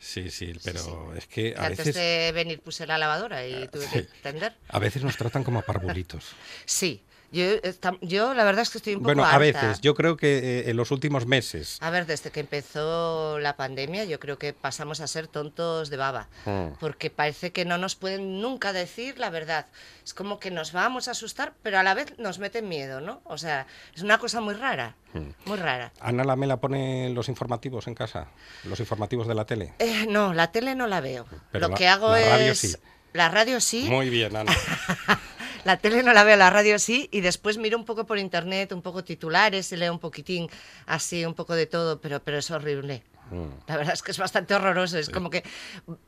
Sí, 0.00 0.30
sí, 0.30 0.52
pero 0.62 1.12
es 1.16 1.26
que 1.26 1.54
a 1.56 1.62
antes 1.66 1.78
veces, 1.78 1.94
de 1.96 2.30
venir 2.32 2.60
puse 2.60 2.86
la 2.86 2.98
lavadora 2.98 3.44
y 3.46 3.66
tuve 3.68 3.86
que 3.88 4.02
Sí. 4.02 4.08
tender. 4.22 4.54
a 4.68 4.78
veces 4.78 5.02
nos 5.02 5.16
tratan 5.16 5.42
como 5.42 5.58
a 5.58 5.62
parvulitos. 5.62 6.24
Sí, 6.66 7.02
yo, 7.30 7.44
esta- 7.62 7.96
yo 8.00 8.34
la 8.34 8.44
verdad 8.44 8.62
es 8.62 8.70
que 8.70 8.78
estoy 8.78 8.94
un 8.94 9.00
poco 9.00 9.08
Bueno, 9.08 9.24
a 9.24 9.28
harta. 9.28 9.38
veces, 9.38 9.80
yo 9.80 9.94
creo 9.94 10.16
que 10.16 10.38
eh, 10.38 10.70
en 10.70 10.76
los 10.76 10.90
últimos 10.90 11.26
meses. 11.26 11.78
A 11.80 11.90
ver, 11.90 12.06
desde 12.06 12.30
que 12.30 12.40
empezó 12.40 13.38
la 13.38 13.56
pandemia, 13.56 14.04
yo 14.04 14.18
creo 14.20 14.38
que 14.38 14.52
pasamos 14.52 15.00
a 15.00 15.06
ser 15.06 15.26
tontos 15.28 15.90
de 15.90 15.96
baba. 15.96 16.28
Mm. 16.46 16.68
Porque 16.80 17.10
parece 17.10 17.52
que 17.52 17.64
no 17.64 17.76
nos 17.78 17.94
pueden 17.96 18.40
nunca 18.40 18.72
decir 18.72 19.18
la 19.18 19.30
verdad. 19.30 19.66
Es 20.04 20.14
como 20.14 20.38
que 20.40 20.50
nos 20.50 20.72
vamos 20.72 21.08
a 21.08 21.10
asustar, 21.10 21.52
pero 21.62 21.78
a 21.78 21.82
la 21.82 21.94
vez 21.94 22.18
nos 22.18 22.38
meten 22.38 22.68
miedo, 22.68 23.00
¿no? 23.00 23.20
O 23.24 23.36
sea, 23.38 23.66
es 23.94 24.02
una 24.02 24.18
cosa 24.18 24.40
muy 24.40 24.54
rara. 24.54 24.96
Mm. 25.12 25.28
Muy 25.46 25.58
rara. 25.58 25.92
Ana 26.00 26.24
Lamela 26.24 26.58
pone 26.58 27.10
los 27.10 27.28
informativos 27.28 27.86
en 27.88 27.94
casa, 27.94 28.28
los 28.64 28.80
informativos 28.80 29.26
de 29.26 29.34
la 29.34 29.44
tele. 29.44 29.74
Eh, 29.78 30.06
no, 30.08 30.32
la 30.34 30.50
tele 30.52 30.74
no 30.74 30.86
la 30.86 31.00
veo. 31.00 31.26
Pero 31.52 31.66
Lo 31.66 31.72
la- 31.72 31.76
que 31.76 31.88
hago 31.88 32.10
la 32.12 32.20
radio 32.28 32.52
es. 32.52 32.58
sí. 32.58 32.74
La 33.14 33.28
radio 33.30 33.58
sí. 33.60 33.86
Muy 33.88 34.10
bien, 34.10 34.36
Ana. 34.36 34.52
La 35.64 35.76
tele 35.76 36.02
no 36.02 36.12
la 36.12 36.24
veo, 36.24 36.36
la 36.36 36.50
radio 36.50 36.78
sí, 36.78 37.08
y 37.12 37.20
después 37.20 37.58
miro 37.58 37.76
un 37.78 37.84
poco 37.84 38.06
por 38.06 38.18
internet, 38.18 38.72
un 38.72 38.82
poco 38.82 39.04
titulares, 39.04 39.70
y 39.72 39.76
leo 39.76 39.92
un 39.92 39.98
poquitín, 39.98 40.48
así, 40.86 41.24
un 41.24 41.34
poco 41.34 41.54
de 41.54 41.66
todo, 41.66 42.00
pero, 42.00 42.20
pero 42.20 42.38
es 42.38 42.50
horrible. 42.50 43.02
Mm. 43.30 43.48
La 43.66 43.76
verdad 43.76 43.94
es 43.94 44.02
que 44.02 44.10
es 44.10 44.18
bastante 44.18 44.54
horroroso. 44.54 44.98
Es 44.98 45.10
como 45.10 45.30
que 45.30 45.42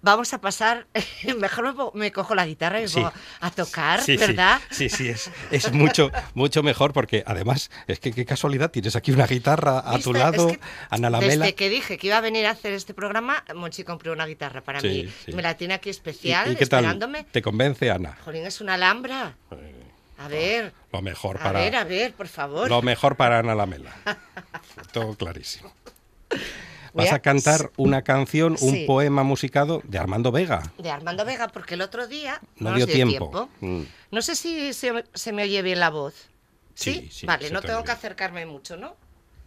vamos 0.03 0.33
a 0.33 0.41
pasar. 0.41 0.87
Mejor 1.39 1.95
me, 1.95 2.13
cojo 2.13 2.35
la 2.35 2.47
guitarra 2.47 2.79
y 2.81 2.83
me 2.83 2.89
Sí. 2.89 3.03
a 3.41 3.51
tocar, 3.51 4.01
Sí, 4.01 4.17
sí, 4.17 4.27
¿verdad? 4.27 4.61
Sí, 4.71 4.89
sí, 4.89 5.09
es, 5.09 5.31
es 5.51 5.73
mucho, 5.73 6.11
mucho 6.35 6.63
mejor 6.63 6.93
porque 6.93 7.23
además, 7.27 7.71
es 7.87 8.01
que 8.01 8.13
qué 8.13 8.25
casualidad, 8.25 8.71
tienes 8.71 8.97
aquí 8.97 9.13
una 9.13 9.27
guitarra 9.27 9.79
a 9.81 9.99
tu 9.99 10.13
¿Viste? 10.13 10.19
lado, 10.19 10.49
Es 10.49 10.57
que 10.59 10.61
Ana 10.91 11.11
Lamela. 11.11 11.45
Desde 11.45 11.55
que 11.55 11.69
dije 11.69 11.99
que 11.99 12.07
iba 12.07 12.17
a 12.19 12.21
venir 12.21 12.47
a 12.47 12.51
hacer 12.51 12.73
este 12.73 12.95
programa, 12.95 13.45
Monchi 13.55 13.85
compró 13.85 14.13
una 14.13 14.27
guitarra 14.27 14.61
para 14.63 14.81
Sí, 14.81 14.89
mí. 15.05 15.13
sí. 15.27 15.33
Me 15.33 15.43
la 15.43 15.57
tiene 15.57 15.75
aquí 15.75 15.89
¿Y, 15.89 15.91
especial, 15.91 16.53
y 16.53 16.57
qué 16.57 16.67
tal? 16.67 16.81
esperándome. 16.81 17.25
¿Te 17.25 17.43
convence, 17.43 17.91
Ana? 17.91 18.17
Jolín, 18.25 18.47
es 18.47 18.61
una 18.61 18.75
alhambra. 18.75 19.35
A 20.19 20.29
ver, 20.29 20.73
Lo 20.93 21.01
mejor 21.01 21.37
a 21.39 21.43
para, 21.45 21.61
ver, 21.61 21.77
a 21.77 21.85
ver, 21.85 22.13
por 22.13 22.29
favor. 22.29 22.69
lo 22.69 22.83
mejor 22.83 23.17
para 23.17 23.39
Ana 23.39 23.55
Lamela. 23.55 23.91
Todo 24.93 25.15
clarísimo. 25.15 25.73
Voy 26.93 27.05
Vas 27.05 27.13
a- 27.13 27.17
a 27.17 27.19
cantar 27.21 27.71
una 27.77 28.03
canción, 28.03 28.57
un 28.61 28.73
Sí. 28.73 28.85
poema 28.87 29.23
musicado 29.23 29.81
de 29.85 29.99
Armando 29.99 30.33
Vega. 30.33 30.63
De 30.79 30.91
Armando 30.91 31.25
Vega, 31.25 31.49
porque 31.49 31.75
el 31.75 31.83
otro 31.83 32.07
día 32.07 32.41
No 32.59 32.71
nos 32.71 32.77
dio 32.79 32.87
dio 32.87 32.95
tiempo. 32.95 33.49
Mm. 33.61 33.83
No 34.11 34.23
sé 34.23 34.35
si 34.37 34.73
se, 34.73 35.05
se 35.15 35.33
me 35.33 35.45
oye 35.45 35.63
bien 35.63 35.81
la 35.81 35.91
voz. 35.91 36.15
Sí, 36.75 36.95
¿Sí? 36.95 37.09
sí, 37.11 37.27
vale, 37.27 37.51
no 37.51 37.61
te 37.61 37.69
tengo 37.69 37.85
que 37.85 37.93
acercarme 37.93 38.47
mucho, 38.47 38.77
¿no? 38.77 38.97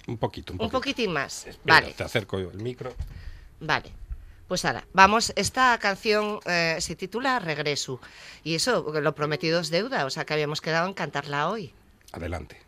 Un 0.08 0.18
poquito, 0.18 0.54
un 0.54 0.56
Un 0.56 0.70
poquito. 0.70 0.78
poquitín 0.80 1.12
más. 1.14 1.48
Espera, 1.48 1.82
Vale, 1.82 1.94
Te 1.94 2.04
acerco 2.04 2.40
yo 2.40 2.52
el 2.52 2.60
micro. 2.62 2.94
vale. 3.60 3.92
Pues 4.48 4.66
ahora, 4.66 4.86
vamos, 4.94 5.32
esta 5.38 5.78
canción 5.80 6.40
eh, 6.46 6.76
se 6.80 6.96
titula 6.96 7.40
Regreso. 7.40 8.00
Y 8.44 8.56
eso, 8.56 8.84
lo 9.02 9.16
prometido 9.16 9.62
es 9.62 9.70
deuda, 9.70 10.06
o 10.06 10.10
sea 10.10 10.26
que 10.26 10.34
habíamos 10.34 10.60
quedado 10.62 10.86
en 10.88 10.94
cantarla 10.94 11.50
hoy. 11.50 11.74
Adelante. 12.12 12.62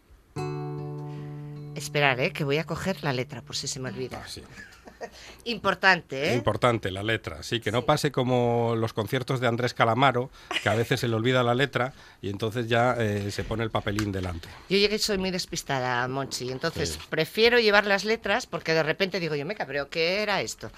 Esperar, 1.76 2.20
¿eh? 2.20 2.32
que 2.32 2.44
voy 2.44 2.58
a 2.58 2.64
coger 2.64 3.04
la 3.04 3.14
letra, 3.14 3.42
por 3.42 3.56
si 3.56 3.68
se 3.68 3.80
me 3.80 3.90
olvida. 3.90 4.22
Ah, 4.24 4.28
sí. 4.28 4.42
Importante, 5.46 6.32
¿eh? 6.32 6.36
Importante 6.36 6.90
la 6.90 7.04
letra, 7.04 7.44
sí, 7.44 7.60
que 7.60 7.72
no 7.72 7.84
pase 7.86 8.12
como 8.12 8.76
los 8.78 8.94
conciertos 8.94 9.40
de 9.40 9.48
Andrés 9.48 9.74
Calamaro, 9.74 10.32
que 10.64 10.70
a 10.70 10.74
veces 10.76 11.00
se 11.02 11.08
le 11.08 11.16
olvida 11.16 11.44
la 11.44 11.54
letra 11.54 11.94
y 12.22 12.30
entonces 12.30 12.68
ya 12.68 12.96
eh, 12.98 13.30
se 13.32 13.44
pone 13.44 13.64
el 13.64 13.70
papelín 13.70 14.12
delante. 14.12 14.48
Yo 14.70 14.78
llegué 14.78 14.98
soy 14.98 15.18
muy 15.18 15.32
despistada, 15.32 16.08
Monchi, 16.08 16.50
entonces 16.50 16.92
Sí. 16.94 17.00
prefiero 17.10 17.60
llevar 17.60 17.86
las 17.86 18.06
letras 18.06 18.48
porque 18.48 18.74
de 18.74 18.84
repente 18.84 19.20
digo 19.20 19.36
yo, 19.36 19.46
me 19.46 19.56
cabreo, 19.56 19.90
¿qué 19.90 20.24
era 20.24 20.42
esto? 20.42 20.72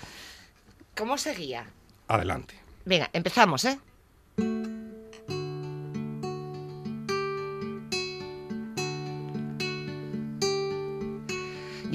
¿Cómo 0.95 1.17
seguía? 1.17 1.65
Adelante. 2.07 2.55
Venga, 2.85 3.09
empezamos, 3.13 3.63
¿eh? 3.65 3.79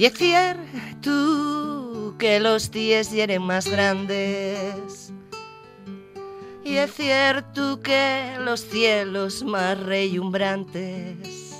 Y 0.03 0.07
es 0.07 0.15
cierto 0.15 2.15
que 2.19 2.41
los 2.41 2.71
días 2.71 3.09
hieren 3.09 3.41
más 3.41 3.69
grandes. 3.69 5.13
Y 6.61 6.75
es 6.75 6.93
cierto 6.93 7.79
que 7.79 8.35
los 8.37 8.65
cielos 8.65 9.43
más 9.43 9.79
relumbrantes. 9.79 11.55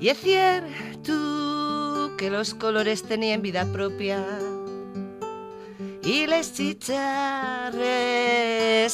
Y 0.00 0.08
es 0.08 0.18
cierto 0.18 2.16
que 2.18 2.30
los 2.30 2.54
colores 2.54 3.04
tenían 3.04 3.42
vida 3.42 3.64
propia. 3.72 4.26
Y 6.02 6.26
les 6.26 6.52
chicharres, 6.52 7.78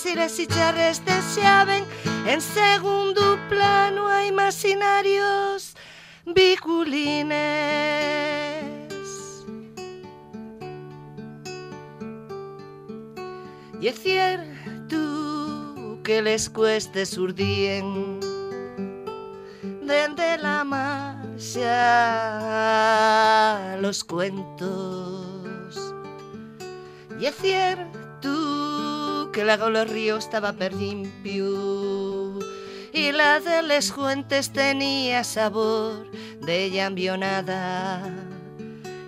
y 0.04 0.14
les 0.14 0.36
chicharres 0.36 1.02
deseaban 1.06 1.84
en 2.26 2.42
segundo 2.42 3.38
plano 3.48 4.08
a 4.08 4.26
imaginarios 4.26 5.74
biculines. 6.26 7.36
Y 13.80 13.88
es 13.88 13.98
cierto 14.02 16.00
que 16.02 16.22
les 16.22 16.50
cueste 16.50 17.06
surdien 17.06 18.18
desde 19.82 20.38
la 20.38 20.64
marcha 20.64 21.06
los 23.80 24.02
cuentos. 24.02 25.94
Y 27.20 27.26
es 27.26 27.36
cierto 27.36 29.30
que 29.32 29.44
la 29.44 29.56
del 29.56 29.88
río 29.88 30.16
estaba 30.16 30.52
per 30.52 30.74
limpio 30.74 32.38
y 32.96 33.12
la 33.12 33.38
de 33.40 33.62
les 33.62 33.92
fuentes 33.92 34.50
tenía 34.50 35.22
sabor 35.22 36.10
de 36.40 36.70
llambionada 36.70 38.00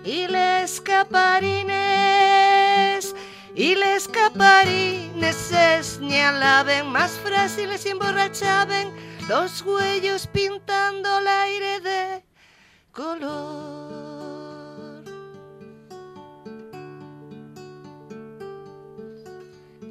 y 0.05 0.27
les 0.27 0.79
caparines 0.79 1.65
y 3.55 3.73
les 3.73 4.07
caparines 4.07 5.35
se 5.35 5.83
señalaban 5.83 6.91
más 6.91 7.13
frágiles 7.23 7.83
y 7.87 7.89
emborrachaban 7.89 8.91
los 9.27 9.63
huellos 9.63 10.27
pintando 10.27 11.17
el 11.17 11.27
aire 11.27 11.79
de 11.79 12.23
color. 12.91 13.89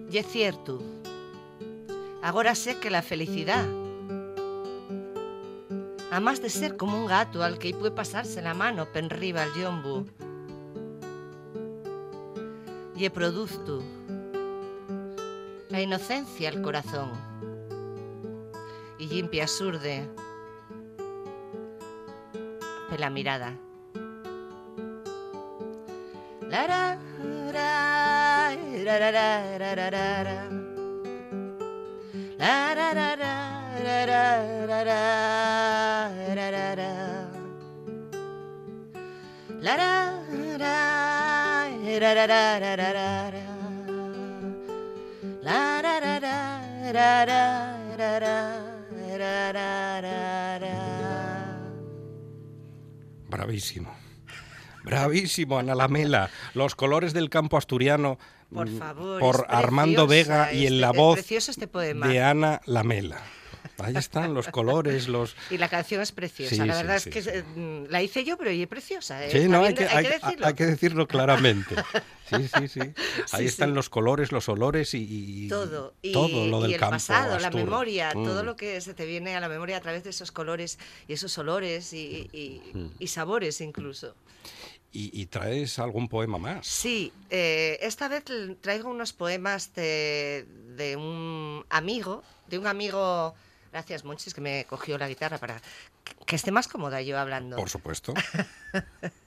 Y 0.08 0.18
es 0.18 0.26
cierto, 0.28 0.80
ahora 2.22 2.54
sé 2.54 2.78
que 2.78 2.90
la 2.90 3.02
felicidad, 3.02 3.66
a 6.10 6.20
más 6.20 6.40
de 6.40 6.50
ser 6.50 6.76
como 6.76 6.98
un 6.98 7.06
gato 7.06 7.42
al 7.42 7.58
que 7.58 7.74
puede 7.74 7.90
pasarse 7.90 8.40
la 8.42 8.54
mano 8.54 8.86
pen 8.92 9.10
riba 9.10 9.42
al 9.42 9.52
yombo, 9.54 10.04
y 12.96 13.04
he 13.04 13.10
producto 13.10 13.82
la 15.68 15.80
inocencia 15.80 16.48
al 16.48 16.62
corazón, 16.62 17.10
y 18.98 19.06
limpia 19.06 19.46
surde 19.46 20.08
la 22.98 23.10
mirada. 23.10 23.54
La, 26.48 26.66
ra, 26.66 26.98
ra, 27.52 28.56
ra, 28.84 28.98
ra, 28.98 29.10
ra, 29.10 29.90
ra, 32.38 32.74
ra, 32.74 33.14
ra, 33.14 33.57
Bravísimo. 53.28 53.94
Bravísimo, 54.84 55.58
Ana 55.58 55.74
Lamela. 55.74 56.30
Los 56.54 56.74
colores 56.74 57.12
del 57.12 57.28
campo 57.30 57.56
asturiano 57.56 58.18
por, 58.52 58.68
favor, 58.68 59.20
por 59.20 59.46
Armando 59.48 60.06
Vega 60.06 60.52
y 60.52 60.66
en 60.66 60.80
la 60.80 60.92
voz 60.92 61.20
de 61.26 62.22
Ana 62.22 62.60
Lamela. 62.64 63.20
Ahí 63.78 63.96
están 63.96 64.34
los 64.34 64.48
colores, 64.48 65.08
los... 65.08 65.36
Y 65.50 65.58
la 65.58 65.68
canción 65.68 66.00
es 66.02 66.12
preciosa. 66.12 66.54
Sí, 66.54 66.60
la 66.64 66.74
verdad 66.76 66.98
sí, 66.98 67.08
es 67.10 67.14
que 67.14 67.22
sí. 67.22 67.30
eh, 67.32 67.42
mm, 67.42 67.84
la 67.90 68.02
hice 68.02 68.24
yo, 68.24 68.36
pero 68.36 68.50
y 68.50 68.62
es 68.62 68.68
preciosa. 68.68 69.24
eh. 69.24 69.30
Sí, 69.30 69.48
no, 69.48 69.62
hay 69.62 69.74
que, 69.74 69.86
hay 69.86 70.04
decirlo. 70.06 70.46
hay 70.46 70.54
que 70.54 70.66
decirlo 70.66 71.06
claramente. 71.08 71.74
Sí, 72.28 72.48
sí, 72.48 72.68
sí. 72.68 72.80
Ahí 73.32 73.46
están 73.46 73.74
los 73.74 73.88
colores, 73.88 74.32
los 74.32 74.48
olores 74.48 74.94
y, 74.94 75.06
y 75.44 75.48
todo 75.48 75.94
y, 76.02 76.12
todo 76.12 76.46
lo 76.46 76.60
del 76.60 76.72
y 76.72 76.74
el 76.74 76.80
campo 76.80 76.96
pasado, 76.96 77.38
la 77.38 77.50
memoria, 77.50 78.12
todo 78.12 78.42
Mm. 78.42 78.46
lo 78.46 78.56
que 78.56 78.80
se 78.80 78.94
te 78.94 79.06
viene 79.06 79.34
a 79.36 79.40
la 79.40 79.48
memoria 79.48 79.76
a 79.76 79.80
través 79.80 80.04
de 80.04 80.10
esos 80.10 80.32
colores 80.32 80.78
y 81.06 81.12
esos 81.14 81.36
olores 81.38 81.92
y, 81.92 82.28
y- 82.32 82.60
Mm. 82.74 83.06
sabores 83.06 83.60
incluso. 83.60 84.14
Y, 84.92 85.10
y 85.20 85.26
traes 85.26 85.78
algún 85.78 86.08
poema 86.08 86.38
más. 86.38 86.66
Sí, 86.66 87.12
eh, 87.30 87.78
esta 87.82 88.08
vez 88.08 88.24
traigo 88.60 88.88
unos 88.90 89.12
poemas 89.12 89.74
de, 89.74 90.46
de 90.76 90.96
un 90.96 91.64
amigo, 91.68 92.22
de 92.48 92.58
un 92.58 92.66
amigo, 92.66 93.34
gracias 93.72 94.04
Monchis 94.04 94.34
que 94.34 94.40
me 94.40 94.64
cogió 94.68 94.96
la 94.98 95.08
guitarra 95.08 95.38
para 95.38 95.60
que- 96.04 96.14
que 96.26 96.36
esté 96.36 96.50
más 96.50 96.68
cómoda 96.68 97.00
yo 97.02 97.18
hablando. 97.18 97.56
Por 97.56 97.70
supuesto. 97.70 98.14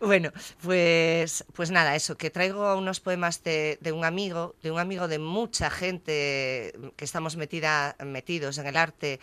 Bueno, 0.00 0.32
pues, 0.62 1.44
pues 1.54 1.70
nada, 1.70 1.94
eso, 1.94 2.16
que 2.16 2.28
traigo 2.28 2.76
unos 2.76 2.98
poemas 2.98 3.44
de, 3.44 3.78
de 3.80 3.92
un 3.92 4.04
amigo, 4.04 4.56
de 4.64 4.72
un 4.72 4.80
amigo 4.80 5.06
de 5.06 5.20
mucha 5.20 5.70
gente 5.70 6.74
que 6.96 7.04
estamos 7.04 7.36
metida, 7.36 7.94
metidos 8.04 8.58
en 8.58 8.66
el 8.66 8.76
arte 8.76 9.20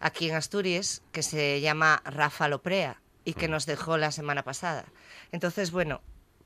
aquí 0.00 0.30
en 0.30 0.34
Asturias, 0.36 1.02
que 1.12 1.22
se 1.22 1.60
llama 1.60 2.00
Rafa 2.06 2.48
Loprea 2.48 3.02
y 3.26 3.34
que 3.34 3.48
nos 3.48 3.66
dejó 3.66 3.98
la 3.98 4.10
semana 4.12 4.42
pasada. 4.42 4.86
Entonces, 5.32 5.70
bueno, 5.70 6.00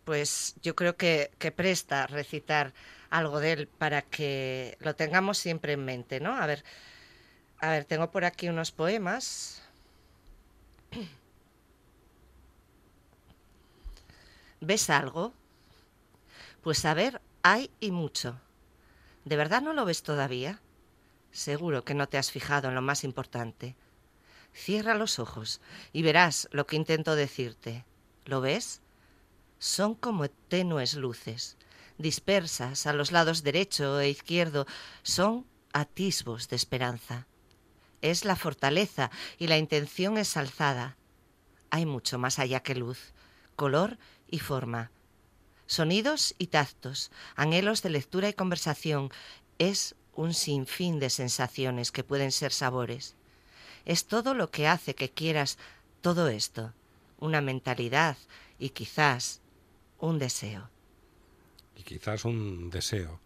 pues 0.04 0.56
yo 0.62 0.74
creo 0.74 0.96
que, 0.96 1.30
que 1.38 1.52
presta 1.52 2.08
recitar 2.08 2.72
algo 3.10 3.38
de 3.38 3.52
él 3.52 3.68
para 3.68 4.02
que 4.02 4.76
lo 4.80 4.96
tengamos 4.96 5.38
siempre 5.38 5.74
en 5.74 5.84
mente, 5.84 6.18
¿no? 6.18 6.34
A 6.36 6.46
ver, 6.46 6.64
a 7.60 7.70
ver, 7.70 7.84
tengo 7.84 8.10
por 8.10 8.24
aquí 8.24 8.48
unos 8.48 8.72
poemas. 8.72 9.62
¿Ves 14.60 14.90
algo? 14.90 15.32
Pues 16.62 16.84
a 16.84 16.94
ver, 16.94 17.20
hay 17.42 17.70
y 17.80 17.90
mucho. 17.90 18.40
¿De 19.24 19.36
verdad 19.36 19.62
no 19.62 19.72
lo 19.74 19.84
ves 19.84 20.02
todavía? 20.02 20.60
Seguro 21.32 21.84
que 21.84 21.94
no 21.94 22.08
te 22.08 22.18
has 22.18 22.30
fijado 22.30 22.68
en 22.68 22.74
lo 22.74 22.82
más 22.82 23.04
importante. 23.04 23.76
Cierra 24.54 24.94
los 24.94 25.18
ojos 25.18 25.60
y 25.92 26.02
verás 26.02 26.48
lo 26.52 26.66
que 26.66 26.76
intento 26.76 27.14
decirte. 27.14 27.84
¿Lo 28.24 28.40
ves? 28.40 28.80
Son 29.58 29.94
como 29.94 30.28
tenues 30.28 30.94
luces, 30.94 31.56
dispersas 31.98 32.86
a 32.86 32.94
los 32.94 33.12
lados 33.12 33.42
derecho 33.42 34.00
e 34.00 34.08
izquierdo. 34.08 34.66
Son 35.02 35.46
atisbos 35.72 36.48
de 36.48 36.56
esperanza. 36.56 37.26
Es 38.02 38.24
la 38.24 38.36
fortaleza 38.36 39.10
y 39.38 39.46
la 39.46 39.58
intención 39.58 40.18
es 40.18 40.36
alzada. 40.36 40.96
Hay 41.70 41.86
mucho 41.86 42.18
más 42.18 42.38
allá 42.38 42.60
que 42.60 42.74
luz, 42.74 43.12
color 43.56 43.98
y 44.28 44.38
forma. 44.38 44.90
Sonidos 45.66 46.34
y 46.38 46.48
tactos, 46.48 47.10
anhelos 47.36 47.82
de 47.82 47.90
lectura 47.90 48.28
y 48.28 48.32
conversación. 48.32 49.10
Es 49.58 49.94
un 50.14 50.34
sinfín 50.34 50.98
de 50.98 51.10
sensaciones 51.10 51.92
que 51.92 52.04
pueden 52.04 52.32
ser 52.32 52.52
sabores. 52.52 53.14
Es 53.84 54.06
todo 54.06 54.34
lo 54.34 54.50
que 54.50 54.66
hace 54.66 54.94
que 54.94 55.10
quieras 55.10 55.58
todo 56.00 56.28
esto. 56.28 56.72
una 57.20 57.42
mentalidad 57.42 58.16
y 58.58 58.70
quizás 58.70 59.42
un 59.98 60.18
deseo. 60.18 60.70
Y 61.76 61.82
quizás 61.82 62.24
un 62.24 62.70
deseo. 62.70 63.20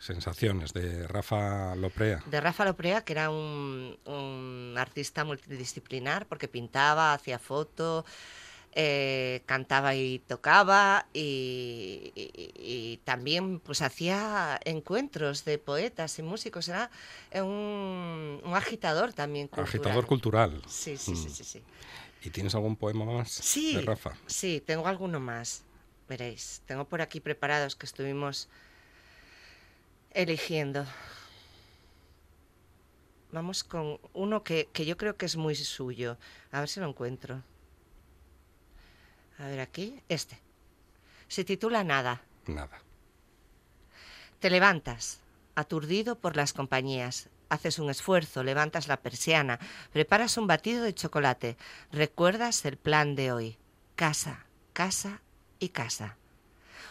Sensaciones 0.00 0.72
de 0.72 1.06
Rafa 1.06 1.74
Loprea. 1.76 2.22
De 2.24 2.40
Rafa 2.40 2.64
Loprea, 2.64 3.02
que 3.04 3.12
era 3.12 3.28
un, 3.28 3.98
un 4.06 4.74
artista 4.78 5.24
multidisciplinar 5.24 6.24
porque 6.26 6.48
pintaba, 6.48 7.12
hacía 7.12 7.38
foto, 7.38 8.06
eh, 8.72 9.42
cantaba 9.44 9.94
y 9.94 10.20
tocaba 10.20 11.06
y, 11.12 12.12
y- 12.14 12.30
y 12.56 12.96
también 13.04 13.60
pues 13.60 13.82
hacía 13.82 14.58
encuentros 14.64 15.44
de 15.44 15.58
poetas 15.58 16.18
y 16.18 16.22
músicos. 16.22 16.68
Era 16.68 16.90
un, 17.34 18.40
un 18.42 18.54
agitador 18.54 19.12
también 19.12 19.48
cultural. 19.48 19.68
Agitador 19.68 20.06
cultural. 20.06 20.62
Sí, 20.66 20.96
sí, 20.96 21.14
sí, 21.14 21.28
Mm. 21.28 21.32
sí, 21.34 21.44
sí. 21.44 21.62
¿Y 22.22 22.30
tienes 22.30 22.54
algún 22.54 22.76
poema 22.76 23.04
más 23.04 23.30
Sí, 23.30 23.74
de 23.76 23.82
Rafa? 23.82 24.12
sí, 24.26 24.62
tengo 24.64 24.86
alguno 24.86 25.20
más. 25.20 25.62
Veréis, 26.08 26.62
tengo 26.66 26.86
por 26.86 27.02
aquí 27.02 27.20
preparados 27.20 27.76
que 27.76 27.84
estuvimos 27.86 28.48
eligiendo. 30.12 30.86
Vamos 33.32 33.62
con 33.62 34.00
uno 34.12 34.42
que, 34.42 34.68
que 34.72 34.84
yo 34.84 34.96
creo 34.96 35.16
que 35.16 35.26
es 35.26 35.36
muy 35.36 35.54
suyo. 35.54 36.18
A 36.50 36.60
ver 36.60 36.68
si 36.68 36.80
lo 36.80 36.88
encuentro. 36.88 37.42
A 39.38 39.46
ver 39.46 39.60
aquí, 39.60 40.00
este. 40.08 40.38
Se 41.28 41.44
titula 41.44 41.84
Nada. 41.84 42.22
Nada. 42.46 42.82
Te 44.40 44.50
levantas, 44.50 45.20
aturdido 45.54 46.18
por 46.18 46.36
las 46.36 46.52
compañías. 46.52 47.28
Haces 47.48 47.78
un 47.78 47.90
esfuerzo, 47.90 48.42
levantas 48.42 48.88
la 48.88 48.96
persiana, 48.98 49.58
preparas 49.92 50.36
un 50.36 50.46
batido 50.46 50.84
de 50.84 50.94
chocolate, 50.94 51.56
recuerdas 51.92 52.64
el 52.64 52.76
plan 52.76 53.16
de 53.16 53.32
hoy. 53.32 53.58
Casa, 53.96 54.46
casa 54.72 55.20
y 55.58 55.70
casa. 55.70 56.16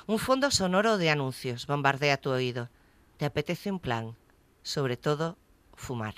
Un 0.05 0.20
fondo 0.20 0.51
sonoro 0.51 0.97
de 0.97 1.09
anuncios 1.09 1.65
bombardea 1.65 2.17
tu 2.17 2.30
oído. 2.30 2.70
Te 3.20 3.26
apetece 3.26 3.70
un 3.70 3.80
plan, 3.82 4.15
sobre 4.63 4.95
todo 4.95 5.38
fumar. 5.76 6.15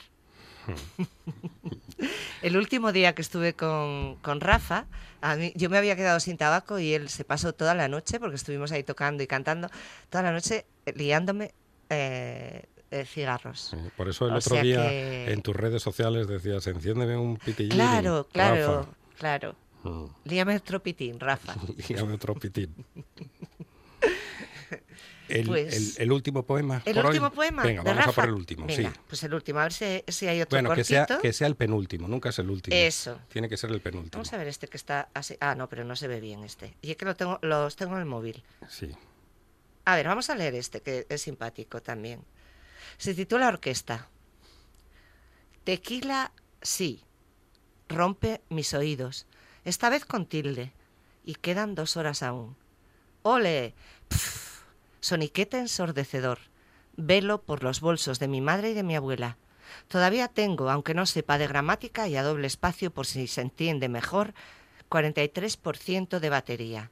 El 2.43 2.58
último 2.58 2.91
día 2.91 3.16
que 3.16 3.24
estuve 3.24 3.54
con, 3.56 4.18
con 4.18 4.39
Rafa, 4.39 4.86
a 5.20 5.36
mí- 5.36 5.52
yo 5.56 5.72
me 5.72 5.80
había 5.80 5.95
quedado 5.95 6.20
sin 6.20 6.38
tabaco 6.38 6.78
y 6.78 6.93
él 6.93 7.10
se 7.10 7.24
pasó 7.24 7.54
toda 7.54 7.74
la 7.74 7.88
noche, 7.88 8.20
porque 8.20 8.36
estuvimos 8.36 8.72
ahí 8.72 8.84
tocando 8.84 9.24
y 9.24 9.28
cantando, 9.28 9.68
toda 10.12 10.24
la 10.26 10.32
noche 10.32 10.68
eh, 10.86 10.93
liándome 10.95 11.56
eh, 11.89 12.66
eh, 12.91 13.06
cigarros. 13.06 13.76
Por 13.97 14.08
eso 14.08 14.28
el 14.28 14.34
O 14.34 14.38
otro 14.38 14.62
día 14.62 14.88
que- 14.88 15.34
en 15.34 15.41
tus 15.41 15.56
redes 15.56 15.82
sociales 15.82 16.28
decías, 16.28 16.68
enciéndeme 16.68 17.18
un 17.18 17.38
pitillín. 17.38 17.72
Claro, 17.72 18.28
claro, 18.32 18.78
Rafa". 18.82 18.89
claro. 19.18 19.56
Mm. 19.84 20.06
Líame 20.26 20.56
otro 20.58 20.84
pitín, 20.84 21.20
Rafa. 21.20 21.56
Dígame 21.88 22.14
otro 22.14 22.36
pitín. 22.36 22.76
El, 25.32 25.48
Pues- 25.48 25.98
el- 25.98 26.04
el 26.04 26.12
último 26.12 26.44
poema. 26.44 26.82
El 26.86 26.94
por 26.96 27.06
hoy. 27.06 27.10
último 27.12 27.32
poema. 27.32 27.64
Venga, 27.64 27.84
vamos 27.84 28.08
a 28.08 28.12
por 28.12 28.26
el 28.26 28.34
último. 28.34 28.66
Venga, 28.68 28.92
sí. 28.92 29.00
pues 29.08 29.24
el 29.24 29.34
último, 29.34 29.60
a 29.60 29.64
ver 29.64 29.74
si, 29.74 30.04
si 30.08 30.28
hay 30.28 30.42
otro 30.42 30.56
Bueno, 30.58 30.76
que 30.76 30.84
sea, 30.84 31.06
que 31.06 31.34
sea 31.34 31.48
el 31.48 31.56
penúltimo, 31.56 32.08
nunca 32.08 32.30
es 32.30 32.40
el 32.40 32.50
último. 32.50 32.76
Eso. 32.76 33.20
Tiene 33.30 33.48
que 33.50 33.58
ser 33.58 33.72
el 33.72 33.82
penúltimo. 33.82 34.12
Vamos 34.20 34.34
a 34.34 34.38
ver 34.38 34.48
este 34.48 34.68
que 34.68 34.78
está 34.78 35.10
así. 35.14 35.36
Ah, 35.40 35.56
no, 35.56 35.68
pero 35.70 35.84
no 35.84 35.96
se 35.96 36.08
ve 36.08 36.20
bien 36.20 36.44
este. 36.44 36.76
Y 36.82 36.92
es 36.92 36.98
que 36.98 37.06
lo 37.06 37.16
tengo, 37.16 37.40
los 37.42 37.76
tengo 37.76 37.94
en 37.96 38.00
el 38.00 38.06
móvil. 38.06 38.44
Sí. 38.70 38.92
A 39.86 39.96
ver, 39.96 40.08
vamos 40.08 40.30
a 40.30 40.36
leer 40.36 40.54
este, 40.56 40.82
que 40.82 41.06
es 41.10 41.22
simpático 41.22 41.82
también. 41.82 42.24
Se 42.98 43.14
titula 43.16 43.48
Orquesta. 43.48 44.10
Tequila, 45.64 46.32
sí. 46.62 47.04
Rompe 47.90 48.42
mis 48.50 48.74
oídos. 48.74 49.28
Esta 49.66 49.90
vez 49.90 50.06
con 50.06 50.26
tilde. 50.26 50.72
Y 51.24 51.36
quedan 51.36 51.76
dos 51.76 51.98
horas 51.98 52.24
aún. 52.24 52.56
¡Ole! 53.24 53.74
Soniquete 55.02 55.58
ensordecedor. 55.60 56.39
Velo 56.95 57.41
por 57.41 57.64
los 57.64 57.82
bolsos 57.82 58.20
de 58.20 58.28
mi 58.28 58.39
madre 58.39 58.72
y 58.72 58.74
de 58.74 58.84
mi 58.84 58.95
abuela. 58.95 59.38
Todavía 59.88 60.28
tengo, 60.28 60.70
aunque 60.70 60.93
no 60.93 61.06
sepa 61.06 61.38
de 61.38 61.47
gramática 61.47 62.08
y 62.08 62.16
a 62.16 62.24
doble 62.24 62.47
espacio 62.47 62.91
por 62.91 63.06
si 63.06 63.28
se 63.28 63.41
entiende 63.41 63.89
mejor, 63.89 64.34
43% 64.89 66.20
de 66.20 66.30
batería. 66.30 66.91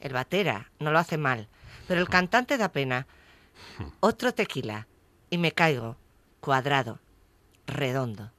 El 0.00 0.12
batera 0.12 0.70
no 0.78 0.90
lo 0.90 0.98
hace 0.98 1.16
mal, 1.16 1.48
pero 1.86 2.00
el 2.00 2.08
cantante 2.08 2.58
da 2.58 2.72
pena. 2.72 3.06
Otro 4.00 4.34
tequila 4.34 4.88
y 5.30 5.38
me 5.38 5.52
caigo, 5.52 5.96
cuadrado, 6.40 7.00
redondo. 7.66 8.33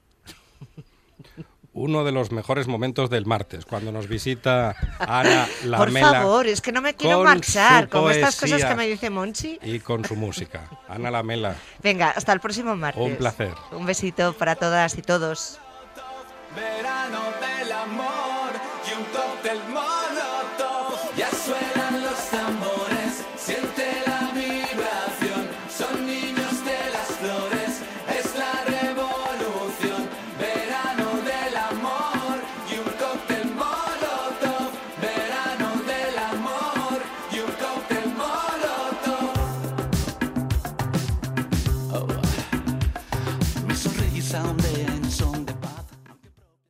Uno 1.77 2.05
de 2.05 2.13
los 2.13 2.31
mejores 2.31 2.67
momentos 2.67 3.09
del 3.09 3.25
martes, 3.25 3.65
cuando 3.65 3.91
nos 3.91 4.07
visita 4.07 4.73
Ana 4.97 5.45
Por 5.61 5.69
Lamela. 5.91 6.11
favor, 6.21 6.47
es 6.47 6.61
que 6.61 6.71
no 6.71 6.81
me 6.81 6.93
quiero 6.95 7.17
con 7.17 7.25
marchar 7.25 7.89
con 7.89 8.09
estas 8.09 8.39
cosas 8.39 8.63
que 8.63 8.75
me 8.75 8.87
dice 8.87 9.09
Monchi. 9.09 9.59
Y 9.61 9.79
con 9.81 10.05
su 10.05 10.15
música. 10.15 10.69
Ana 10.87 11.11
Lamela, 11.11 11.55
Venga, 11.83 12.11
hasta 12.11 12.31
el 12.31 12.39
próximo 12.39 12.77
martes. 12.77 13.03
un 13.03 13.17
placer. 13.17 13.53
Un 13.73 13.85
besito 13.85 14.31
para 14.33 14.55
todas 14.55 14.97
y 14.97 15.01
todos. 15.01 15.59
Verano 16.55 17.19
del 17.59 17.71
amor 17.73 18.51
y 18.89 18.97
un 18.97 19.03
cóctel. 19.05 19.59